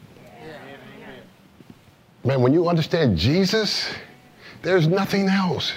Man, 2.24 2.42
when 2.42 2.52
you 2.52 2.68
understand 2.68 3.16
Jesus, 3.16 3.90
there's 4.62 4.88
nothing 4.88 5.28
else. 5.28 5.72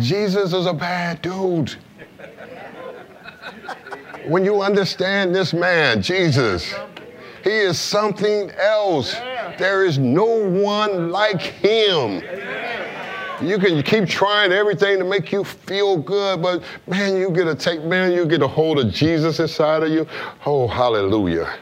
Jesus 0.00 0.52
is 0.52 0.66
a 0.66 0.72
bad 0.72 1.20
dude. 1.22 1.74
When 4.26 4.44
you 4.44 4.62
understand 4.62 5.34
this 5.34 5.52
man, 5.52 6.00
Jesus, 6.00 6.72
he 7.42 7.50
is 7.50 7.78
something 7.78 8.50
else. 8.52 9.14
There 9.58 9.84
is 9.84 9.98
no 9.98 10.24
one 10.24 11.10
like 11.10 11.40
him. 11.40 12.22
You 13.42 13.58
can 13.58 13.82
keep 13.82 14.08
trying 14.08 14.52
everything 14.52 14.98
to 14.98 15.04
make 15.04 15.32
you 15.32 15.42
feel 15.42 15.96
good, 15.96 16.40
but 16.40 16.62
man, 16.86 17.16
you 17.16 17.30
get 17.30 17.48
a 17.48 17.54
take, 17.54 17.82
man, 17.82 18.12
you 18.12 18.24
get 18.24 18.40
a 18.40 18.46
hold 18.46 18.78
of 18.78 18.92
Jesus 18.92 19.40
inside 19.40 19.82
of 19.82 19.90
you. 19.90 20.06
Oh, 20.46 20.68
hallelujah. 20.68 21.52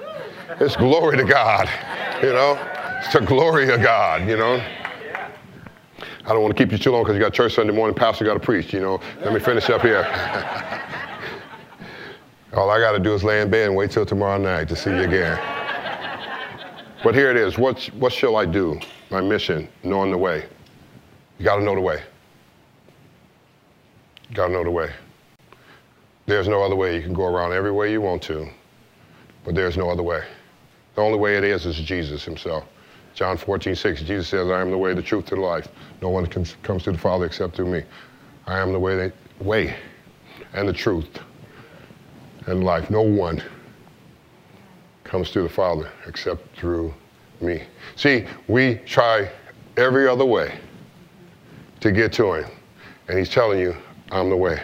It's 0.60 0.76
glory 0.76 1.16
to 1.16 1.24
God, 1.24 1.70
you 2.22 2.32
know? 2.32 2.58
It's 3.02 3.14
the 3.14 3.20
glory 3.20 3.72
of 3.72 3.80
God, 3.80 4.28
you 4.28 4.36
know? 4.36 4.62
I 6.26 6.32
don't 6.34 6.42
want 6.42 6.54
to 6.54 6.62
keep 6.62 6.70
you 6.70 6.76
too 6.76 6.90
long 6.90 7.02
because 7.02 7.16
you 7.16 7.20
got 7.20 7.32
church 7.32 7.54
Sunday 7.54 7.72
morning. 7.72 7.96
Pastor 7.96 8.26
got 8.26 8.34
to 8.34 8.40
preach, 8.40 8.74
you 8.74 8.80
know. 8.80 9.00
Let 9.22 9.32
me 9.32 9.40
finish 9.40 9.70
up 9.70 9.80
here. 9.80 10.04
All 12.52 12.68
I 12.68 12.78
got 12.78 12.92
to 12.92 12.98
do 12.98 13.14
is 13.14 13.24
lay 13.24 13.40
in 13.40 13.48
bed 13.50 13.68
and 13.68 13.76
wait 13.76 13.90
till 13.90 14.04
tomorrow 14.04 14.36
night 14.36 14.68
to 14.68 14.76
see 14.76 14.90
you 14.90 15.02
again. 15.02 15.40
But 17.02 17.14
here 17.14 17.30
it 17.30 17.38
is. 17.38 17.56
What, 17.56 17.84
what 17.94 18.12
shall 18.12 18.36
I 18.36 18.44
do? 18.44 18.78
My 19.10 19.22
mission, 19.22 19.66
knowing 19.82 20.10
the 20.10 20.18
way. 20.18 20.44
You 21.40 21.46
got 21.46 21.56
to 21.56 21.62
know 21.62 21.74
the 21.74 21.80
way. 21.80 22.02
You 24.28 24.36
got 24.36 24.48
to 24.48 24.52
know 24.52 24.62
the 24.62 24.70
way. 24.70 24.90
There's 26.26 26.46
no 26.46 26.62
other 26.62 26.76
way. 26.76 26.96
You 26.96 27.02
can 27.02 27.14
go 27.14 27.24
around 27.24 27.54
every 27.54 27.72
way 27.72 27.90
you 27.90 28.02
want 28.02 28.20
to, 28.24 28.46
but 29.42 29.54
there's 29.54 29.78
no 29.78 29.88
other 29.88 30.02
way. 30.02 30.22
The 30.96 31.00
only 31.00 31.18
way 31.18 31.38
it 31.38 31.44
is 31.44 31.64
is 31.64 31.76
Jesus 31.76 32.26
himself. 32.26 32.64
John 33.14 33.38
14, 33.38 33.74
6, 33.74 34.02
Jesus 34.02 34.28
says, 34.28 34.50
I 34.50 34.60
am 34.60 34.70
the 34.70 34.76
way, 34.76 34.92
the 34.92 35.00
truth, 35.00 35.24
to 35.26 35.34
the 35.34 35.40
life. 35.40 35.66
No 36.02 36.10
one 36.10 36.26
comes 36.26 36.82
to 36.82 36.92
the 36.92 36.98
Father 36.98 37.24
except 37.24 37.56
through 37.56 37.72
me. 37.72 37.84
I 38.46 38.58
am 38.58 38.74
the 38.74 38.78
way, 38.78 38.96
the 38.96 39.12
way 39.42 39.74
and 40.52 40.68
the 40.68 40.74
truth 40.74 41.20
and 42.48 42.64
life. 42.64 42.90
No 42.90 43.00
one 43.00 43.42
comes 45.04 45.30
to 45.30 45.40
the 45.40 45.48
Father 45.48 45.90
except 46.06 46.54
through 46.54 46.92
me. 47.40 47.62
See, 47.96 48.26
we 48.46 48.74
try 48.84 49.30
every 49.78 50.06
other 50.06 50.26
way 50.26 50.60
to 51.80 51.92
get 51.92 52.12
to 52.14 52.34
him. 52.34 52.50
And 53.08 53.18
he's 53.18 53.28
telling 53.30 53.58
you, 53.58 53.74
I'm 54.10 54.30
the 54.30 54.36
way. 54.36 54.62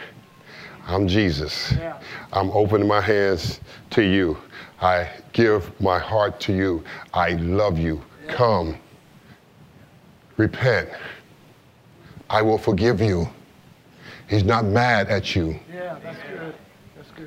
I'm 0.87 1.09
Jesus. 1.09 1.73
Yeah. 1.73 1.99
I'm 2.33 2.51
opening 2.51 2.87
my 2.87 3.01
hands 3.01 3.61
to 3.91 4.03
you. 4.03 4.39
I 4.81 5.11
give 5.33 5.79
my 5.81 5.99
heart 5.99 6.39
to 6.41 6.53
you. 6.53 6.85
I 7.13 7.31
love 7.31 7.79
you. 7.79 8.03
Come, 8.29 8.77
repent. 10.37 10.89
I 12.29 12.43
will 12.43 12.59
forgive 12.59 13.01
you. 13.01 13.29
He's 14.29 14.45
not 14.45 14.65
mad 14.65 15.09
at 15.09 15.37
you. 15.37 15.59
Yeah, 15.73 15.99
that's 16.03 16.19
good. 16.29 16.55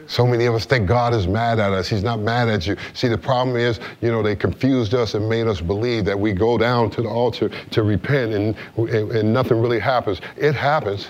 So 0.08 0.26
many 0.26 0.46
of 0.46 0.56
us 0.56 0.66
think 0.66 0.88
God 0.88 1.14
is 1.14 1.28
mad 1.28 1.60
at 1.60 1.72
us. 1.72 1.88
He's 1.88 2.04
not 2.04 2.20
mad 2.20 2.50
at 2.50 2.66
you. 2.68 2.76
See, 2.94 3.08
the 3.08 3.18
problem 3.18 3.56
is, 3.56 3.80
you 4.02 4.12
know, 4.12 4.22
they 4.22 4.36
confused 4.36 4.94
us 4.94 5.14
and 5.14 5.28
made 5.28 5.48
us 5.48 5.62
believe 5.62 6.06
that 6.06 6.20
we 6.20 6.34
go 6.34 6.58
down 6.58 6.90
to 6.92 7.02
the 7.02 7.10
altar 7.10 7.50
to 7.72 7.84
repent 7.84 8.34
and, 8.34 8.56
and, 8.78 9.12
and 9.12 9.34
nothing 9.34 9.60
really 9.60 9.80
happens. 9.80 10.22
It 10.38 10.54
happens, 10.54 11.08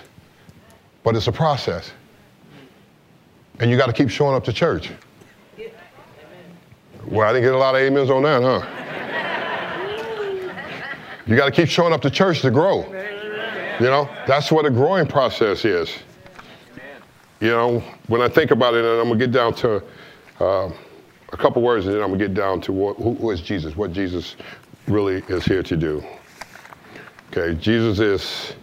but 1.03 1.15
it's 1.15 1.27
a 1.27 1.32
process. 1.32 1.91
And 3.59 3.69
you 3.69 3.77
got 3.77 3.88
to 3.88 3.93
keep 3.93 4.09
showing 4.09 4.36
up 4.36 4.43
to 4.45 4.53
church. 4.53 4.91
Well, 7.05 7.27
I 7.27 7.34
didn't 7.34 7.45
get 7.45 7.53
a 7.53 7.57
lot 7.57 7.75
of 7.75 7.82
amens 7.82 8.09
on 8.09 8.23
that, 8.23 8.41
huh? 8.41 8.61
You 11.25 11.36
got 11.36 11.45
to 11.45 11.51
keep 11.51 11.69
showing 11.69 11.93
up 11.93 12.01
to 12.01 12.09
church 12.09 12.41
to 12.41 12.51
grow. 12.51 12.86
You 13.80 13.86
know, 13.86 14.09
that's 14.27 14.51
what 14.51 14.65
a 14.65 14.69
growing 14.69 15.05
process 15.07 15.63
is. 15.63 15.89
You 17.39 17.51
know, 17.51 17.79
when 18.07 18.21
I 18.21 18.27
think 18.27 18.51
about 18.51 18.73
it, 18.73 18.83
and 18.83 18.99
I'm 18.99 19.07
going 19.07 19.19
to 19.19 19.25
get 19.25 19.31
down 19.31 19.53
to 19.55 19.81
uh, 20.41 20.69
a 21.31 21.37
couple 21.37 21.61
words, 21.61 21.85
and 21.85 21.95
then 21.95 22.01
I'm 22.01 22.09
going 22.09 22.19
to 22.19 22.27
get 22.27 22.33
down 22.33 22.59
to 22.61 22.73
what, 22.73 22.97
who 22.97 23.31
is 23.31 23.39
Jesus, 23.39 23.77
what 23.77 23.93
Jesus 23.93 24.35
really 24.87 25.23
is 25.29 25.45
here 25.45 25.63
to 25.63 25.77
do. 25.77 26.03
Okay, 27.31 27.57
Jesus 27.57 27.99
is 27.99 28.55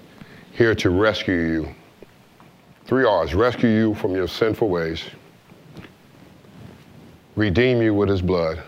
here 0.52 0.74
to 0.74 0.90
rescue 0.90 1.34
you. 1.34 1.74
Three 2.84 3.04
R's 3.04 3.34
rescue 3.34 3.70
you 3.70 3.94
from 3.94 4.14
your 4.14 4.28
sinful 4.28 4.68
ways, 4.68 5.04
redeem 7.34 7.80
you 7.80 7.94
with 7.94 8.10
his 8.10 8.20
blood, 8.20 8.62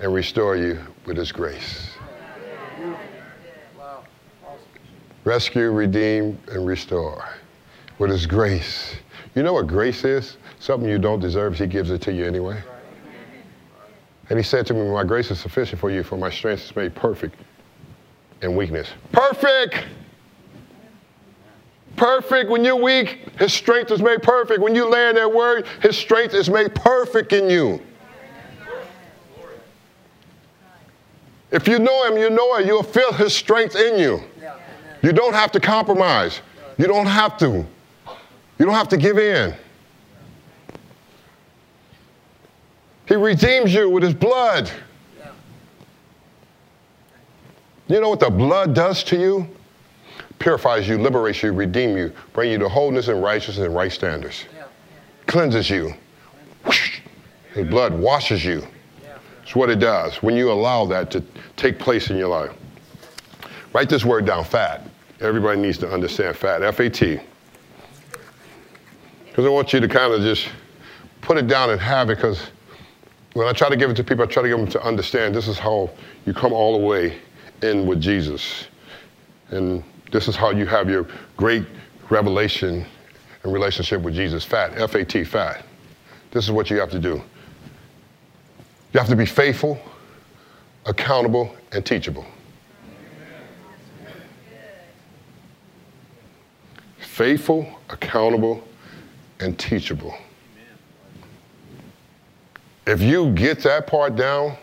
and 0.00 0.12
restore 0.12 0.56
you 0.56 0.80
with 1.06 1.16
his 1.16 1.30
grace. 1.30 1.90
rescue, 5.24 5.70
redeem, 5.70 6.38
and 6.50 6.66
restore 6.66 7.28
with 7.98 8.10
his 8.10 8.26
grace. 8.26 8.94
You 9.34 9.42
know 9.42 9.52
what 9.52 9.66
grace 9.66 10.04
is? 10.04 10.36
Something 10.58 10.88
you 10.88 10.98
don't 10.98 11.20
deserve, 11.20 11.56
he 11.56 11.66
gives 11.66 11.90
it 11.90 12.00
to 12.02 12.12
you 12.12 12.24
anyway. 12.24 12.60
And 14.30 14.38
he 14.38 14.42
said 14.42 14.66
to 14.66 14.74
me, 14.74 14.88
My 14.90 15.04
grace 15.04 15.30
is 15.30 15.38
sufficient 15.38 15.80
for 15.80 15.90
you, 15.90 16.02
for 16.02 16.16
my 16.16 16.30
strength 16.30 16.64
is 16.64 16.76
made 16.76 16.94
perfect 16.94 17.34
in 18.42 18.54
weakness. 18.56 18.88
Perfect! 19.12 19.84
Perfect. 21.96 22.48
When 22.48 22.64
you're 22.64 22.76
weak, 22.76 23.26
his 23.38 23.52
strength 23.52 23.90
is 23.90 24.00
made 24.00 24.22
perfect. 24.22 24.60
When 24.60 24.74
you 24.74 24.88
lay 24.88 25.08
in 25.08 25.16
that 25.16 25.32
word, 25.32 25.66
his 25.82 25.96
strength 25.96 26.32
is 26.32 26.48
made 26.48 26.72
perfect 26.74 27.32
in 27.32 27.50
you. 27.50 27.82
If 31.50 31.66
you 31.66 31.78
know 31.78 32.04
him, 32.04 32.18
you 32.18 32.30
know 32.30 32.56
it. 32.56 32.66
You'll 32.66 32.82
feel 32.82 33.12
his 33.12 33.34
strength 33.34 33.74
in 33.74 33.98
you. 33.98 34.22
You 35.02 35.12
don't 35.12 35.32
have 35.32 35.50
to 35.52 35.60
compromise. 35.60 36.40
You 36.76 36.86
don't 36.86 37.06
have 37.06 37.36
to. 37.38 37.66
You 38.58 38.64
don't 38.64 38.74
have 38.74 38.88
to 38.88 38.96
give 38.96 39.18
in. 39.18 39.54
He 43.06 43.14
redeems 43.14 43.72
you 43.72 43.88
with 43.88 44.02
his 44.02 44.14
blood. 44.14 44.70
You 47.86 48.00
know 48.00 48.10
what 48.10 48.20
the 48.20 48.28
blood 48.28 48.74
does 48.74 49.02
to 49.04 49.18
you? 49.18 49.48
Purifies 50.38 50.86
you, 50.86 50.98
liberates 50.98 51.42
you, 51.42 51.52
redeems 51.52 51.96
you, 51.96 52.12
brings 52.32 52.52
you 52.52 52.58
to 52.58 52.68
wholeness 52.68 53.08
and 53.08 53.22
righteousness 53.22 53.64
and 53.64 53.74
right 53.74 53.90
standards. 53.90 54.44
Cleanses 55.26 55.70
you. 55.70 55.94
His 57.54 57.66
blood 57.68 57.98
washes 57.98 58.44
you. 58.44 58.66
That's 59.38 59.56
what 59.56 59.70
it 59.70 59.78
does 59.78 60.22
when 60.22 60.36
you 60.36 60.52
allow 60.52 60.84
that 60.86 61.10
to 61.12 61.24
take 61.56 61.78
place 61.78 62.10
in 62.10 62.18
your 62.18 62.28
life. 62.28 62.52
Write 63.72 63.88
this 63.88 64.04
word 64.04 64.26
down, 64.26 64.44
fat. 64.44 64.86
Everybody 65.20 65.60
needs 65.60 65.78
to 65.78 65.90
understand 65.90 66.36
fat, 66.36 66.62
F 66.62 66.80
A 66.80 66.90
T. 66.90 67.20
Because 69.38 69.50
I 69.50 69.52
want 69.52 69.72
you 69.72 69.78
to 69.78 69.86
kind 69.86 70.12
of 70.12 70.20
just 70.20 70.48
put 71.20 71.38
it 71.38 71.46
down 71.46 71.70
and 71.70 71.80
have 71.80 72.10
it 72.10 72.16
because 72.16 72.50
when 73.34 73.46
I 73.46 73.52
try 73.52 73.68
to 73.68 73.76
give 73.76 73.88
it 73.88 73.94
to 73.98 74.02
people, 74.02 74.24
I 74.24 74.26
try 74.26 74.42
to 74.42 74.48
get 74.48 74.56
them 74.56 74.66
to 74.66 74.82
understand 74.82 75.32
this 75.32 75.46
is 75.46 75.60
how 75.60 75.90
you 76.26 76.34
come 76.34 76.52
all 76.52 76.76
the 76.76 76.84
way 76.84 77.20
in 77.62 77.86
with 77.86 78.00
Jesus. 78.00 78.66
And 79.50 79.84
this 80.10 80.26
is 80.26 80.34
how 80.34 80.50
you 80.50 80.66
have 80.66 80.90
your 80.90 81.06
great 81.36 81.64
revelation 82.10 82.84
and 83.44 83.52
relationship 83.52 84.00
with 84.00 84.16
Jesus. 84.16 84.44
Fat, 84.44 84.76
F 84.76 84.96
A 84.96 85.04
T, 85.04 85.22
fat. 85.22 85.64
This 86.32 86.42
is 86.42 86.50
what 86.50 86.68
you 86.68 86.80
have 86.80 86.90
to 86.90 86.98
do. 86.98 87.22
You 88.92 88.98
have 88.98 89.06
to 89.06 89.14
be 89.14 89.24
faithful, 89.24 89.78
accountable, 90.84 91.54
and 91.70 91.86
teachable. 91.86 92.26
Faithful, 96.98 97.68
accountable, 97.88 98.64
and 99.40 99.58
teachable. 99.58 100.14
If 102.86 103.02
you 103.02 103.30
get 103.32 103.62
that 103.64 103.86
part 103.86 104.16
down, 104.16 104.56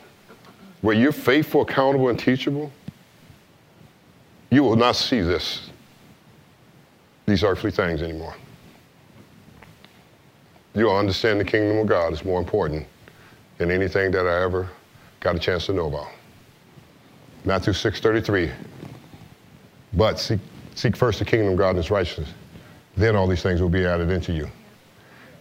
where 0.82 0.96
you're 0.96 1.12
faithful, 1.12 1.62
accountable, 1.62 2.10
and 2.10 2.20
teachable, 2.20 2.72
you 4.52 4.64
will 4.64 4.76
not 4.76 4.96
see 4.96 5.22
this, 5.22 5.70
these 7.26 7.44
earthly 7.44 7.72
things 7.72 8.02
anymore. 8.02 8.36
You'll 10.74 10.96
understand 10.96 11.40
the 11.40 11.46
kingdom 11.46 11.78
of 11.78 11.88
God 11.88 12.14
is 12.14 12.26
more 12.26 12.40
important 12.40 12.86
than 13.58 13.72
anything 13.72 14.12
that 14.12 14.28
I 14.28 14.44
ever 14.44 14.70
got 15.22 15.36
a 15.36 15.40
chance 15.40 15.66
to 15.68 15.74
know 15.74 15.88
about. 15.88 16.08
Matthew 17.46 17.74
6:33. 17.74 18.52
But 19.94 20.20
seek, 20.20 20.40
seek 20.74 20.96
first 20.96 21.20
the 21.20 21.26
kingdom 21.26 21.54
of 21.54 21.58
God 21.58 21.70
and 21.70 21.78
his 21.78 21.90
righteousness. 21.90 22.30
Then 22.98 23.16
all 23.16 23.28
these 23.28 23.42
things 23.42 23.62
will 23.62 23.70
be 23.70 23.86
added 23.86 24.10
into 24.10 24.34
you. 24.34 24.50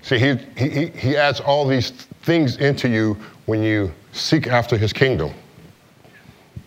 See, 0.04 0.18
he, 0.18 0.36
he, 0.54 0.86
he 0.88 1.16
adds 1.16 1.40
all 1.40 1.66
these 1.66 1.90
things 2.24 2.58
into 2.58 2.90
you 2.90 3.16
when 3.46 3.62
you 3.62 3.90
seek 4.12 4.46
after 4.46 4.76
his 4.76 4.92
kingdom. 4.92 5.32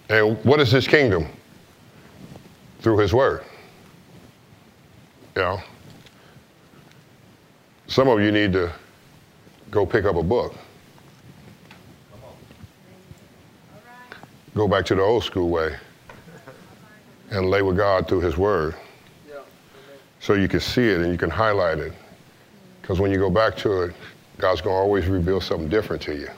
And 0.10 0.44
what 0.44 0.60
is 0.60 0.72
his 0.72 0.88
kingdom? 0.88 1.28
Through 2.80 2.98
his 2.98 3.14
word. 3.14 3.44
You 5.36 5.44
know? 5.44 5.62
Some 7.86 8.08
of 8.08 8.20
you 8.22 8.32
need 8.32 8.54
to 8.54 8.74
go 9.70 9.86
pick 9.86 10.06
up 10.06 10.16
a 10.16 10.24
book. 10.24 10.56
Go 14.56 14.68
back 14.68 14.84
to 14.88 14.96
the 14.96 15.04
old 15.04 15.24
school 15.24 15.50
way 15.50 15.76
and 17.30 17.52
lay 17.52 17.62
with 17.62 17.78
God 17.78 18.08
through 18.08 18.22
his 18.22 18.36
word. 18.36 18.74
So 20.22 20.34
you 20.34 20.48
can 20.48 20.60
see 20.60 20.90
it 20.90 21.02
and 21.02 21.12
you 21.12 21.20
can 21.20 21.30
highlight 21.30 21.78
it. 21.78 21.94
Because 22.88 23.02
when 23.02 23.12
you 23.12 23.18
go 23.18 23.30
back 23.30 23.58
to 23.58 23.82
it, 23.82 23.96
God's 24.38 24.62
going 24.62 24.74
to 24.74 24.80
always 24.80 25.08
reveal 25.08 25.42
something 25.42 25.68
different 25.68 26.02
to 26.04 26.16
you. 26.16 26.30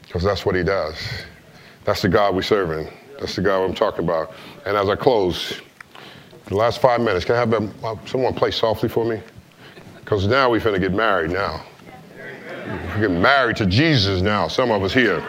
Because 0.00 0.22
that's 0.22 0.46
what 0.46 0.54
he 0.54 0.62
does. 0.62 0.96
That's 1.84 2.00
the 2.00 2.08
God 2.08 2.34
we're 2.34 2.40
serving. 2.40 2.90
That's 3.20 3.36
the 3.36 3.42
God 3.42 3.62
I'm 3.64 3.74
talking 3.74 4.02
about. 4.02 4.32
And 4.64 4.78
as 4.78 4.88
I 4.88 4.96
close, 4.96 5.60
the 6.46 6.56
last 6.56 6.80
five 6.80 7.02
minutes, 7.02 7.26
can 7.26 7.34
I 7.34 7.38
have 7.40 7.52
uh, 7.84 7.96
someone 8.06 8.32
play 8.32 8.50
softly 8.50 8.88
for 8.88 9.04
me? 9.04 9.20
Because 10.00 10.26
now 10.26 10.50
we're 10.50 10.60
going 10.60 10.80
to 10.80 10.80
get 10.80 10.96
married 10.96 11.30
now. 11.30 11.62
We're 12.94 13.00
getting 13.00 13.20
married 13.20 13.56
to 13.56 13.66
Jesus 13.66 14.22
now, 14.22 14.48
some 14.48 14.70
of 14.70 14.82
us 14.82 14.94
here. 14.94 15.20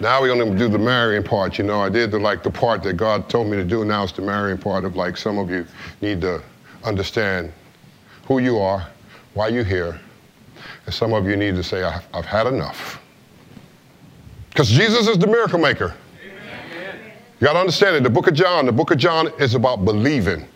Now 0.00 0.22
we're 0.22 0.34
going 0.34 0.52
to 0.52 0.58
do 0.58 0.68
the 0.68 0.78
marrying 0.78 1.22
part. 1.22 1.58
You 1.58 1.64
know, 1.64 1.82
I 1.82 1.90
did 1.90 2.12
the 2.12 2.18
like 2.18 2.42
the 2.42 2.50
part 2.50 2.82
that 2.84 2.94
God 2.94 3.28
told 3.28 3.48
me 3.48 3.58
to 3.58 3.64
do. 3.64 3.84
Now 3.84 4.04
it's 4.04 4.12
the 4.12 4.22
marrying 4.22 4.56
part 4.56 4.86
of 4.86 4.96
like 4.96 5.18
some 5.18 5.36
of 5.36 5.50
you 5.50 5.66
need 6.00 6.22
to 6.22 6.42
understand 6.84 7.52
who 8.26 8.38
you 8.38 8.58
are, 8.58 8.88
why 9.34 9.48
you're 9.48 9.64
here, 9.64 9.98
and 10.86 10.94
some 10.94 11.12
of 11.12 11.26
you 11.26 11.36
need 11.36 11.54
to 11.56 11.62
say, 11.62 11.82
I've, 11.82 12.06
I've 12.12 12.24
had 12.24 12.46
enough. 12.46 13.00
Because 14.50 14.68
Jesus 14.68 15.08
is 15.08 15.18
the 15.18 15.26
miracle 15.26 15.58
maker. 15.58 15.94
You 17.40 17.46
got 17.46 17.54
to 17.54 17.58
understand 17.58 17.96
it. 17.96 18.02
The 18.02 18.10
book 18.10 18.28
of 18.28 18.34
John, 18.34 18.66
the 18.66 18.72
book 18.72 18.90
of 18.90 18.98
John 18.98 19.28
is 19.40 19.54
about 19.54 19.84
believing. 19.84 20.46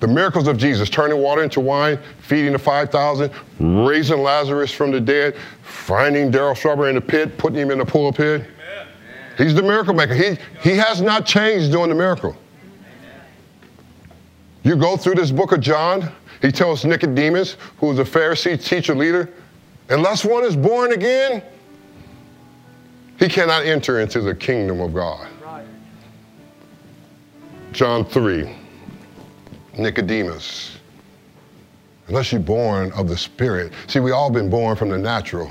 The 0.00 0.08
miracles 0.08 0.46
of 0.46 0.58
Jesus, 0.58 0.90
turning 0.90 1.18
water 1.18 1.42
into 1.42 1.60
wine, 1.60 1.98
feeding 2.20 2.52
the 2.52 2.58
5,000, 2.58 3.30
raising 3.58 4.22
Lazarus 4.22 4.70
from 4.70 4.90
the 4.90 5.00
dead, 5.00 5.36
finding 5.62 6.30
Darryl 6.30 6.56
Strawberry 6.56 6.90
in 6.90 6.94
the 6.94 7.00
pit, 7.00 7.38
putting 7.38 7.58
him 7.58 7.70
in 7.70 7.78
the 7.78 7.84
pool 7.84 8.12
pit. 8.12 8.46
He's 9.38 9.54
the 9.54 9.62
miracle 9.62 9.94
maker. 9.94 10.14
He, 10.14 10.38
he 10.62 10.76
has 10.76 11.00
not 11.00 11.26
changed 11.26 11.72
doing 11.72 11.88
the 11.88 11.94
miracle. 11.94 12.36
You 14.66 14.74
go 14.74 14.96
through 14.96 15.14
this 15.14 15.30
book 15.30 15.52
of 15.52 15.60
John, 15.60 16.10
he 16.42 16.50
tells 16.50 16.84
Nicodemus, 16.84 17.56
who 17.78 17.92
is 17.92 18.00
a 18.00 18.04
Pharisee 18.04 18.60
teacher 18.60 18.96
leader, 18.96 19.32
unless 19.90 20.24
one 20.24 20.44
is 20.44 20.56
born 20.56 20.92
again, 20.92 21.40
he 23.16 23.28
cannot 23.28 23.64
enter 23.64 24.00
into 24.00 24.20
the 24.20 24.34
kingdom 24.34 24.80
of 24.80 24.92
God. 24.92 25.28
John 27.70 28.04
3, 28.04 28.56
Nicodemus. 29.78 30.78
Unless 32.08 32.32
you're 32.32 32.40
born 32.40 32.90
of 32.90 33.08
the 33.08 33.16
Spirit. 33.16 33.72
See, 33.86 34.00
we 34.00 34.10
all 34.10 34.30
been 34.30 34.50
born 34.50 34.74
from 34.74 34.88
the 34.88 34.98
natural, 34.98 35.48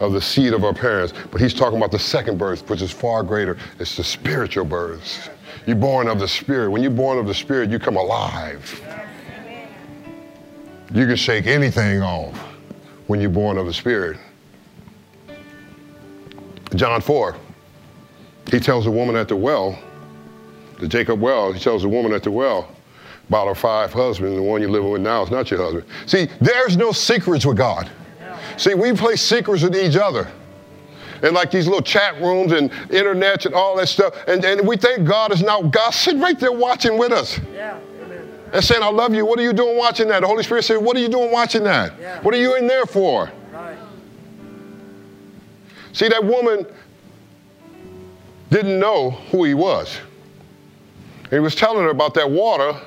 of 0.00 0.12
the 0.12 0.20
seed 0.20 0.52
of 0.52 0.64
our 0.64 0.74
parents. 0.74 1.14
But 1.30 1.40
he's 1.40 1.54
talking 1.54 1.78
about 1.78 1.92
the 1.92 1.98
second 1.98 2.36
birth, 2.36 2.68
which 2.68 2.82
is 2.82 2.90
far 2.90 3.22
greater. 3.22 3.56
It's 3.78 3.96
the 3.96 4.04
spiritual 4.04 4.66
birth. 4.66 5.30
You're 5.66 5.76
born 5.76 6.08
of 6.08 6.18
the 6.18 6.28
Spirit. 6.28 6.70
When 6.70 6.82
you're 6.82 6.90
born 6.90 7.18
of 7.18 7.26
the 7.26 7.34
Spirit, 7.34 7.70
you 7.70 7.78
come 7.78 7.96
alive. 7.96 8.82
You 10.92 11.06
can 11.06 11.16
shake 11.16 11.46
anything 11.46 12.02
off 12.02 12.36
when 13.06 13.20
you're 13.20 13.30
born 13.30 13.58
of 13.58 13.66
the 13.66 13.72
Spirit. 13.72 14.18
John 16.74 17.00
4, 17.00 17.36
he 18.50 18.60
tells 18.60 18.84
the 18.84 18.90
woman 18.90 19.16
at 19.16 19.28
the 19.28 19.36
well, 19.36 19.78
the 20.80 20.88
Jacob 20.88 21.20
well, 21.20 21.52
he 21.52 21.60
tells 21.60 21.82
the 21.82 21.88
woman 21.88 22.12
at 22.12 22.22
the 22.22 22.30
well 22.30 22.68
about 23.28 23.48
her 23.48 23.54
five 23.54 23.92
husbands, 23.92 24.36
the 24.36 24.42
one 24.42 24.60
you're 24.60 24.70
living 24.70 24.90
with 24.90 25.00
now 25.00 25.22
is 25.22 25.30
not 25.30 25.50
your 25.50 25.62
husband. 25.62 25.84
See, 26.06 26.28
there's 26.40 26.76
no 26.76 26.92
secrets 26.92 27.46
with 27.46 27.56
God. 27.56 27.90
See, 28.56 28.74
we 28.74 28.92
play 28.92 29.16
secrets 29.16 29.62
with 29.62 29.74
each 29.74 29.96
other. 29.96 30.30
And 31.24 31.34
like 31.34 31.50
these 31.50 31.66
little 31.66 31.82
chat 31.82 32.20
rooms 32.20 32.52
and 32.52 32.70
internet 32.90 33.46
and 33.46 33.54
all 33.54 33.76
that 33.76 33.88
stuff. 33.88 34.14
And, 34.28 34.44
and 34.44 34.68
we 34.68 34.76
think 34.76 35.08
God 35.08 35.32
is 35.32 35.42
now, 35.42 35.62
God 35.62 35.90
sitting 35.90 36.20
right 36.20 36.38
there 36.38 36.52
watching 36.52 36.98
with 36.98 37.12
us. 37.12 37.40
Yeah. 37.52 37.78
And 38.52 38.62
saying, 38.62 38.82
I 38.82 38.90
love 38.90 39.14
you. 39.14 39.26
What 39.26 39.40
are 39.40 39.42
you 39.42 39.54
doing 39.54 39.76
watching 39.76 40.06
that? 40.08 40.20
The 40.20 40.28
Holy 40.28 40.44
Spirit 40.44 40.62
said, 40.62 40.76
What 40.76 40.96
are 40.96 41.00
you 41.00 41.08
doing 41.08 41.32
watching 41.32 41.64
that? 41.64 41.94
Yeah. 41.98 42.20
What 42.22 42.34
are 42.34 42.38
you 42.38 42.56
in 42.56 42.68
there 42.68 42.86
for? 42.86 43.32
Right. 43.50 43.76
See, 45.92 46.08
that 46.08 46.22
woman 46.22 46.66
didn't 48.50 48.78
know 48.78 49.10
who 49.10 49.42
he 49.44 49.54
was. 49.54 49.98
He 51.30 51.40
was 51.40 51.56
telling 51.56 51.82
her 51.82 51.90
about 51.90 52.14
that 52.14 52.30
water 52.30 52.78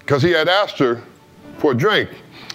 because 0.00 0.22
he 0.22 0.30
had 0.30 0.48
asked 0.48 0.78
her 0.78 1.00
for 1.58 1.70
a 1.72 1.74
drink. 1.74 2.10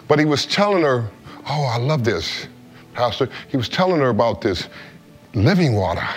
But 0.10 0.20
he 0.20 0.26
was 0.26 0.46
telling 0.46 0.84
her, 0.84 1.10
Oh, 1.48 1.64
I 1.64 1.78
love 1.78 2.04
this, 2.04 2.48
Pastor. 2.96 3.30
He 3.50 3.58
was 3.58 3.70
telling 3.70 4.00
her 4.02 4.10
about 4.10 4.42
this 4.42 4.68
living 5.34 5.74
water. 5.74 6.08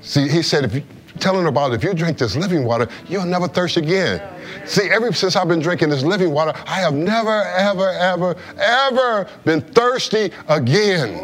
See, 0.00 0.28
he 0.28 0.42
said, 0.42 0.64
if 0.64 0.74
you 0.74 0.82
telling 1.18 1.42
her 1.42 1.48
about 1.48 1.72
it, 1.72 1.76
if 1.76 1.84
you 1.84 1.94
drink 1.94 2.18
this 2.18 2.36
living 2.36 2.64
water, 2.64 2.88
you'll 3.08 3.24
never 3.24 3.48
thirst 3.48 3.76
again. 3.76 4.20
See, 4.66 4.88
ever 4.90 5.12
since 5.12 5.34
I've 5.34 5.48
been 5.48 5.60
drinking 5.60 5.88
this 5.88 6.02
living 6.02 6.30
water, 6.30 6.52
I 6.66 6.80
have 6.80 6.94
never, 6.94 7.42
ever, 7.42 7.90
ever, 7.90 8.36
ever 8.58 9.28
been 9.44 9.60
thirsty 9.60 10.30
again. 10.48 11.14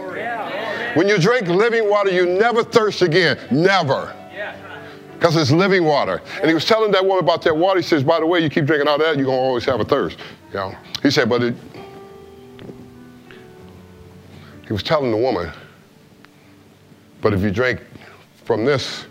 When 0.95 1.09
you 1.09 1.19
drink 1.19 1.49
living 1.49 1.89
water, 1.89 2.11
you 2.11 2.27
never 2.27 2.63
thirst 2.63 3.03
again. 3.03 3.39
Never. 3.51 4.15
Because 5.15 5.37
it's 5.37 5.53
living 5.53 5.85
water. 5.85 6.21
And 6.41 6.49
he 6.49 6.55
was 6.55 6.65
telling 6.65 6.91
that 6.93 7.05
woman 7.05 7.23
about 7.23 7.43
that 7.43 7.57
water. 7.57 7.81
He 7.81 7.87
says, 7.87 8.03
by 8.03 8.19
the 8.19 8.27
way, 8.27 8.41
you 8.41 8.51
keep 8.51 8.65
drinking 8.65 8.89
all 8.89 8.99
that, 8.99 9.17
you're 9.17 9.27
going 9.27 9.39
to 9.39 9.43
always 9.43 9.65
have 9.67 9.81
a 9.81 9.85
thirst. 9.85 10.19
You 10.49 10.55
know? 10.55 10.77
He 11.03 11.11
said, 11.11 11.29
but 11.29 11.43
it, 11.43 11.55
he 14.73 14.75
was 14.75 14.83
telling 14.83 15.11
the 15.11 15.17
woman, 15.19 15.53
but 17.21 17.35
if 17.35 17.43
you 17.43 17.51
drink 17.51 17.83
from 18.47 18.65
this 18.65 19.05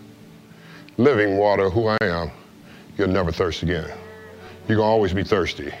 living 0.96 1.36
water, 1.36 1.70
who 1.70 1.86
I 1.86 1.96
am, 2.00 2.32
you'll 2.98 3.06
never 3.06 3.30
thirst 3.30 3.62
again. 3.62 3.88
You're 4.66 4.78
going 4.78 4.88
to 4.88 4.90
always 4.90 5.12
be 5.12 5.22
thirsty. 5.22 5.72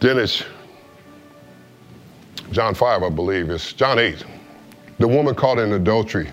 Then 0.00 0.18
it's 0.18 0.44
John 2.52 2.74
5, 2.74 3.02
I 3.02 3.08
believe. 3.08 3.48
It's 3.48 3.72
John 3.72 3.98
8. 3.98 4.26
The 4.98 5.08
woman 5.08 5.34
caught 5.34 5.58
in 5.58 5.72
adultery. 5.72 6.30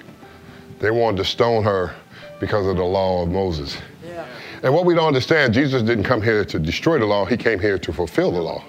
They 0.79 0.91
wanted 0.91 1.15
to 1.15 1.23
stone 1.23 1.63
her 1.63 1.95
because 2.41 2.67
of 2.67 2.75
the 2.75 2.83
law 2.83 3.23
of 3.23 3.29
Moses. 3.29 3.77
Yeah. 4.05 4.27
And 4.63 4.73
what 4.73 4.85
we 4.85 4.95
don't 4.95 5.07
understand, 5.07 5.53
Jesus 5.53 5.83
didn't 5.83 6.05
come 6.05 6.21
here 6.21 6.45
to 6.45 6.57
destroy 6.57 6.97
the 6.97 7.05
law, 7.05 7.25
he 7.25 7.35
came 7.35 7.59
here 7.59 7.77
to 7.77 7.93
fulfill 7.93 8.31
the 8.31 8.41
law. 8.41 8.63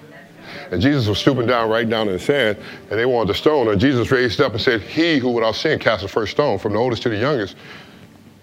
And 0.71 0.81
Jesus 0.81 1.07
was 1.07 1.19
stooping 1.19 1.47
down 1.47 1.69
right 1.69 1.89
down 1.89 2.07
in 2.07 2.13
the 2.13 2.19
sand, 2.19 2.57
and 2.89 2.99
they 2.99 3.05
wanted 3.05 3.33
to 3.33 3.39
stone 3.39 3.67
her. 3.67 3.75
Jesus 3.75 4.11
raised 4.11 4.41
up 4.41 4.51
and 4.51 4.61
said, 4.61 4.81
He 4.81 5.17
who 5.17 5.29
without 5.29 5.55
sin 5.55 5.79
cast 5.79 6.01
the 6.01 6.07
first 6.07 6.33
stone, 6.33 6.59
from 6.59 6.73
the 6.73 6.79
oldest 6.79 7.03
to 7.03 7.09
the 7.09 7.17
youngest, 7.17 7.55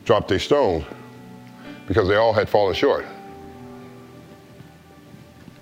dropped 0.05 0.29
their 0.29 0.39
stone 0.39 0.85
because 1.87 2.09
they 2.09 2.17
all 2.17 2.33
had 2.33 2.49
fallen 2.49 2.75
short. 2.75 3.05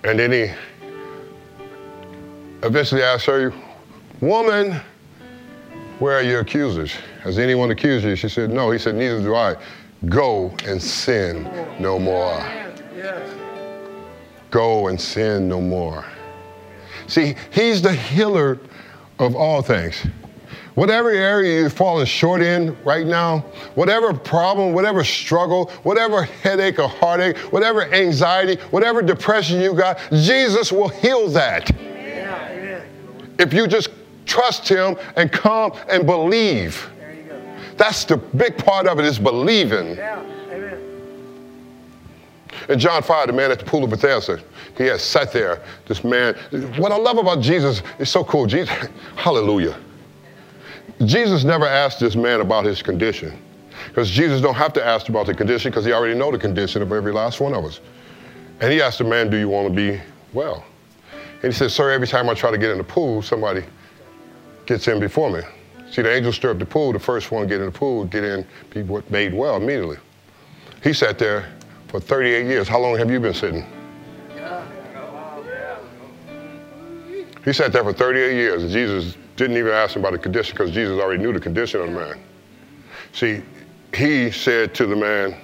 And 0.04 0.18
then 0.18 0.32
he 0.32 0.50
eventually 2.62 3.02
asked 3.02 3.26
her, 3.26 3.52
Woman, 4.20 4.80
where 5.98 6.16
are 6.16 6.22
your 6.22 6.40
accusers? 6.40 6.92
Has 7.22 7.38
anyone 7.38 7.70
accused 7.70 8.04
you? 8.04 8.16
She 8.16 8.28
said, 8.28 8.50
No. 8.50 8.70
He 8.70 8.78
said, 8.78 8.94
Neither 8.94 9.20
do 9.20 9.34
I. 9.34 9.56
Go 10.06 10.54
and 10.64 10.82
sin 10.82 11.44
no 11.78 11.98
more. 11.98 12.42
Go 14.50 14.88
and 14.88 15.00
sin 15.00 15.48
no 15.48 15.60
more. 15.60 16.04
See, 17.06 17.34
he's 17.50 17.82
the 17.82 17.92
healer 17.92 18.58
of 19.18 19.36
all 19.36 19.62
things. 19.62 20.06
Whatever 20.74 21.10
area 21.10 21.60
you're 21.60 21.70
falling 21.70 22.06
short 22.06 22.40
in 22.40 22.76
right 22.84 23.06
now, 23.06 23.40
whatever 23.74 24.14
problem, 24.14 24.72
whatever 24.72 25.04
struggle, 25.04 25.66
whatever 25.82 26.22
headache 26.22 26.78
or 26.78 26.88
heartache, 26.88 27.36
whatever 27.52 27.84
anxiety, 27.92 28.56
whatever 28.70 29.02
depression 29.02 29.60
you 29.60 29.74
got, 29.74 29.98
Jesus 30.10 30.72
will 30.72 30.88
heal 30.88 31.28
that. 31.28 31.70
If 33.38 33.52
you 33.52 33.66
just 33.66 33.90
trust 34.24 34.68
him 34.68 34.96
and 35.16 35.30
come 35.30 35.72
and 35.88 36.06
believe. 36.06 36.88
That's 37.80 38.04
the 38.04 38.18
big 38.18 38.58
part 38.58 38.86
of 38.86 38.98
it 38.98 39.06
is 39.06 39.18
believing. 39.18 39.96
Yeah. 39.96 40.22
Amen. 40.50 40.78
And 42.68 42.78
John 42.78 43.02
5, 43.02 43.28
the 43.28 43.32
man 43.32 43.50
at 43.50 43.58
the 43.58 43.64
pool 43.64 43.82
of 43.82 43.88
Bethesda, 43.88 44.38
he 44.76 44.84
had 44.84 45.00
sat 45.00 45.32
there. 45.32 45.62
This 45.88 46.04
man, 46.04 46.34
what 46.76 46.92
I 46.92 46.96
love 46.96 47.16
about 47.16 47.40
Jesus 47.40 47.82
is 47.98 48.10
so 48.10 48.22
cool. 48.22 48.44
Jesus, 48.44 48.68
hallelujah. 49.16 49.80
Jesus 51.06 51.42
never 51.42 51.64
asked 51.64 52.00
this 52.00 52.16
man 52.16 52.42
about 52.42 52.66
his 52.66 52.82
condition. 52.82 53.40
Because 53.88 54.10
Jesus 54.10 54.42
don't 54.42 54.56
have 54.56 54.74
to 54.74 54.84
ask 54.84 55.08
about 55.08 55.24
the 55.24 55.32
condition 55.32 55.70
because 55.70 55.86
he 55.86 55.92
already 55.92 56.14
know 56.14 56.30
the 56.30 56.38
condition 56.38 56.82
of 56.82 56.92
every 56.92 57.12
last 57.12 57.40
one 57.40 57.54
of 57.54 57.64
us. 57.64 57.80
And 58.60 58.70
he 58.70 58.82
asked 58.82 58.98
the 58.98 59.04
man, 59.04 59.30
do 59.30 59.38
you 59.38 59.48
want 59.48 59.68
to 59.68 59.74
be 59.74 59.98
well? 60.34 60.66
And 61.42 61.44
he 61.44 61.52
said, 61.52 61.70
sir, 61.70 61.90
every 61.90 62.06
time 62.06 62.28
I 62.28 62.34
try 62.34 62.50
to 62.50 62.58
get 62.58 62.72
in 62.72 62.76
the 62.76 62.84
pool, 62.84 63.22
somebody 63.22 63.64
gets 64.66 64.86
in 64.86 65.00
before 65.00 65.30
me. 65.30 65.40
See, 65.90 66.02
the 66.02 66.14
angel 66.14 66.32
stir 66.32 66.50
up 66.52 66.58
the 66.58 66.66
pool. 66.66 66.92
The 66.92 66.98
first 67.00 67.32
one 67.32 67.46
get 67.48 67.60
in 67.60 67.66
the 67.66 67.72
pool, 67.72 68.04
get 68.04 68.22
in, 68.22 68.46
be 68.70 68.82
made 69.10 69.34
well 69.34 69.56
immediately. 69.56 69.96
He 70.82 70.92
sat 70.92 71.18
there 71.18 71.52
for 71.88 72.00
38 72.00 72.46
years. 72.46 72.68
How 72.68 72.78
long 72.78 72.96
have 72.96 73.10
you 73.10 73.18
been 73.18 73.34
sitting? 73.34 73.66
He 77.44 77.52
sat 77.52 77.72
there 77.72 77.82
for 77.82 77.92
38 77.92 78.34
years, 78.34 78.62
and 78.62 78.70
Jesus 78.70 79.16
didn't 79.36 79.56
even 79.56 79.72
ask 79.72 79.96
him 79.96 80.02
about 80.02 80.12
the 80.12 80.18
condition 80.18 80.54
because 80.54 80.70
Jesus 80.70 81.00
already 81.00 81.22
knew 81.22 81.32
the 81.32 81.40
condition 81.40 81.80
of 81.80 81.86
the 81.86 81.92
man. 81.92 82.20
See, 83.12 83.42
he 83.94 84.30
said 84.30 84.74
to 84.74 84.86
the 84.86 84.94
man, 84.94 85.34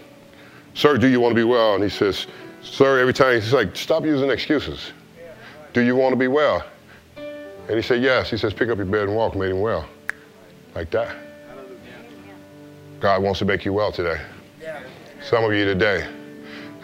Sir, 0.75 0.99
do 0.99 1.09
you 1.09 1.21
want 1.21 1.33
to 1.33 1.41
be 1.41 1.45
well? 1.45 1.75
And 1.75 1.83
he 1.83 1.89
says, 1.89 2.27
Sir, 2.63 2.99
every 2.99 3.15
time 3.15 3.41
he's 3.41 3.53
like, 3.53 3.75
Stop 3.75 4.05
using 4.05 4.31
excuses. 4.31 4.93
Do 5.73 5.81
you 5.81 5.97
want 5.97 6.13
to 6.13 6.17
be 6.17 6.29
well? 6.29 6.65
And 7.17 7.77
he 7.77 7.83
said, 7.83 8.03
Yes. 8.03 8.31
He 8.31 8.37
says, 8.37 8.53
Pick 8.53 8.69
up 8.69 8.77
your 8.77 8.87
bed 8.87 9.05
and 9.05 9.17
walk, 9.17 9.35
made 9.35 9.51
him 9.51 9.61
well. 9.61 9.87
Like 10.77 10.91
that. 10.91 11.17
God 13.01 13.23
wants 13.23 13.39
to 13.39 13.47
make 13.47 13.65
you 13.65 13.73
well 13.73 13.91
today. 13.91 14.21
Some 15.23 15.43
of 15.43 15.55
you 15.55 15.65
today, 15.65 16.07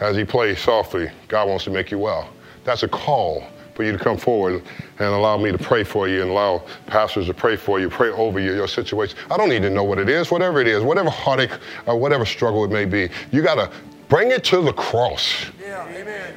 as 0.01 0.17
he 0.17 0.25
plays 0.25 0.59
softly, 0.61 1.11
God 1.29 1.47
wants 1.47 1.65
to 1.65 1.71
make 1.71 1.91
you 1.91 1.99
well. 1.99 2.31
That's 2.65 2.85
a 2.85 2.89
call 2.89 3.45
for 3.75 3.85
you 3.85 3.93
to 3.93 3.99
come 3.99 4.17
forward 4.17 4.63
and 4.99 5.09
allow 5.09 5.37
me 5.37 5.53
to 5.53 5.59
pray 5.59 5.85
for 5.85 6.09
you 6.09 6.23
and 6.23 6.31
allow 6.31 6.65
pastors 6.87 7.27
to 7.27 7.35
pray 7.35 7.55
for 7.55 7.81
you, 7.81 7.91
pray 7.91 8.09
over 8.09 8.41
you, 8.41 8.55
your 8.55 8.67
situation. 8.67 9.19
I 9.31 9.37
don't 9.37 9.51
need 9.51 9.63
to 9.63 9.71
know 9.71 9.85
what 9.85 9.99
it 9.99 10.09
is, 10.09 10.31
whatever 10.31 10.63
it 10.63 10.69
is, 10.69 10.83
whatever 10.83 11.11
heartache 11.11 11.53
or 11.85 11.99
whatever 11.99 12.25
struggle 12.25 12.65
it 12.65 12.71
may 12.71 12.87
be. 12.87 13.11
You 13.31 13.43
got 13.43 13.57
to 13.57 13.71
bring 14.09 14.31
it 14.31 14.43
to 14.45 14.63
the 14.63 14.73
cross. 14.73 15.45
Yeah, 15.61 15.87
amen. 15.89 16.35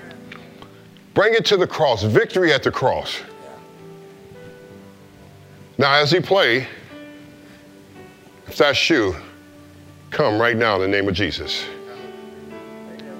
Bring 1.14 1.34
it 1.34 1.45
to 1.45 1.56
the 1.56 1.68
cross, 1.68 2.03
victory 2.03 2.51
at 2.51 2.64
the 2.64 2.72
cross. 2.72 3.22
Now, 5.78 5.93
as 5.93 6.12
he 6.12 6.20
play, 6.20 6.68
if 8.47 8.57
that's 8.57 8.89
you, 8.89 9.15
come 10.11 10.39
right 10.39 10.55
now 10.55 10.75
in 10.75 10.81
the 10.81 10.87
name 10.87 11.07
of 11.07 11.15
Jesus. 11.15 11.65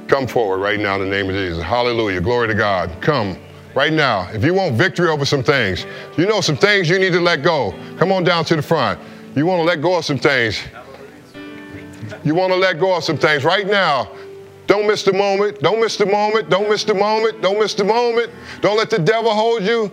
Come 0.08 0.28
forward 0.28 0.60
right 0.60 0.80
now 0.80 0.96
in 0.96 1.02
the 1.02 1.08
name 1.08 1.30
of 1.30 1.36
Jesus. 1.36 1.64
Hallelujah. 1.64 2.22
Glory 2.22 2.48
to 2.48 2.54
God. 2.54 2.92
Come 3.02 3.38
right 3.74 3.92
now. 3.92 4.30
If 4.32 4.44
you 4.44 4.54
want 4.54 4.76
victory 4.76 5.10
over 5.10 5.26
some 5.26 5.44
things, 5.44 5.86
you 6.18 6.26
know 6.28 6.42
some 6.42 6.58
things 6.58 6.90
you 6.90 7.00
need 7.00 7.14
to 7.14 7.20
let 7.20 7.42
go. 7.44 7.74
Come 7.98 8.12
on 8.12 8.24
down 8.24 8.46
to 8.46 8.56
the 8.56 8.62
front. 8.62 9.00
You 9.36 9.46
want 9.46 9.60
to 9.60 9.64
let 9.64 9.82
go 9.82 9.98
of 9.98 10.06
some 10.06 10.18
things. 10.18 10.62
You 12.24 12.36
want 12.36 12.54
to 12.54 12.58
let 12.58 12.80
go 12.80 12.96
of 12.96 13.04
some 13.04 13.18
things 13.18 13.44
right 13.44 13.68
now. 13.68 14.10
Don't 14.68 14.88
miss 14.88 15.04
the 15.04 15.14
moment. 15.14 15.60
Don't 15.60 15.80
miss 15.80 15.98
the 15.98 16.06
moment. 16.06 16.50
Don't 16.50 16.70
miss 16.70 16.84
the 16.84 16.94
moment. 16.94 17.42
Don't 17.42 17.60
miss 17.60 17.74
the 17.74 17.84
moment. 17.84 18.32
Don't 18.62 18.78
let 18.78 18.90
the 18.90 19.00
devil 19.00 19.32
hold 19.32 19.64
you. 19.64 19.92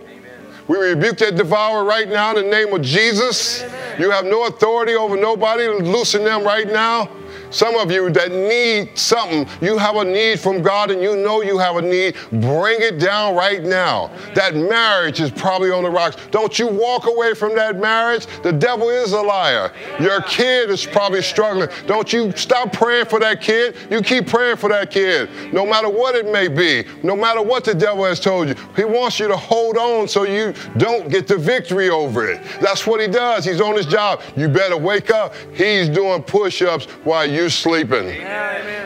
We 0.67 0.77
rebuke 0.77 1.17
that 1.17 1.35
devourer 1.35 1.83
right 1.83 2.07
now 2.07 2.35
in 2.35 2.45
the 2.45 2.49
name 2.49 2.73
of 2.73 2.81
Jesus. 2.81 3.63
You 3.99 4.11
have 4.11 4.25
no 4.25 4.47
authority 4.47 4.95
over 4.95 5.17
nobody. 5.17 5.67
Loosen 5.67 6.23
them 6.23 6.43
right 6.43 6.67
now. 6.67 7.09
Some 7.53 7.75
of 7.75 7.91
you 7.91 8.09
that 8.09 8.31
need 8.31 8.97
something, 8.97 9.47
you 9.61 9.77
have 9.77 9.95
a 9.95 10.03
need 10.03 10.39
from 10.39 10.63
God 10.63 10.89
and 10.89 11.01
you 11.01 11.15
know 11.15 11.41
you 11.41 11.59
have 11.59 11.75
a 11.75 11.81
need, 11.83 12.15
bring 12.31 12.77
it 12.81 12.99
down 12.99 13.35
right 13.35 13.61
now. 13.63 14.11
That 14.33 14.55
marriage 14.55 15.21
is 15.21 15.29
probably 15.29 15.69
on 15.69 15.83
the 15.83 15.89
rocks. 15.89 16.17
Don't 16.31 16.57
you 16.57 16.67
walk 16.67 17.05
away 17.05 17.35
from 17.35 17.55
that 17.55 17.79
marriage. 17.79 18.25
The 18.41 18.51
devil 18.51 18.89
is 18.89 19.13
a 19.13 19.21
liar. 19.21 19.71
Your 19.99 20.21
kid 20.21 20.71
is 20.71 20.83
probably 20.83 21.21
struggling. 21.21 21.69
Don't 21.85 22.11
you 22.11 22.31
stop 22.35 22.73
praying 22.73 23.05
for 23.05 23.19
that 23.19 23.39
kid. 23.39 23.75
You 23.91 24.01
keep 24.01 24.25
praying 24.25 24.57
for 24.57 24.69
that 24.69 24.89
kid, 24.89 25.29
no 25.53 25.63
matter 25.63 25.89
what 25.89 26.15
it 26.15 26.31
may 26.31 26.47
be, 26.47 26.85
no 27.03 27.15
matter 27.15 27.43
what 27.43 27.63
the 27.63 27.75
devil 27.75 28.03
has 28.05 28.19
told 28.19 28.47
you. 28.47 28.55
He 28.75 28.83
wants 28.83 29.19
you 29.19 29.27
to 29.27 29.37
hold 29.37 29.77
on 29.77 30.07
so 30.07 30.23
you 30.23 30.55
don't 30.77 31.07
get 31.07 31.27
the 31.27 31.37
victory 31.37 31.89
over 31.91 32.27
it. 32.27 32.41
That's 32.61 32.87
what 32.87 32.99
he 32.99 33.07
does. 33.07 33.45
He's 33.45 33.61
on 33.61 33.75
his 33.75 33.85
job. 33.85 34.21
You 34.35 34.49
better 34.49 34.77
wake 34.77 35.11
up. 35.11 35.35
He's 35.53 35.87
doing 35.87 36.23
push 36.23 36.63
ups 36.63 36.85
while 37.03 37.29
you 37.29 37.42
sleeping. 37.49 38.07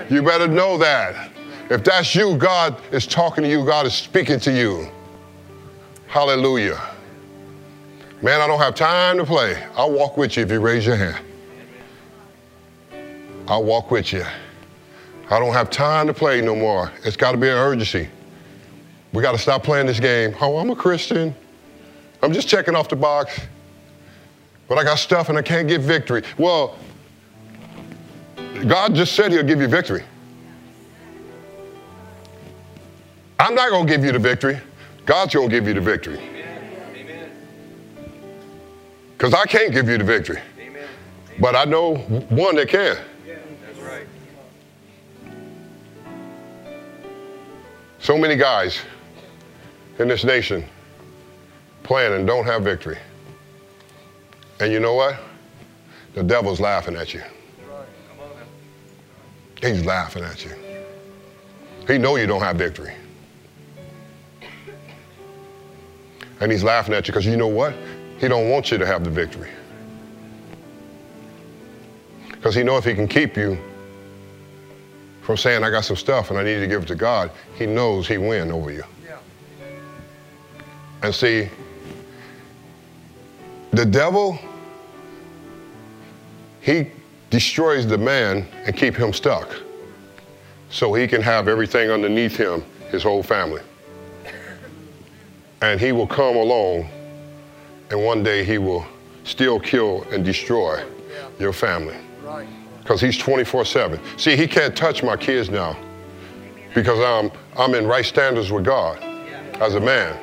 You 0.09 0.23
better 0.23 0.47
know 0.47 0.77
that. 0.77 1.31
If 1.69 1.83
that's 1.83 2.15
you, 2.15 2.37
God 2.37 2.79
is 2.91 3.05
talking 3.05 3.43
to 3.43 3.49
you, 3.49 3.65
God 3.65 3.85
is 3.85 3.93
speaking 3.93 4.39
to 4.41 4.51
you. 4.51 4.89
Hallelujah. 6.07 6.81
Man, 8.21 8.41
I 8.41 8.47
don't 8.47 8.59
have 8.59 8.73
time 8.73 9.17
to 9.17 9.25
play. 9.25 9.61
I'll 9.75 9.91
walk 9.91 10.17
with 10.17 10.37
you 10.37 10.43
if 10.43 10.51
you 10.51 10.59
raise 10.59 10.85
your 10.85 10.95
hand. 10.95 11.23
I'll 13.47 13.63
walk 13.63 13.91
with 13.91 14.11
you. 14.13 14.25
I 15.29 15.39
don't 15.39 15.53
have 15.53 15.69
time 15.69 16.07
to 16.07 16.13
play 16.13 16.41
no 16.41 16.55
more. 16.55 16.91
It's 17.03 17.17
got 17.17 17.33
to 17.33 17.37
be 17.37 17.47
an 17.47 17.57
urgency. 17.57 18.07
We 19.13 19.21
got 19.21 19.33
to 19.33 19.37
stop 19.37 19.63
playing 19.63 19.87
this 19.87 19.99
game. 19.99 20.35
Oh, 20.41 20.57
I'm 20.57 20.69
a 20.69 20.75
Christian. 20.75 21.35
I'm 22.23 22.33
just 22.33 22.47
checking 22.47 22.75
off 22.75 22.89
the 22.89 22.95
box. 22.95 23.39
But 24.67 24.77
I 24.77 24.83
got 24.83 24.99
stuff 24.99 25.29
and 25.29 25.37
I 25.37 25.41
can't 25.41 25.67
get 25.67 25.81
victory. 25.81 26.23
Well, 26.37 26.77
God 28.65 28.95
just 28.95 29.13
said 29.13 29.31
he'll 29.31 29.43
give 29.43 29.61
you 29.61 29.67
victory. 29.67 30.03
I'm 33.39 33.53
not 33.53 33.69
going 33.69 33.85
to 33.85 33.93
give 33.93 34.03
you 34.03 34.11
the 34.11 34.19
victory. 34.19 34.59
God's 35.05 35.33
going 35.33 35.49
to 35.49 35.55
give 35.55 35.67
you 35.67 35.73
the 35.73 35.81
victory. 35.81 36.19
Because 39.17 39.33
I 39.33 39.45
can't 39.45 39.71
give 39.71 39.89
you 39.89 39.97
the 39.97 40.03
victory. 40.03 40.39
But 41.39 41.55
I 41.55 41.65
know 41.65 41.95
one 41.95 42.55
that 42.55 42.69
can. 42.69 42.97
That's 43.65 43.79
right. 43.79 44.07
So 47.99 48.17
many 48.17 48.35
guys 48.35 48.79
in 49.99 50.07
this 50.07 50.23
nation 50.23 50.65
playing 51.83 52.13
and 52.13 52.27
don't 52.27 52.45
have 52.45 52.63
victory. 52.63 52.97
And 54.59 54.71
you 54.71 54.79
know 54.79 54.95
what? 54.95 55.19
The 56.13 56.23
devil's 56.23 56.59
laughing 56.59 56.95
at 56.95 57.13
you. 57.13 57.21
He's 59.61 59.85
laughing 59.85 60.23
at 60.23 60.43
you. 60.45 60.51
He 61.87 61.97
know 61.97 62.15
you 62.15 62.27
don't 62.27 62.41
have 62.41 62.57
victory. 62.57 62.93
And 66.39 66.51
he's 66.51 66.63
laughing 66.63 66.93
at 66.93 67.07
you 67.07 67.11
because 67.11 67.25
you 67.25 67.37
know 67.37 67.47
what? 67.47 67.73
He 68.19 68.27
don't 68.27 68.49
want 68.49 68.71
you 68.71 68.77
to 68.77 68.85
have 68.85 69.03
the 69.03 69.09
victory. 69.09 69.49
Because 72.31 72.53
he 72.53 72.63
know 72.63 72.77
if 72.77 72.85
he 72.85 72.93
can 72.93 73.07
keep 73.07 73.35
you 73.35 73.57
from 75.21 75.37
saying, 75.37 75.63
I 75.63 75.69
got 75.69 75.83
some 75.83 75.97
stuff 75.97 76.29
and 76.29 76.39
I 76.39 76.43
need 76.43 76.59
to 76.59 76.67
give 76.67 76.83
it 76.83 76.87
to 76.87 76.95
God, 76.95 77.31
he 77.55 77.65
knows 77.65 78.07
he 78.07 78.17
win 78.17 78.51
over 78.51 78.71
you. 78.71 78.83
Yeah. 79.05 79.17
And 81.01 81.13
see, 81.13 81.49
the 83.71 83.85
devil, 83.85 84.39
he 86.61 86.91
destroys 87.29 87.85
the 87.85 87.97
man 87.97 88.47
and 88.65 88.75
keep 88.75 88.95
him 88.95 89.13
stuck 89.13 89.55
so 90.69 90.93
he 90.93 91.07
can 91.07 91.21
have 91.21 91.47
everything 91.47 91.89
underneath 91.89 92.35
him, 92.35 92.63
his 92.89 93.03
whole 93.03 93.23
family. 93.23 93.61
And 95.61 95.79
he 95.79 95.91
will 95.91 96.07
come 96.07 96.35
along 96.35 96.89
and 97.89 98.03
one 98.03 98.23
day 98.23 98.43
he 98.43 98.57
will 98.57 98.85
still 99.23 99.59
kill 99.59 100.03
and 100.11 100.23
destroy 100.23 100.83
your 101.39 101.53
family. 101.53 101.97
Because 102.81 103.01
he's 103.01 103.17
24 103.17 103.65
7. 103.65 103.99
See, 104.17 104.35
he 104.35 104.47
can't 104.47 104.75
touch 104.75 105.03
my 105.03 105.17
kids 105.17 105.49
now 105.49 105.77
because 106.73 106.99
I'm, 106.99 107.31
I'm 107.57 107.73
in 107.75 107.87
right 107.87 108.05
standards 108.05 108.51
with 108.51 108.65
God 108.65 108.97
as 109.61 109.75
a 109.75 109.79
man. 109.79 110.17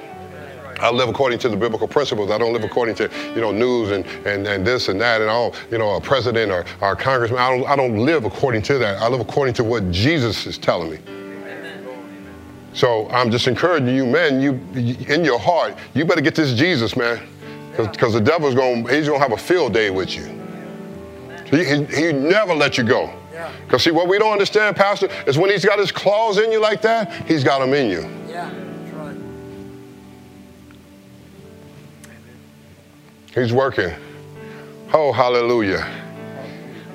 I 0.81 0.91
live 0.91 1.09
according 1.09 1.39
to 1.41 1.49
the 1.49 1.57
biblical 1.57 1.89
principles. 1.89 2.31
I 2.31 2.39
don't 2.39 2.53
live 2.53 2.65
according 2.65 2.95
to, 2.97 3.11
you 3.35 3.41
know, 3.41 3.53
news 3.53 3.91
and, 3.91 4.05
and, 4.27 4.47
and 4.47 4.67
this 4.67 4.89
and 4.89 5.01
that 5.01 5.21
and 5.21 5.31
all, 5.31 5.55
you 5.71 5.79
know, 5.79 5.97
a 5.97 6.01
president 6.01 6.51
or, 6.51 6.65
or 6.81 6.93
a 6.93 6.97
congressman. 6.97 7.41
I 7.41 7.57
don't, 7.57 7.69
I 7.69 7.77
don't 7.77 7.99
live 7.99 8.25
according 8.25 8.63
to 8.63 8.79
that. 8.79 9.01
I 9.01 9.09
live 9.09 9.21
according 9.21 9.55
to 9.55 9.65
what 9.65 9.91
Jesus 9.91 10.47
is 10.47 10.59
telling 10.59 10.91
me. 10.91 10.99
So 12.73 13.09
I'm 13.11 13.31
just 13.31 13.47
encouraging 13.47 13.95
you, 13.95 14.05
man, 14.05 14.41
you 14.41 14.53
in 15.07 15.25
your 15.25 15.39
heart, 15.39 15.77
you 15.95 16.05
better 16.05 16.21
get 16.21 16.35
this 16.35 16.55
Jesus, 16.55 16.97
man. 16.97 17.21
Because 17.77 18.15
the 18.15 18.21
devil's 18.21 18.55
going 18.55 18.89
he's 18.89 19.07
going 19.07 19.19
to 19.19 19.23
have 19.23 19.33
a 19.33 19.37
field 19.37 19.73
day 19.73 19.91
with 19.91 20.15
you. 20.17 20.25
He, 21.47 21.65
he, 21.65 21.85
he 21.85 22.13
never 22.13 22.55
let 22.55 22.79
you 22.79 22.85
go. 22.85 23.13
Because 23.67 23.83
see, 23.83 23.91
what 23.91 24.09
we 24.09 24.19
don't 24.19 24.33
understand, 24.33 24.77
Pastor, 24.77 25.09
is 25.27 25.39
when 25.39 25.51
he's 25.51 25.65
got 25.65 25.79
his 25.79 25.93
claws 25.93 26.39
in 26.39 26.51
you 26.53 26.61
like 26.61 26.81
that, 26.83 27.13
he's 27.27 27.45
got 27.45 27.59
them 27.59 27.75
in 27.75 27.91
you. 27.91 28.09
Yeah, 28.29 28.51
He's 33.35 33.53
working. 33.53 33.91
Oh, 34.93 35.13
hallelujah. 35.13 35.81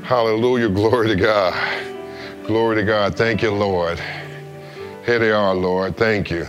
Hallelujah. 0.04 0.70
Glory 0.70 1.10
to 1.10 1.16
God. 1.16 1.54
Glory 2.48 2.78
to 2.78 2.84
God. 2.84 3.16
Thank 3.16 3.42
you, 3.42 3.52
Lord. 3.52 4.00
Here 5.06 5.20
they 5.20 5.32
are, 5.32 5.54
Lord. 5.54 5.98
Thank 5.98 6.32
you. 6.32 6.48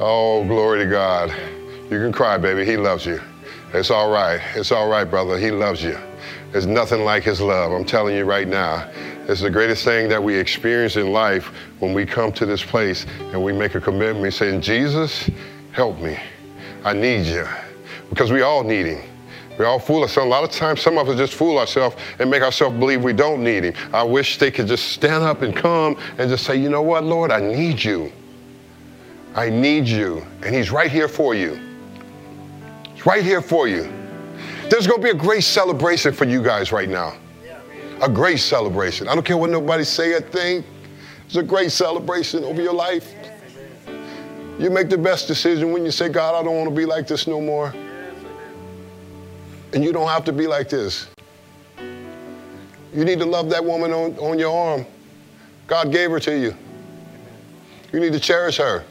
Oh, 0.00 0.44
glory 0.44 0.80
to 0.80 0.90
God. 0.90 1.30
You 1.84 1.98
can 1.98 2.12
cry, 2.12 2.38
baby. 2.38 2.64
He 2.64 2.76
loves 2.76 3.06
you. 3.06 3.20
It's 3.72 3.90
all 3.90 4.10
right. 4.10 4.40
It's 4.56 4.72
all 4.72 4.88
right, 4.88 5.04
brother. 5.04 5.38
He 5.38 5.52
loves 5.52 5.82
you. 5.82 5.96
There's 6.50 6.66
nothing 6.66 7.04
like 7.04 7.22
his 7.22 7.40
love. 7.40 7.70
I'm 7.70 7.84
telling 7.84 8.16
you 8.16 8.24
right 8.24 8.48
now. 8.48 8.90
It's 9.28 9.40
the 9.40 9.50
greatest 9.50 9.84
thing 9.84 10.08
that 10.08 10.22
we 10.22 10.34
experience 10.34 10.96
in 10.96 11.12
life 11.12 11.52
when 11.78 11.94
we 11.94 12.04
come 12.04 12.32
to 12.32 12.44
this 12.44 12.64
place 12.64 13.06
and 13.32 13.42
we 13.42 13.52
make 13.52 13.76
a 13.76 13.80
commitment 13.80 14.34
saying, 14.34 14.60
Jesus, 14.60 15.30
help 15.70 16.00
me. 16.00 16.18
I 16.84 16.92
need 16.92 17.26
you. 17.26 17.46
Because 18.12 18.30
we 18.30 18.42
all 18.42 18.62
need 18.62 18.84
him. 18.84 19.08
We 19.58 19.64
all 19.64 19.78
fool 19.78 20.02
ourselves. 20.02 20.26
A 20.26 20.28
lot 20.28 20.44
of 20.44 20.50
times, 20.50 20.82
some 20.82 20.98
of 20.98 21.08
us 21.08 21.16
just 21.16 21.32
fool 21.32 21.58
ourselves 21.58 21.96
and 22.18 22.30
make 22.30 22.42
ourselves 22.42 22.78
believe 22.78 23.02
we 23.02 23.14
don't 23.14 23.42
need 23.42 23.64
him. 23.64 23.74
I 23.90 24.02
wish 24.02 24.36
they 24.36 24.50
could 24.50 24.66
just 24.66 24.88
stand 24.88 25.24
up 25.24 25.40
and 25.40 25.56
come 25.56 25.96
and 26.18 26.28
just 26.28 26.44
say, 26.44 26.56
you 26.56 26.68
know 26.68 26.82
what, 26.82 27.04
Lord, 27.04 27.30
I 27.30 27.40
need 27.40 27.82
you. 27.82 28.12
I 29.34 29.48
need 29.48 29.88
you. 29.88 30.26
And 30.42 30.54
he's 30.54 30.70
right 30.70 30.90
here 30.90 31.08
for 31.08 31.34
you. 31.34 31.58
He's 32.92 33.06
right 33.06 33.24
here 33.24 33.40
for 33.40 33.66
you. 33.66 33.90
There's 34.68 34.86
going 34.86 35.00
to 35.00 35.04
be 35.04 35.10
a 35.10 35.14
great 35.14 35.42
celebration 35.42 36.12
for 36.12 36.26
you 36.26 36.42
guys 36.42 36.70
right 36.70 36.88
now. 36.88 37.14
A 38.02 38.10
great 38.10 38.40
celebration. 38.40 39.08
I 39.08 39.14
don't 39.14 39.24
care 39.24 39.38
what 39.38 39.48
nobody 39.48 39.84
say 39.84 40.12
or 40.12 40.20
think. 40.20 40.66
It's 41.24 41.36
a 41.36 41.42
great 41.42 41.72
celebration 41.72 42.44
over 42.44 42.60
your 42.60 42.74
life. 42.74 43.14
You 44.58 44.68
make 44.68 44.90
the 44.90 44.98
best 44.98 45.28
decision 45.28 45.72
when 45.72 45.86
you 45.86 45.90
say, 45.90 46.10
God, 46.10 46.38
I 46.38 46.44
don't 46.44 46.56
want 46.56 46.68
to 46.68 46.76
be 46.76 46.84
like 46.84 47.06
this 47.06 47.26
no 47.26 47.40
more. 47.40 47.72
And 49.72 49.82
you 49.82 49.92
don't 49.92 50.08
have 50.08 50.24
to 50.26 50.32
be 50.32 50.46
like 50.46 50.68
this. 50.68 51.08
You 52.94 53.04
need 53.04 53.18
to 53.20 53.24
love 53.24 53.48
that 53.50 53.64
woman 53.64 53.92
on, 53.92 54.18
on 54.18 54.38
your 54.38 54.54
arm. 54.54 54.86
God 55.66 55.90
gave 55.90 56.10
her 56.10 56.20
to 56.20 56.38
you. 56.38 56.54
You 57.92 58.00
need 58.00 58.12
to 58.12 58.20
cherish 58.20 58.58
her 58.58 58.84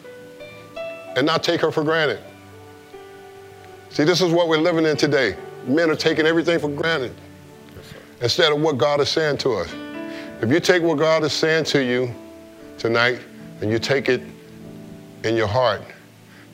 and 1.16 1.26
not 1.26 1.44
take 1.44 1.62
her 1.62 1.72
for 1.72 1.84
granted. 1.84 2.20
See, 3.90 4.04
this 4.04 4.22
is 4.22 4.32
what 4.32 4.48
we're 4.48 4.58
living 4.58 4.86
in 4.86 4.98
today. 4.98 5.36
Men 5.68 5.90
are 5.90 5.96
taking 5.96 6.26
everything 6.26 6.60
for 6.60 6.70
granted 6.70 7.14
instead 8.22 8.52
of 8.52 8.62
what 8.62 8.78
God 8.78 9.02
is 9.02 9.10
saying 9.10 9.38
to 9.40 9.54
us. 9.54 9.74
If 10.42 10.50
you 10.50 10.60
take 10.60 10.82
what 10.82 10.98
God 10.98 11.24
is 11.24 11.34
saying 11.34 11.66
to 11.66 11.84
you 11.84 12.14
tonight 12.78 13.20
and 13.62 13.70
you 13.70 13.78
take 13.78 14.10
it 14.10 14.22
in 15.24 15.36
your 15.36 15.48
heart, 15.48 15.82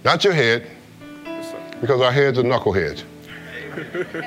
not 0.03 0.23
your 0.23 0.33
head, 0.33 0.69
because 1.79 2.01
our 2.01 2.11
heads 2.11 2.37
are 2.37 2.43
knuckleheads. 2.43 3.03
But 3.77 4.25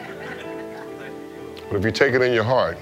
if 1.76 1.84
you 1.84 1.90
take 1.90 2.14
it 2.14 2.22
in 2.22 2.32
your 2.32 2.44
heart, 2.44 2.78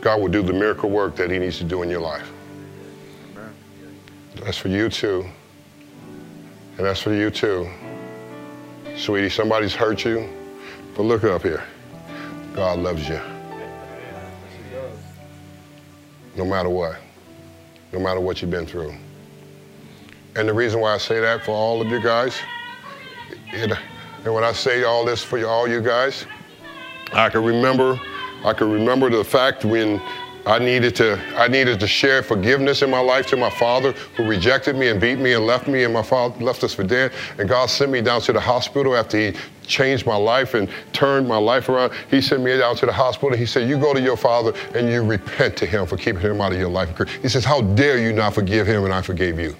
God 0.00 0.20
will 0.20 0.28
do 0.28 0.42
the 0.42 0.52
miracle 0.52 0.90
work 0.90 1.16
that 1.16 1.30
He 1.30 1.38
needs 1.38 1.58
to 1.58 1.64
do 1.64 1.82
in 1.82 1.88
your 1.88 2.00
life. 2.00 2.30
That's 4.36 4.58
for 4.58 4.68
you 4.68 4.88
too. 4.88 5.26
And 6.76 6.86
that's 6.86 7.00
for 7.00 7.12
you 7.12 7.30
too. 7.30 7.68
Sweetie, 8.96 9.30
somebody's 9.30 9.74
hurt 9.74 10.04
you, 10.04 10.28
but 10.94 11.02
look 11.04 11.24
up 11.24 11.42
here. 11.42 11.64
God 12.54 12.78
loves 12.78 13.08
you. 13.08 13.20
No 16.36 16.44
matter 16.44 16.68
what. 16.68 16.96
No 17.92 18.00
matter 18.00 18.20
what 18.20 18.42
you've 18.42 18.50
been 18.50 18.66
through. 18.66 18.94
And 20.36 20.48
the 20.48 20.52
reason 20.52 20.80
why 20.80 20.94
I 20.94 20.98
say 20.98 21.20
that 21.20 21.44
for 21.44 21.52
all 21.52 21.80
of 21.80 21.88
you 21.88 22.00
guys, 22.00 22.36
it, 23.48 23.76
and 24.28 24.34
when 24.34 24.44
I 24.44 24.52
say 24.52 24.84
all 24.84 25.06
this 25.06 25.24
for 25.24 25.42
all 25.46 25.66
you 25.66 25.80
guys, 25.80 26.26
I 27.14 27.30
can 27.30 27.42
remember, 27.42 27.98
I 28.44 28.52
can 28.52 28.70
remember 28.70 29.08
the 29.08 29.24
fact 29.24 29.64
when 29.64 30.02
I 30.44 30.58
needed 30.58 30.94
to, 30.96 31.18
I 31.34 31.48
needed 31.48 31.80
to 31.80 31.86
share 31.86 32.22
forgiveness 32.22 32.82
in 32.82 32.90
my 32.90 33.00
life 33.00 33.26
to 33.28 33.38
my 33.38 33.48
father 33.48 33.92
who 34.18 34.28
rejected 34.28 34.76
me 34.76 34.88
and 34.88 35.00
beat 35.00 35.18
me 35.18 35.32
and 35.32 35.46
left 35.46 35.66
me 35.66 35.84
and 35.84 35.94
my 35.94 36.02
father 36.02 36.38
left 36.44 36.62
us 36.62 36.74
for 36.74 36.84
dead. 36.84 37.12
And 37.38 37.48
God 37.48 37.70
sent 37.70 37.90
me 37.90 38.02
down 38.02 38.20
to 38.20 38.34
the 38.34 38.40
hospital 38.40 38.94
after 38.94 39.16
he 39.16 39.32
changed 39.62 40.04
my 40.04 40.16
life 40.16 40.52
and 40.52 40.68
turned 40.92 41.26
my 41.26 41.38
life 41.38 41.70
around. 41.70 41.94
He 42.10 42.20
sent 42.20 42.42
me 42.42 42.54
down 42.58 42.76
to 42.76 42.84
the 42.84 42.92
hospital. 42.92 43.34
He 43.34 43.46
said, 43.46 43.66
you 43.66 43.80
go 43.80 43.94
to 43.94 44.00
your 44.00 44.18
father 44.18 44.52
and 44.74 44.90
you 44.90 45.02
repent 45.02 45.56
to 45.56 45.64
him 45.64 45.86
for 45.86 45.96
keeping 45.96 46.20
him 46.20 46.42
out 46.42 46.52
of 46.52 46.58
your 46.58 46.68
life. 46.68 46.90
He 47.22 47.30
says, 47.30 47.46
how 47.46 47.62
dare 47.62 47.98
you 47.98 48.12
not 48.12 48.34
forgive 48.34 48.66
him 48.66 48.84
and 48.84 48.92
I 48.92 49.00
forgave 49.00 49.40
you. 49.40 49.56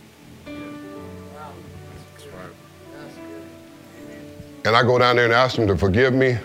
And 4.69 4.77
I 4.77 4.83
go 4.83 4.99
down 4.99 5.17
there 5.17 5.25
and 5.25 5.33
ask 5.33 5.57
him 5.57 5.67
to 5.67 5.75
forgive 5.79 6.13
me. 6.13 6.37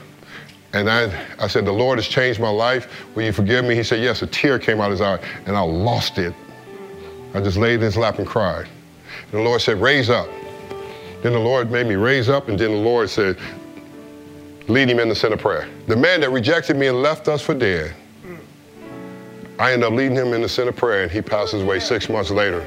And 0.72 0.90
I, 0.90 1.26
I 1.40 1.48
said, 1.48 1.66
the 1.66 1.74
Lord 1.74 1.98
has 1.98 2.08
changed 2.08 2.40
my 2.40 2.48
life. 2.48 3.06
Will 3.16 3.24
you 3.24 3.34
forgive 3.34 3.66
me? 3.66 3.76
He 3.76 3.84
said, 3.84 4.00
yes. 4.00 4.22
A 4.22 4.28
tear 4.28 4.58
came 4.58 4.80
out 4.80 4.86
of 4.86 4.92
his 4.92 5.02
eye, 5.02 5.20
and 5.46 5.58
I 5.58 5.60
lost 5.60 6.18
it. 6.18 6.34
I 7.34 7.42
just 7.42 7.58
laid 7.58 7.76
in 7.76 7.82
his 7.82 7.98
lap 7.98 8.20
and 8.20 8.26
cried. 8.26 8.70
And 9.24 9.34
the 9.34 9.42
Lord 9.42 9.60
said, 9.60 9.82
raise 9.82 10.10
up. 10.10 10.30
Then 11.22 11.34
the 11.34 11.40
Lord 11.40 11.70
made 11.70 11.86
me 11.86 11.96
raise 11.96 12.30
up, 12.30 12.48
and 12.48 12.58
then 12.58 12.72
the 12.72 12.78
Lord 12.78 13.10
said, 13.10 13.38
lead 14.70 14.90
him 14.90 15.00
in 15.00 15.10
the 15.10 15.16
sinner 15.16 15.36
prayer. 15.36 15.68
The 15.88 15.98
man 15.98 16.22
that 16.22 16.32
rejected 16.32 16.78
me 16.78 16.88
and 16.88 17.02
left 17.02 17.28
us 17.28 17.42
for 17.42 17.54
dead, 17.54 17.94
I 19.60 19.74
ended 19.74 19.86
up 19.86 19.94
leading 19.96 20.16
him 20.16 20.34
in 20.34 20.42
the 20.42 20.48
sinner 20.48 20.72
prayer, 20.72 21.04
and 21.04 21.12
he 21.12 21.22
passed 21.22 21.56
away 21.56 21.82
six 21.82 22.08
months 22.08 22.32
later 22.32 22.66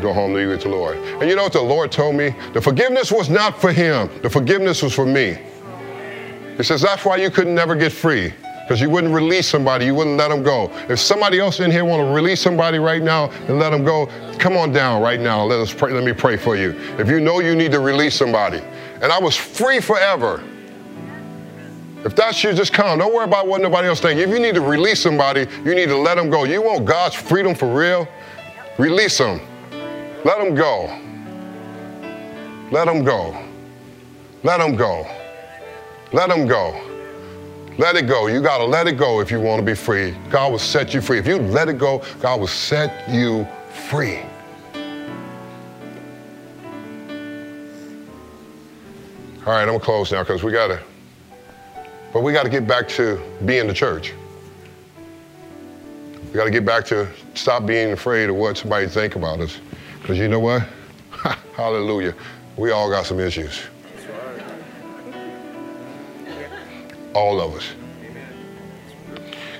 go 0.00 0.12
home 0.12 0.34
to 0.34 0.46
with 0.46 0.62
the 0.62 0.68
Lord. 0.68 0.96
And 0.96 1.28
you 1.28 1.36
know 1.36 1.44
what 1.44 1.52
the 1.52 1.62
Lord 1.62 1.92
told 1.92 2.14
me? 2.14 2.34
The 2.52 2.60
forgiveness 2.60 3.10
was 3.10 3.30
not 3.30 3.60
for 3.60 3.72
him. 3.72 4.10
The 4.22 4.30
forgiveness 4.30 4.82
was 4.82 4.94
for 4.94 5.06
me. 5.06 5.38
He 6.56 6.62
says, 6.62 6.80
that's 6.80 7.04
why 7.04 7.16
you 7.16 7.30
couldn't 7.30 7.54
never 7.54 7.74
get 7.74 7.92
free. 7.92 8.32
Because 8.66 8.80
you 8.80 8.90
wouldn't 8.90 9.14
release 9.14 9.46
somebody, 9.46 9.84
you 9.84 9.94
wouldn't 9.94 10.16
let 10.16 10.28
them 10.28 10.42
go. 10.42 10.72
If 10.88 10.98
somebody 10.98 11.38
else 11.38 11.60
in 11.60 11.70
here 11.70 11.84
want 11.84 12.00
to 12.00 12.12
release 12.12 12.40
somebody 12.40 12.78
right 12.78 13.00
now 13.00 13.30
and 13.46 13.60
let 13.60 13.70
them 13.70 13.84
go, 13.84 14.06
come 14.38 14.56
on 14.56 14.72
down 14.72 15.00
right 15.00 15.20
now. 15.20 15.44
Let 15.44 15.60
us 15.60 15.72
pray. 15.72 15.92
Let 15.92 16.02
me 16.02 16.12
pray 16.12 16.36
for 16.36 16.56
you. 16.56 16.70
If 16.98 17.08
you 17.08 17.20
know 17.20 17.38
you 17.38 17.54
need 17.54 17.70
to 17.72 17.78
release 17.78 18.16
somebody, 18.16 18.58
and 19.00 19.12
I 19.12 19.20
was 19.20 19.36
free 19.36 19.78
forever. 19.78 20.42
If 22.04 22.16
that's 22.16 22.42
you, 22.42 22.54
just 22.54 22.72
come. 22.72 22.98
Don't 22.98 23.14
worry 23.14 23.24
about 23.24 23.46
what 23.46 23.60
nobody 23.60 23.86
else 23.86 24.00
thinks. 24.00 24.20
If 24.20 24.30
you 24.30 24.40
need 24.40 24.56
to 24.56 24.60
release 24.60 25.00
somebody, 25.00 25.46
you 25.64 25.74
need 25.74 25.86
to 25.86 25.96
let 25.96 26.16
them 26.16 26.28
go. 26.28 26.42
You 26.42 26.60
want 26.62 26.84
God's 26.86 27.14
freedom 27.14 27.54
for 27.54 27.72
real? 27.72 28.08
Release 28.78 29.18
them. 29.18 29.40
Let 30.26 30.38
them 30.38 30.56
go. 30.56 30.86
Let 32.72 32.86
them 32.86 33.04
go. 33.04 33.40
Let 34.42 34.58
them 34.58 34.74
go. 34.74 35.06
Let 36.12 36.30
them 36.30 36.48
go. 36.48 36.82
Let 37.78 37.94
it 37.94 38.08
go. 38.08 38.26
You 38.26 38.42
got 38.42 38.58
to 38.58 38.64
let 38.64 38.88
it 38.88 38.94
go 38.94 39.20
if 39.20 39.30
you 39.30 39.40
want 39.40 39.60
to 39.60 39.64
be 39.64 39.76
free. 39.76 40.16
God 40.28 40.50
will 40.50 40.58
set 40.58 40.92
you 40.92 41.00
free. 41.00 41.20
If 41.20 41.28
you 41.28 41.36
let 41.38 41.68
it 41.68 41.78
go, 41.78 42.02
God 42.20 42.40
will 42.40 42.48
set 42.48 43.08
you 43.08 43.46
free. 43.88 44.18
All 49.44 49.52
right, 49.52 49.62
I'm 49.62 49.68
gonna 49.68 49.78
close 49.78 50.10
now 50.10 50.24
because 50.24 50.42
we 50.42 50.50
gotta, 50.50 50.82
but 52.12 52.22
we 52.22 52.32
gotta 52.32 52.50
get 52.50 52.66
back 52.66 52.88
to 52.88 53.22
being 53.44 53.68
the 53.68 53.74
church. 53.74 54.12
We 56.24 56.32
gotta 56.32 56.50
get 56.50 56.64
back 56.64 56.84
to 56.86 57.06
stop 57.34 57.64
being 57.64 57.92
afraid 57.92 58.28
of 58.28 58.34
what 58.34 58.56
somebody 58.58 58.88
think 58.88 59.14
about 59.14 59.38
us. 59.38 59.60
Because 60.06 60.20
you 60.20 60.28
know 60.28 60.38
what? 60.38 60.62
Hallelujah. 61.56 62.14
We 62.56 62.70
all 62.70 62.88
got 62.88 63.06
some 63.06 63.18
issues. 63.18 63.60
All 67.12 67.40
of 67.40 67.56
us. 67.56 67.64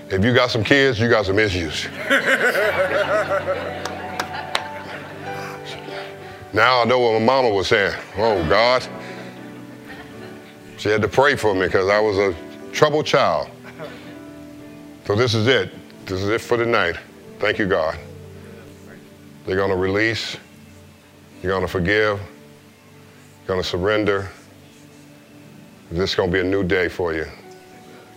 If 0.08 0.24
you 0.24 0.32
got 0.32 0.52
some 0.52 0.62
kids, 0.62 1.00
you 1.00 1.08
got 1.08 1.26
some 1.26 1.40
issues. 1.40 1.88
now 6.52 6.80
I 6.80 6.84
know 6.84 7.00
what 7.00 7.18
my 7.18 7.26
mama 7.26 7.50
was 7.50 7.66
saying. 7.66 8.00
Oh, 8.16 8.48
God. 8.48 8.86
She 10.76 10.90
had 10.90 11.02
to 11.02 11.08
pray 11.08 11.34
for 11.34 11.54
me 11.54 11.66
because 11.66 11.88
I 11.88 11.98
was 11.98 12.18
a 12.18 12.36
troubled 12.70 13.06
child. 13.06 13.50
So 15.06 15.16
this 15.16 15.34
is 15.34 15.48
it. 15.48 15.72
This 16.06 16.22
is 16.22 16.28
it 16.28 16.40
for 16.40 16.56
the 16.56 16.66
night. 16.66 16.94
Thank 17.40 17.58
you, 17.58 17.66
God. 17.66 17.98
They're 19.46 19.56
going 19.56 19.70
to 19.70 19.76
release. 19.76 20.36
You're 21.42 21.52
going 21.52 21.64
to 21.64 21.68
forgive. 21.68 22.18
You're 22.18 23.46
going 23.46 23.62
to 23.62 23.68
surrender. 23.68 24.28
This 25.90 26.10
is 26.10 26.16
going 26.16 26.30
to 26.30 26.32
be 26.32 26.40
a 26.40 26.50
new 26.50 26.64
day 26.64 26.88
for 26.88 27.14
you. 27.14 27.26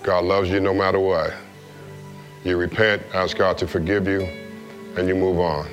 God 0.01 0.25
loves 0.25 0.49
you 0.49 0.59
no 0.59 0.73
matter 0.73 0.99
what. 0.99 1.34
You 2.43 2.57
repent, 2.57 3.03
ask 3.13 3.38
God 3.38 3.57
to 3.59 3.67
forgive 3.67 4.07
you, 4.07 4.21
and 4.97 5.07
you 5.07 5.13
move 5.13 5.39
on. 5.39 5.67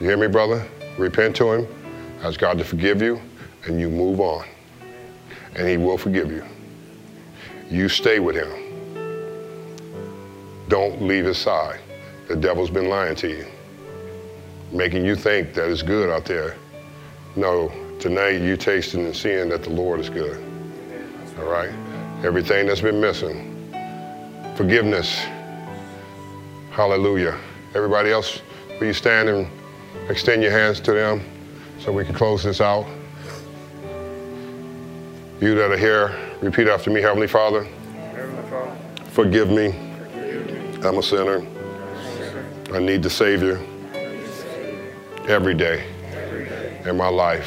You 0.00 0.06
hear 0.08 0.16
me, 0.16 0.26
brother? 0.26 0.66
Repent 0.98 1.34
to 1.36 1.52
Him, 1.52 1.68
ask 2.22 2.38
God 2.38 2.58
to 2.58 2.64
forgive 2.64 3.00
you, 3.00 3.20
and 3.66 3.80
you 3.80 3.88
move 3.88 4.20
on. 4.20 4.44
And 5.54 5.68
He 5.68 5.76
will 5.76 5.96
forgive 5.96 6.30
you. 6.30 6.44
You 7.70 7.88
stay 7.88 8.18
with 8.18 8.36
Him. 8.36 8.50
Don't 10.68 11.00
leave 11.00 11.24
His 11.24 11.38
side. 11.38 11.80
The 12.28 12.36
devil's 12.36 12.70
been 12.70 12.88
lying 12.88 13.14
to 13.16 13.28
you, 13.28 13.46
making 14.72 15.04
you 15.04 15.16
think 15.16 15.54
that 15.54 15.70
it's 15.70 15.82
good 15.82 16.10
out 16.10 16.24
there. 16.24 16.56
No, 17.36 17.72
tonight 17.98 18.40
you 18.40 18.56
tasting 18.56 19.04
and 19.04 19.16
seeing 19.16 19.48
that 19.48 19.62
the 19.62 19.70
Lord 19.70 20.00
is 20.00 20.10
good. 20.10 20.42
All 21.38 21.44
right? 21.44 21.70
Everything 22.24 22.66
that's 22.66 22.80
been 22.80 23.00
missing. 23.00 23.54
Forgiveness. 24.56 25.24
Hallelujah. 26.70 27.38
Everybody 27.74 28.10
else, 28.10 28.40
will 28.78 28.88
you 28.88 28.92
stand 28.92 29.28
and 29.28 29.48
extend 30.08 30.42
your 30.42 30.52
hands 30.52 30.80
to 30.80 30.92
them 30.92 31.24
so 31.78 31.92
we 31.92 32.04
can 32.04 32.14
close 32.14 32.42
this 32.42 32.60
out? 32.60 32.86
You 35.40 35.54
that 35.54 35.70
are 35.70 35.76
here, 35.76 36.18
repeat 36.40 36.66
after 36.66 36.90
me, 36.90 37.00
Heavenly 37.00 37.28
Father. 37.28 37.66
Forgive 39.10 39.50
me. 39.50 39.68
I'm 40.84 40.98
a 40.98 41.02
sinner. 41.02 41.46
I 42.72 42.80
need 42.80 43.02
the 43.02 43.10
Savior 43.10 43.64
every 45.28 45.52
day 45.52 45.84
in 46.86 46.96
my 46.96 47.08
life. 47.08 47.46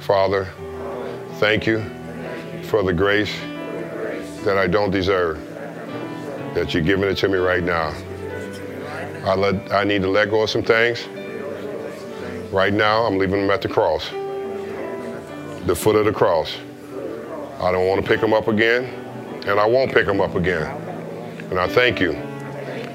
Father, 0.00 0.48
thank 1.38 1.66
you 1.66 1.80
for 2.64 2.82
the 2.82 2.92
grace 2.92 3.32
that 4.44 4.58
I 4.58 4.66
don't 4.66 4.90
deserve, 4.90 5.40
that 6.54 6.74
you're 6.74 6.82
giving 6.82 7.08
it 7.08 7.14
to 7.18 7.28
me 7.28 7.38
right 7.38 7.62
now. 7.62 7.94
I, 9.24 9.36
let, 9.36 9.72
I 9.72 9.84
need 9.84 10.02
to 10.02 10.08
let 10.08 10.30
go 10.30 10.42
of 10.42 10.50
some 10.50 10.64
things. 10.64 11.06
Right 12.52 12.72
now, 12.72 13.04
I'm 13.04 13.18
leaving 13.18 13.42
them 13.42 13.50
at 13.50 13.62
the 13.62 13.68
cross, 13.68 14.10
the 15.66 15.76
foot 15.76 15.94
of 15.94 16.04
the 16.04 16.12
cross. 16.12 16.56
I 17.60 17.70
don't 17.70 17.86
want 17.86 18.02
to 18.02 18.06
pick 18.06 18.20
them 18.20 18.34
up 18.34 18.48
again, 18.48 18.84
and 19.46 19.60
I 19.60 19.64
won't 19.64 19.92
pick 19.94 20.06
them 20.06 20.20
up 20.20 20.34
again. 20.34 20.66
And 21.50 21.58
I 21.58 21.68
thank 21.68 22.00
you 22.00 22.14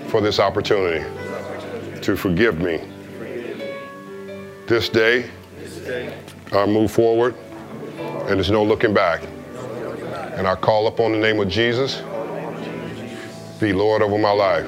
for 0.10 0.20
this 0.20 0.40
opportunity 0.40 1.06
to 2.02 2.18
forgive 2.18 2.60
me. 2.60 2.82
This 4.70 4.88
day, 4.88 5.28
I 6.52 6.68
move 6.68 6.92
forward, 6.92 7.34
and 7.98 8.38
there's 8.38 8.52
no 8.52 8.64
looking 8.64 8.94
back. 8.94 9.24
And 10.36 10.46
I 10.48 10.54
call 10.54 10.86
upon 10.86 11.12
the 11.12 11.18
name 11.18 11.40
of 11.40 11.50
Jesus, 11.50 12.04
be 13.60 13.74
Lord 13.74 14.04
over 14.04 14.20
my 14.20 14.30
life. 14.30 14.68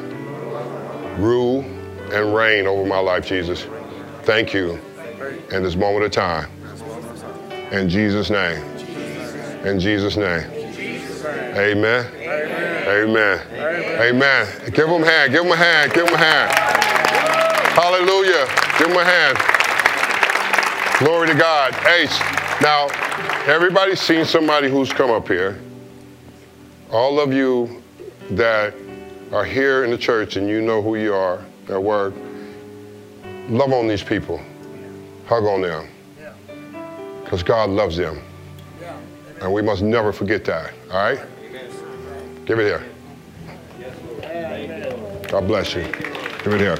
Rule 1.20 1.62
and 2.12 2.34
reign 2.34 2.66
over 2.66 2.84
my 2.84 2.98
life, 2.98 3.28
Jesus. 3.28 3.68
Thank 4.24 4.56
you 4.56 4.80
in 5.52 5.62
this 5.62 5.76
moment 5.76 6.06
of 6.06 6.12
time. 6.12 6.50
In 7.72 7.88
Jesus' 7.88 8.32
name. 8.32 8.60
In 9.64 9.80
Jesus' 9.80 10.18
name. 10.18 10.50
Amen. 11.56 12.08
Amen. 12.88 13.40
Amen. 14.02 14.72
Give 14.74 14.90
him 14.90 15.04
a 15.04 15.06
hand. 15.06 15.32
Give 15.32 15.46
him 15.46 15.52
a 15.52 15.56
hand. 15.56 15.94
Give 15.94 16.08
him 16.08 16.16
a 16.16 16.18
hand. 16.18 16.52
Hallelujah. 17.76 18.48
Give 18.80 18.88
him 18.88 18.98
a 18.98 19.06
hand. 19.06 19.61
Glory 21.02 21.30
to 21.30 21.34
God. 21.34 21.74
Ace. 21.88 22.20
now, 22.62 22.86
everybody's 23.52 24.00
seen 24.00 24.24
somebody 24.24 24.70
who's 24.70 24.94
come 24.94 25.10
up 25.10 25.28
here. 25.28 25.60
All 26.92 27.20
of 27.20 27.34
you 27.34 27.82
that 28.30 28.76
are 29.32 29.44
here 29.44 29.84
in 29.84 29.90
the 29.90 29.98
church 29.98 30.36
and 30.36 30.48
you 30.48 30.62
know 30.62 30.80
who 30.80 30.98
you 30.98 31.12
are 31.12 31.44
at 31.70 31.82
work, 31.82 32.14
love 33.50 33.74
on 33.74 33.88
these 33.88 34.04
people. 34.04 34.40
Hug 35.26 35.46
on 35.46 35.62
them. 35.62 35.88
Because 37.24 37.42
God 37.42 37.72
loves 37.72 37.98
them. 37.98 38.22
And 39.42 39.52
we 39.52 39.64
must 39.64 39.82
never 39.82 40.14
forget 40.14 40.46
that. 40.46 40.72
All 40.92 40.98
right? 40.98 41.20
Give 42.46 42.60
it 42.60 42.66
here. 42.66 42.84
God 45.30 45.48
bless 45.48 45.74
you. 45.74 45.82
Give 46.44 46.54
it 46.54 46.60
here. 46.60 46.78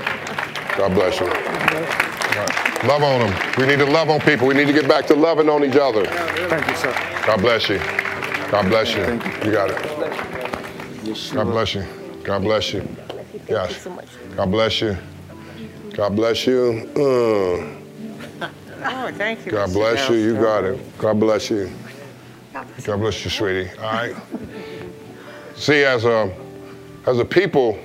God 0.78 0.94
bless 0.94 1.20
you. 1.20 2.01
All 2.38 2.46
right. 2.46 2.84
Love 2.86 3.04
on 3.04 3.20
them. 3.20 3.52
We 3.58 3.66
need 3.68 3.80
to 3.80 3.86
love 3.86 4.10
on 4.10 4.20
people. 4.22 4.48
We 4.48 4.54
need 4.54 4.68
to 4.68 4.74
get 4.74 4.88
back 4.88 5.06
to 5.08 5.16
loving 5.16 5.50
on 5.50 5.64
each 5.64 5.76
other. 5.76 6.06
Thank 6.06 6.68
you, 6.68 6.76
sir. 6.76 6.94
God 7.26 7.40
bless 7.42 7.70
you. 7.70 7.78
God 8.50 8.68
bless 8.70 8.94
you. 8.96 9.04
You 9.46 9.52
got 9.52 9.70
it. 9.70 11.34
God 11.34 11.46
bless 11.46 11.76
you. 11.76 11.84
God 12.24 12.42
bless 12.42 12.74
you. 12.74 12.88
Yes. 13.50 13.88
God 14.36 14.52
bless 14.52 14.82
you. 14.82 14.98
God 15.94 16.16
bless 16.16 16.48
you. 16.48 16.90
Uh, 16.96 17.78
Oh, 18.84 19.12
thank 19.12 19.46
you. 19.46 19.52
God 19.52 19.72
bless 19.74 20.10
you. 20.10 20.16
You 20.16 20.34
got 20.34 20.64
it. 20.64 20.98
God 20.98 21.20
bless 21.20 21.52
you. 21.52 21.72
God 22.84 22.98
bless 23.00 23.24
you, 23.24 23.30
sweetie. 23.30 23.70
All 23.78 23.84
right. 23.92 24.16
See, 25.56 25.84
as 25.84 26.06
a 26.06 26.36
as 27.06 27.20
a 27.20 27.26
people, 27.26 27.78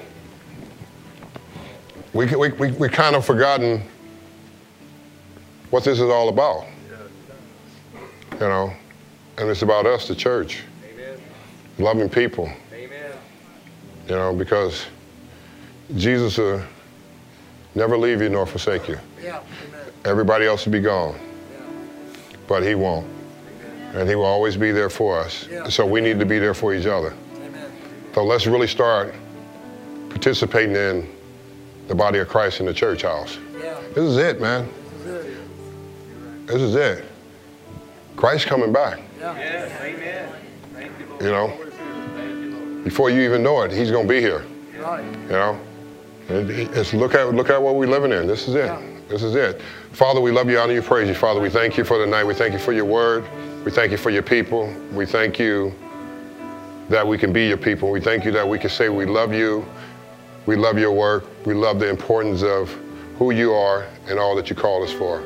we 2.14 2.24
we 2.34 2.48
we, 2.52 2.72
we 2.72 2.88
kind 2.88 3.14
of 3.14 3.26
forgotten 3.26 3.82
what 5.70 5.84
this 5.84 6.00
is 6.00 6.08
all 6.10 6.28
about. 6.28 6.64
You 8.32 8.40
know, 8.40 8.72
and 9.38 9.48
it's 9.48 9.62
about 9.62 9.86
us, 9.86 10.08
the 10.08 10.14
church, 10.14 10.62
loving 11.78 12.08
people. 12.08 12.50
Amen. 12.72 13.12
You 14.08 14.14
know, 14.14 14.34
because 14.34 14.84
Jesus 15.96 16.36
will 16.36 16.62
never 17.74 17.96
leave 17.96 18.20
you 18.20 18.28
nor 18.28 18.44
forsake 18.46 18.88
you. 18.88 18.98
Yeah. 19.22 19.40
Amen. 19.68 19.86
Everybody 20.04 20.46
else 20.46 20.66
will 20.66 20.72
be 20.72 20.80
gone, 20.80 21.18
but 22.46 22.62
He 22.62 22.74
won't, 22.74 23.06
and 23.94 24.08
He 24.08 24.14
will 24.14 24.24
always 24.24 24.56
be 24.56 24.70
there 24.70 24.90
for 24.90 25.18
us. 25.18 25.48
Yeah. 25.50 25.68
So 25.68 25.86
we 25.86 26.02
need 26.02 26.18
to 26.18 26.26
be 26.26 26.38
there 26.38 26.54
for 26.54 26.74
each 26.74 26.86
other. 26.86 27.14
Amen. 27.36 27.70
So 28.14 28.22
let's 28.22 28.46
really 28.46 28.68
start 28.68 29.14
participating 30.10 30.76
in 30.76 31.08
the 31.88 31.94
body 31.94 32.18
of 32.18 32.28
Christ 32.28 32.60
in 32.60 32.66
the 32.66 32.74
church 32.74 33.02
house. 33.02 33.38
Yeah. 33.62 33.80
This 33.94 34.04
is 34.04 34.16
it, 34.18 34.40
man. 34.42 34.68
This 36.46 36.62
is 36.62 36.74
it. 36.76 37.04
Christ 38.16 38.46
coming 38.46 38.72
back. 38.72 39.00
Yes, 39.18 39.80
amen. 39.80 40.32
You 41.20 41.30
know, 41.30 42.82
before 42.84 43.10
you 43.10 43.22
even 43.22 43.42
know 43.42 43.62
it, 43.62 43.72
He's 43.72 43.90
going 43.90 44.06
to 44.06 44.12
be 44.12 44.20
here. 44.20 44.44
Right. 44.78 45.04
You 45.04 45.28
know, 45.28 45.60
it's 46.28 46.94
look 46.94 47.14
at 47.14 47.34
look 47.34 47.50
at 47.50 47.60
what 47.60 47.74
we're 47.74 47.88
living 47.88 48.12
in. 48.12 48.26
This 48.26 48.46
is 48.46 48.54
it. 48.54 49.08
This 49.08 49.22
is 49.22 49.34
it. 49.34 49.60
Father, 49.92 50.20
we 50.20 50.30
love 50.30 50.48
you, 50.48 50.58
honor 50.58 50.72
you, 50.72 50.82
praise 50.82 51.08
you. 51.08 51.14
Father, 51.14 51.40
we 51.40 51.50
thank 51.50 51.76
you 51.76 51.84
for 51.84 51.98
the 51.98 52.06
night. 52.06 52.24
We 52.24 52.34
thank 52.34 52.52
you 52.52 52.58
for 52.58 52.72
your 52.72 52.84
word. 52.84 53.24
We 53.64 53.70
thank 53.72 53.90
you 53.90 53.98
for 53.98 54.10
your 54.10 54.22
people. 54.22 54.72
We 54.92 55.06
thank 55.06 55.38
you 55.38 55.74
that 56.88 57.06
we 57.06 57.18
can 57.18 57.32
be 57.32 57.48
your 57.48 57.56
people. 57.56 57.90
We 57.90 58.00
thank 58.00 58.24
you 58.24 58.30
that 58.32 58.48
we 58.48 58.58
can 58.58 58.70
say 58.70 58.88
we 58.88 59.04
love 59.04 59.32
you. 59.32 59.66
We 60.46 60.54
love 60.54 60.78
your 60.78 60.92
work. 60.92 61.24
We 61.44 61.54
love 61.54 61.80
the 61.80 61.88
importance 61.88 62.42
of 62.44 62.70
who 63.18 63.32
you 63.32 63.52
are 63.52 63.86
and 64.06 64.18
all 64.18 64.36
that 64.36 64.48
you 64.48 64.54
call 64.54 64.84
us 64.84 64.92
for. 64.92 65.24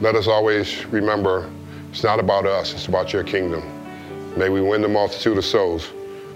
Let 0.00 0.14
us 0.14 0.26
always 0.26 0.86
remember 0.86 1.50
it's 1.90 2.02
not 2.02 2.18
about 2.18 2.46
us, 2.46 2.72
it's 2.72 2.86
about 2.86 3.12
your 3.12 3.22
kingdom. 3.22 3.62
May 4.34 4.48
we 4.48 4.62
win 4.62 4.80
the 4.80 4.88
multitude 4.88 5.36
of 5.36 5.44
souls 5.44 5.90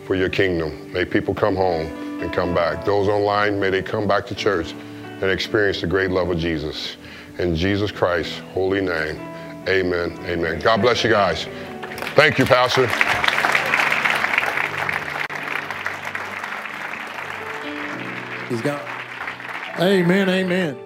for 0.07 0.15
your 0.15 0.29
kingdom. 0.29 0.93
May 0.93 1.07
people 1.07 1.33
come 1.35 1.57
home 1.57 1.87
and 2.21 2.31
come 2.31 2.55
back. 2.55 2.85
Those 2.85 3.09
online, 3.09 3.59
may 3.59 3.71
they 3.71 3.81
come 3.81 4.07
back 4.07 4.27
to 4.27 4.35
church 4.35 4.73
and 4.73 5.25
experience 5.25 5.81
the 5.81 5.87
great 5.87 6.11
love 6.11 6.29
of 6.29 6.39
Jesus. 6.39 6.99
In 7.39 7.57
Jesus 7.57 7.91
Christ's 7.91 8.39
holy 8.53 8.83
name, 8.83 9.19
amen, 9.67 10.19
amen. 10.27 10.61
God 10.61 10.83
bless 10.83 11.03
you 11.03 11.09
guys. 11.09 11.45
Thank 12.15 12.39
you, 12.39 12.45
Pastor. 12.45 12.87
He's 18.49 18.61
got. 18.61 18.87
Amen, 19.81 20.29
amen. 20.29 20.77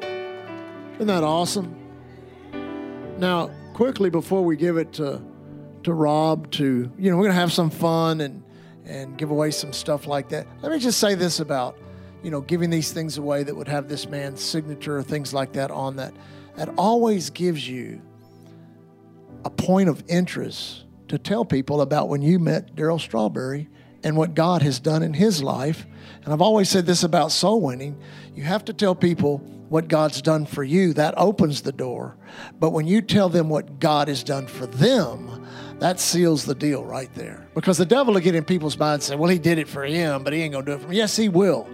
Isn't 0.95 1.09
that 1.09 1.24
awesome? 1.24 1.78
Now, 3.19 3.51
quickly 3.75 4.11
before 4.11 4.45
we 4.45 4.57
give 4.57 4.77
it 4.77 4.93
to 4.95 5.21
to 5.83 5.93
Rob 5.93 6.51
to, 6.53 6.91
you 6.99 7.11
know, 7.11 7.16
we're 7.16 7.25
gonna 7.25 7.35
have 7.35 7.53
some 7.53 7.71
fun 7.71 8.21
and 8.21 8.45
and 8.85 9.19
give 9.19 9.31
away 9.31 9.51
some 9.51 9.73
stuff 9.73 10.07
like 10.07 10.29
that. 10.29 10.47
Let 10.62 10.71
me 10.71 10.79
just 10.79 10.99
say 10.99 11.16
this 11.16 11.41
about, 11.41 11.77
you 12.23 12.31
know, 12.31 12.41
giving 12.41 12.71
these 12.71 12.93
things 12.93 13.19
away 13.19 13.43
that 13.43 13.55
would 13.55 13.66
have 13.69 13.89
this 13.89 14.09
man's 14.09 14.41
signature 14.41 14.97
or 14.97 15.03
things 15.03 15.35
like 15.35 15.53
that 15.55 15.71
on 15.73 15.97
that. 15.97 16.14
That 16.57 16.71
always 16.79 17.31
gives 17.31 17.69
you 17.69 18.01
a 19.45 19.51
point 19.51 19.89
of 19.89 20.03
interest 20.09 20.85
to 21.09 21.19
tell 21.19 21.45
people 21.45 21.81
about 21.81 22.09
when 22.09 22.23
you 22.23 22.39
met 22.39 22.77
Darryl 22.77 23.01
Strawberry 23.01 23.69
and 24.05 24.16
what 24.16 24.35
God 24.35 24.62
has 24.62 24.79
done 24.79 25.03
in 25.03 25.12
his 25.12 25.43
life. 25.43 25.87
And 26.25 26.33
I've 26.33 26.41
always 26.41 26.69
said 26.69 26.87
this 26.87 27.03
about 27.03 27.33
soul 27.33 27.61
winning 27.61 28.01
you 28.35 28.45
have 28.45 28.64
to 28.66 28.73
tell 28.73 28.95
people 28.95 29.43
what 29.69 29.89
God's 29.89 30.23
done 30.23 30.47
for 30.47 30.64
you, 30.64 30.93
that 30.95 31.14
opens 31.16 31.62
the 31.62 31.73
door. 31.73 32.16
But 32.59 32.71
when 32.71 32.87
you 32.87 33.03
tell 33.03 33.29
them 33.29 33.49
what 33.49 33.81
God 33.81 34.09
has 34.09 34.25
done 34.25 34.47
for 34.47 34.66
them, 34.66 35.47
that 35.79 36.01
seals 36.01 36.45
the 36.45 36.55
deal 36.55 36.85
right 36.85 37.12
there. 37.14 37.47
Because 37.55 37.79
the 37.79 37.87
devil 37.87 38.14
will 38.14 38.21
get 38.21 38.35
in 38.35 38.45
people's 38.45 38.79
minds 38.79 39.09
and 39.09 39.16
say, 39.16 39.21
well, 39.21 39.31
he 39.31 39.39
did 39.39 39.59
it 39.59 39.69
for 39.69 39.85
him, 39.85 40.25
but 40.25 40.33
he 40.33 40.43
ain't 40.43 40.53
going 40.53 40.64
to 40.64 40.71
do 40.73 40.77
it 40.77 40.83
for 40.83 40.89
me. 40.89 40.97
Yes, 40.97 41.16
he 41.16 41.29
will. 41.29 41.69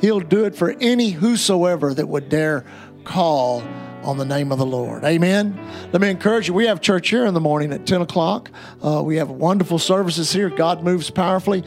He'll 0.00 0.20
do 0.20 0.44
it 0.44 0.54
for 0.54 0.70
any 0.80 1.10
whosoever 1.10 1.94
that 1.94 2.06
would 2.06 2.28
dare 2.28 2.64
call 3.04 3.62
on 4.02 4.18
the 4.18 4.24
name 4.24 4.52
of 4.52 4.58
the 4.58 4.66
Lord. 4.66 5.04
Amen. 5.04 5.58
Let 5.92 6.02
me 6.02 6.10
encourage 6.10 6.48
you. 6.48 6.54
We 6.54 6.66
have 6.66 6.80
church 6.80 7.08
here 7.08 7.24
in 7.26 7.34
the 7.34 7.40
morning 7.40 7.72
at 7.72 7.86
10 7.86 8.02
o'clock. 8.02 8.50
Uh, 8.82 9.02
we 9.02 9.16
have 9.16 9.30
wonderful 9.30 9.78
services 9.78 10.32
here. 10.32 10.50
God 10.50 10.82
moves 10.82 11.10
powerfully. 11.10 11.64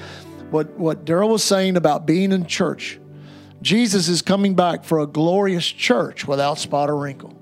What, 0.52 0.70
what 0.78 1.04
Darryl 1.04 1.30
was 1.30 1.44
saying 1.44 1.76
about 1.76 2.06
being 2.06 2.32
in 2.32 2.46
church, 2.46 3.00
Jesus 3.62 4.08
is 4.08 4.22
coming 4.22 4.54
back 4.54 4.84
for 4.84 5.00
a 5.00 5.08
glorious 5.08 5.66
church 5.66 6.28
without 6.28 6.60
spot 6.60 6.90
or 6.90 6.98
wrinkle. 6.98 7.34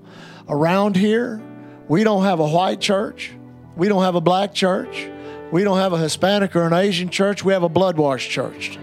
Around 0.48 0.96
here, 0.96 1.42
we 1.88 2.04
don't 2.04 2.24
have 2.24 2.40
a 2.40 2.48
white 2.48 2.80
church. 2.80 3.32
We 3.76 3.88
don't 3.88 4.02
have 4.02 4.14
a 4.14 4.20
black 4.20 4.54
church. 4.54 5.08
We 5.52 5.62
don't 5.62 5.78
have 5.78 5.92
a 5.92 5.98
Hispanic 5.98 6.56
or 6.56 6.66
an 6.66 6.72
Asian 6.72 7.10
church. 7.10 7.44
We 7.44 7.52
have 7.52 7.62
a 7.62 7.68
blood 7.68 7.98
washed 7.98 8.30
church. 8.30 8.78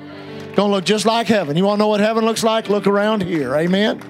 Gonna 0.56 0.72
look 0.72 0.86
just 0.86 1.06
like 1.06 1.28
heaven. 1.28 1.58
You 1.58 1.66
wanna 1.66 1.80
know 1.80 1.88
what 1.88 2.00
heaven 2.00 2.26
looks 2.26 2.44
like? 2.44 2.70
Look 2.70 2.86
around 2.86 3.24
here. 3.24 3.56
Amen. 3.56 4.02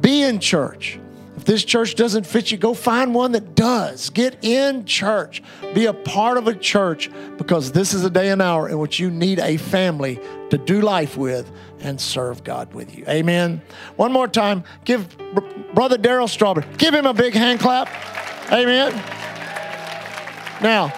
Be 0.00 0.22
in 0.22 0.38
church. 0.38 0.98
If 1.36 1.44
this 1.44 1.64
church 1.64 1.94
doesn't 1.94 2.26
fit 2.26 2.50
you, 2.50 2.58
go 2.58 2.74
find 2.74 3.14
one 3.14 3.32
that 3.32 3.54
does. 3.54 4.10
Get 4.10 4.44
in 4.44 4.84
church. 4.84 5.42
Be 5.74 5.86
a 5.86 5.94
part 5.94 6.36
of 6.36 6.48
a 6.48 6.54
church 6.54 7.10
because 7.36 7.72
this 7.72 7.94
is 7.94 8.04
a 8.04 8.10
day 8.10 8.30
and 8.30 8.42
hour 8.42 8.68
in 8.68 8.78
which 8.78 8.98
you 8.98 9.10
need 9.10 9.38
a 9.38 9.56
family 9.56 10.20
to 10.50 10.58
do 10.58 10.80
life 10.80 11.16
with 11.16 11.50
and 11.80 12.00
serve 12.00 12.44
God 12.44 12.74
with 12.74 12.96
you. 12.96 13.04
Amen. 13.08 13.62
One 13.96 14.12
more 14.12 14.28
time, 14.28 14.64
give 14.84 15.16
Brother 15.74 15.96
Darryl 15.96 16.28
Strawberry, 16.28 16.66
give 16.76 16.94
him 16.94 17.06
a 17.06 17.14
big 17.14 17.34
hand 17.34 17.60
clap. 17.60 17.88
Amen. 18.52 18.92
Now, 20.62 20.92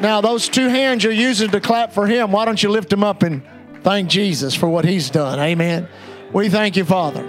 now 0.00 0.20
those 0.20 0.48
two 0.48 0.68
hands 0.68 1.02
you're 1.02 1.12
using 1.12 1.50
to 1.50 1.60
clap 1.60 1.92
for 1.92 2.06
him, 2.06 2.32
why 2.32 2.44
don't 2.44 2.62
you 2.62 2.68
lift 2.68 2.92
him 2.92 3.02
up 3.02 3.22
and 3.22 3.42
thank 3.82 4.08
Jesus 4.08 4.54
for 4.54 4.68
what 4.68 4.84
he's 4.84 5.10
done? 5.10 5.38
Amen. 5.40 5.88
We 6.32 6.48
thank 6.48 6.76
you, 6.76 6.84
Father. 6.84 7.24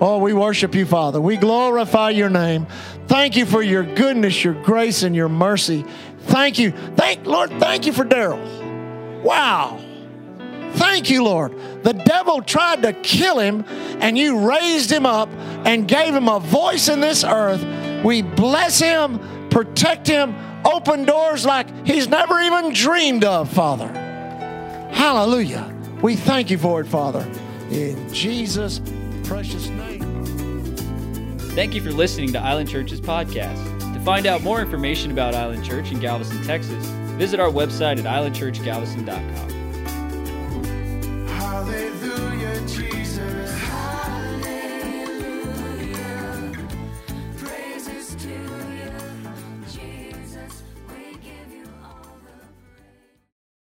Oh, 0.00 0.18
we 0.18 0.32
worship 0.32 0.74
you, 0.74 0.86
Father. 0.86 1.20
We 1.20 1.36
glorify 1.36 2.10
your 2.10 2.30
name. 2.30 2.66
Thank 3.08 3.36
you 3.36 3.44
for 3.44 3.62
your 3.62 3.82
goodness, 3.82 4.44
your 4.44 4.54
grace, 4.54 5.02
and 5.02 5.14
your 5.14 5.28
mercy. 5.28 5.84
Thank 6.20 6.58
you. 6.58 6.70
Thank 6.70 7.26
Lord, 7.26 7.50
thank 7.58 7.84
you 7.84 7.92
for 7.92 8.04
Darryl. 8.04 9.22
Wow. 9.22 9.80
Thank 10.78 11.10
you, 11.10 11.24
Lord. 11.24 11.52
The 11.82 11.92
devil 11.92 12.40
tried 12.40 12.82
to 12.82 12.92
kill 12.92 13.40
him, 13.40 13.64
and 14.00 14.16
you 14.16 14.48
raised 14.48 14.90
him 14.90 15.06
up 15.06 15.28
and 15.64 15.88
gave 15.88 16.14
him 16.14 16.28
a 16.28 16.38
voice 16.38 16.88
in 16.88 17.00
this 17.00 17.24
earth. 17.24 17.64
We 18.04 18.22
bless 18.22 18.78
him, 18.78 19.18
protect 19.50 20.06
him, 20.06 20.36
open 20.64 21.04
doors 21.04 21.44
like 21.44 21.68
he's 21.86 22.08
never 22.08 22.40
even 22.40 22.72
dreamed 22.72 23.24
of, 23.24 23.50
Father. 23.52 23.88
Hallelujah. 24.92 25.74
We 26.00 26.14
thank 26.14 26.48
you 26.50 26.58
for 26.58 26.80
it, 26.80 26.86
Father. 26.86 27.26
In 27.70 28.12
Jesus' 28.14 28.80
precious 29.24 29.68
name. 29.68 29.98
Thank 31.58 31.74
you 31.74 31.82
for 31.82 31.90
listening 31.90 32.32
to 32.34 32.38
Island 32.38 32.68
Church's 32.68 33.00
podcast. 33.00 33.78
To 33.94 34.00
find 34.04 34.26
out 34.26 34.42
more 34.42 34.60
information 34.60 35.10
about 35.10 35.34
Island 35.34 35.64
Church 35.64 35.90
in 35.90 35.98
Galveston, 35.98 36.40
Texas, 36.44 36.86
visit 37.18 37.40
our 37.40 37.50
website 37.50 37.98
at 37.98 38.04
islandchurchgalveston.com. 38.04 39.57
Hallelujah, 41.50 42.60
Jesus. 42.66 43.67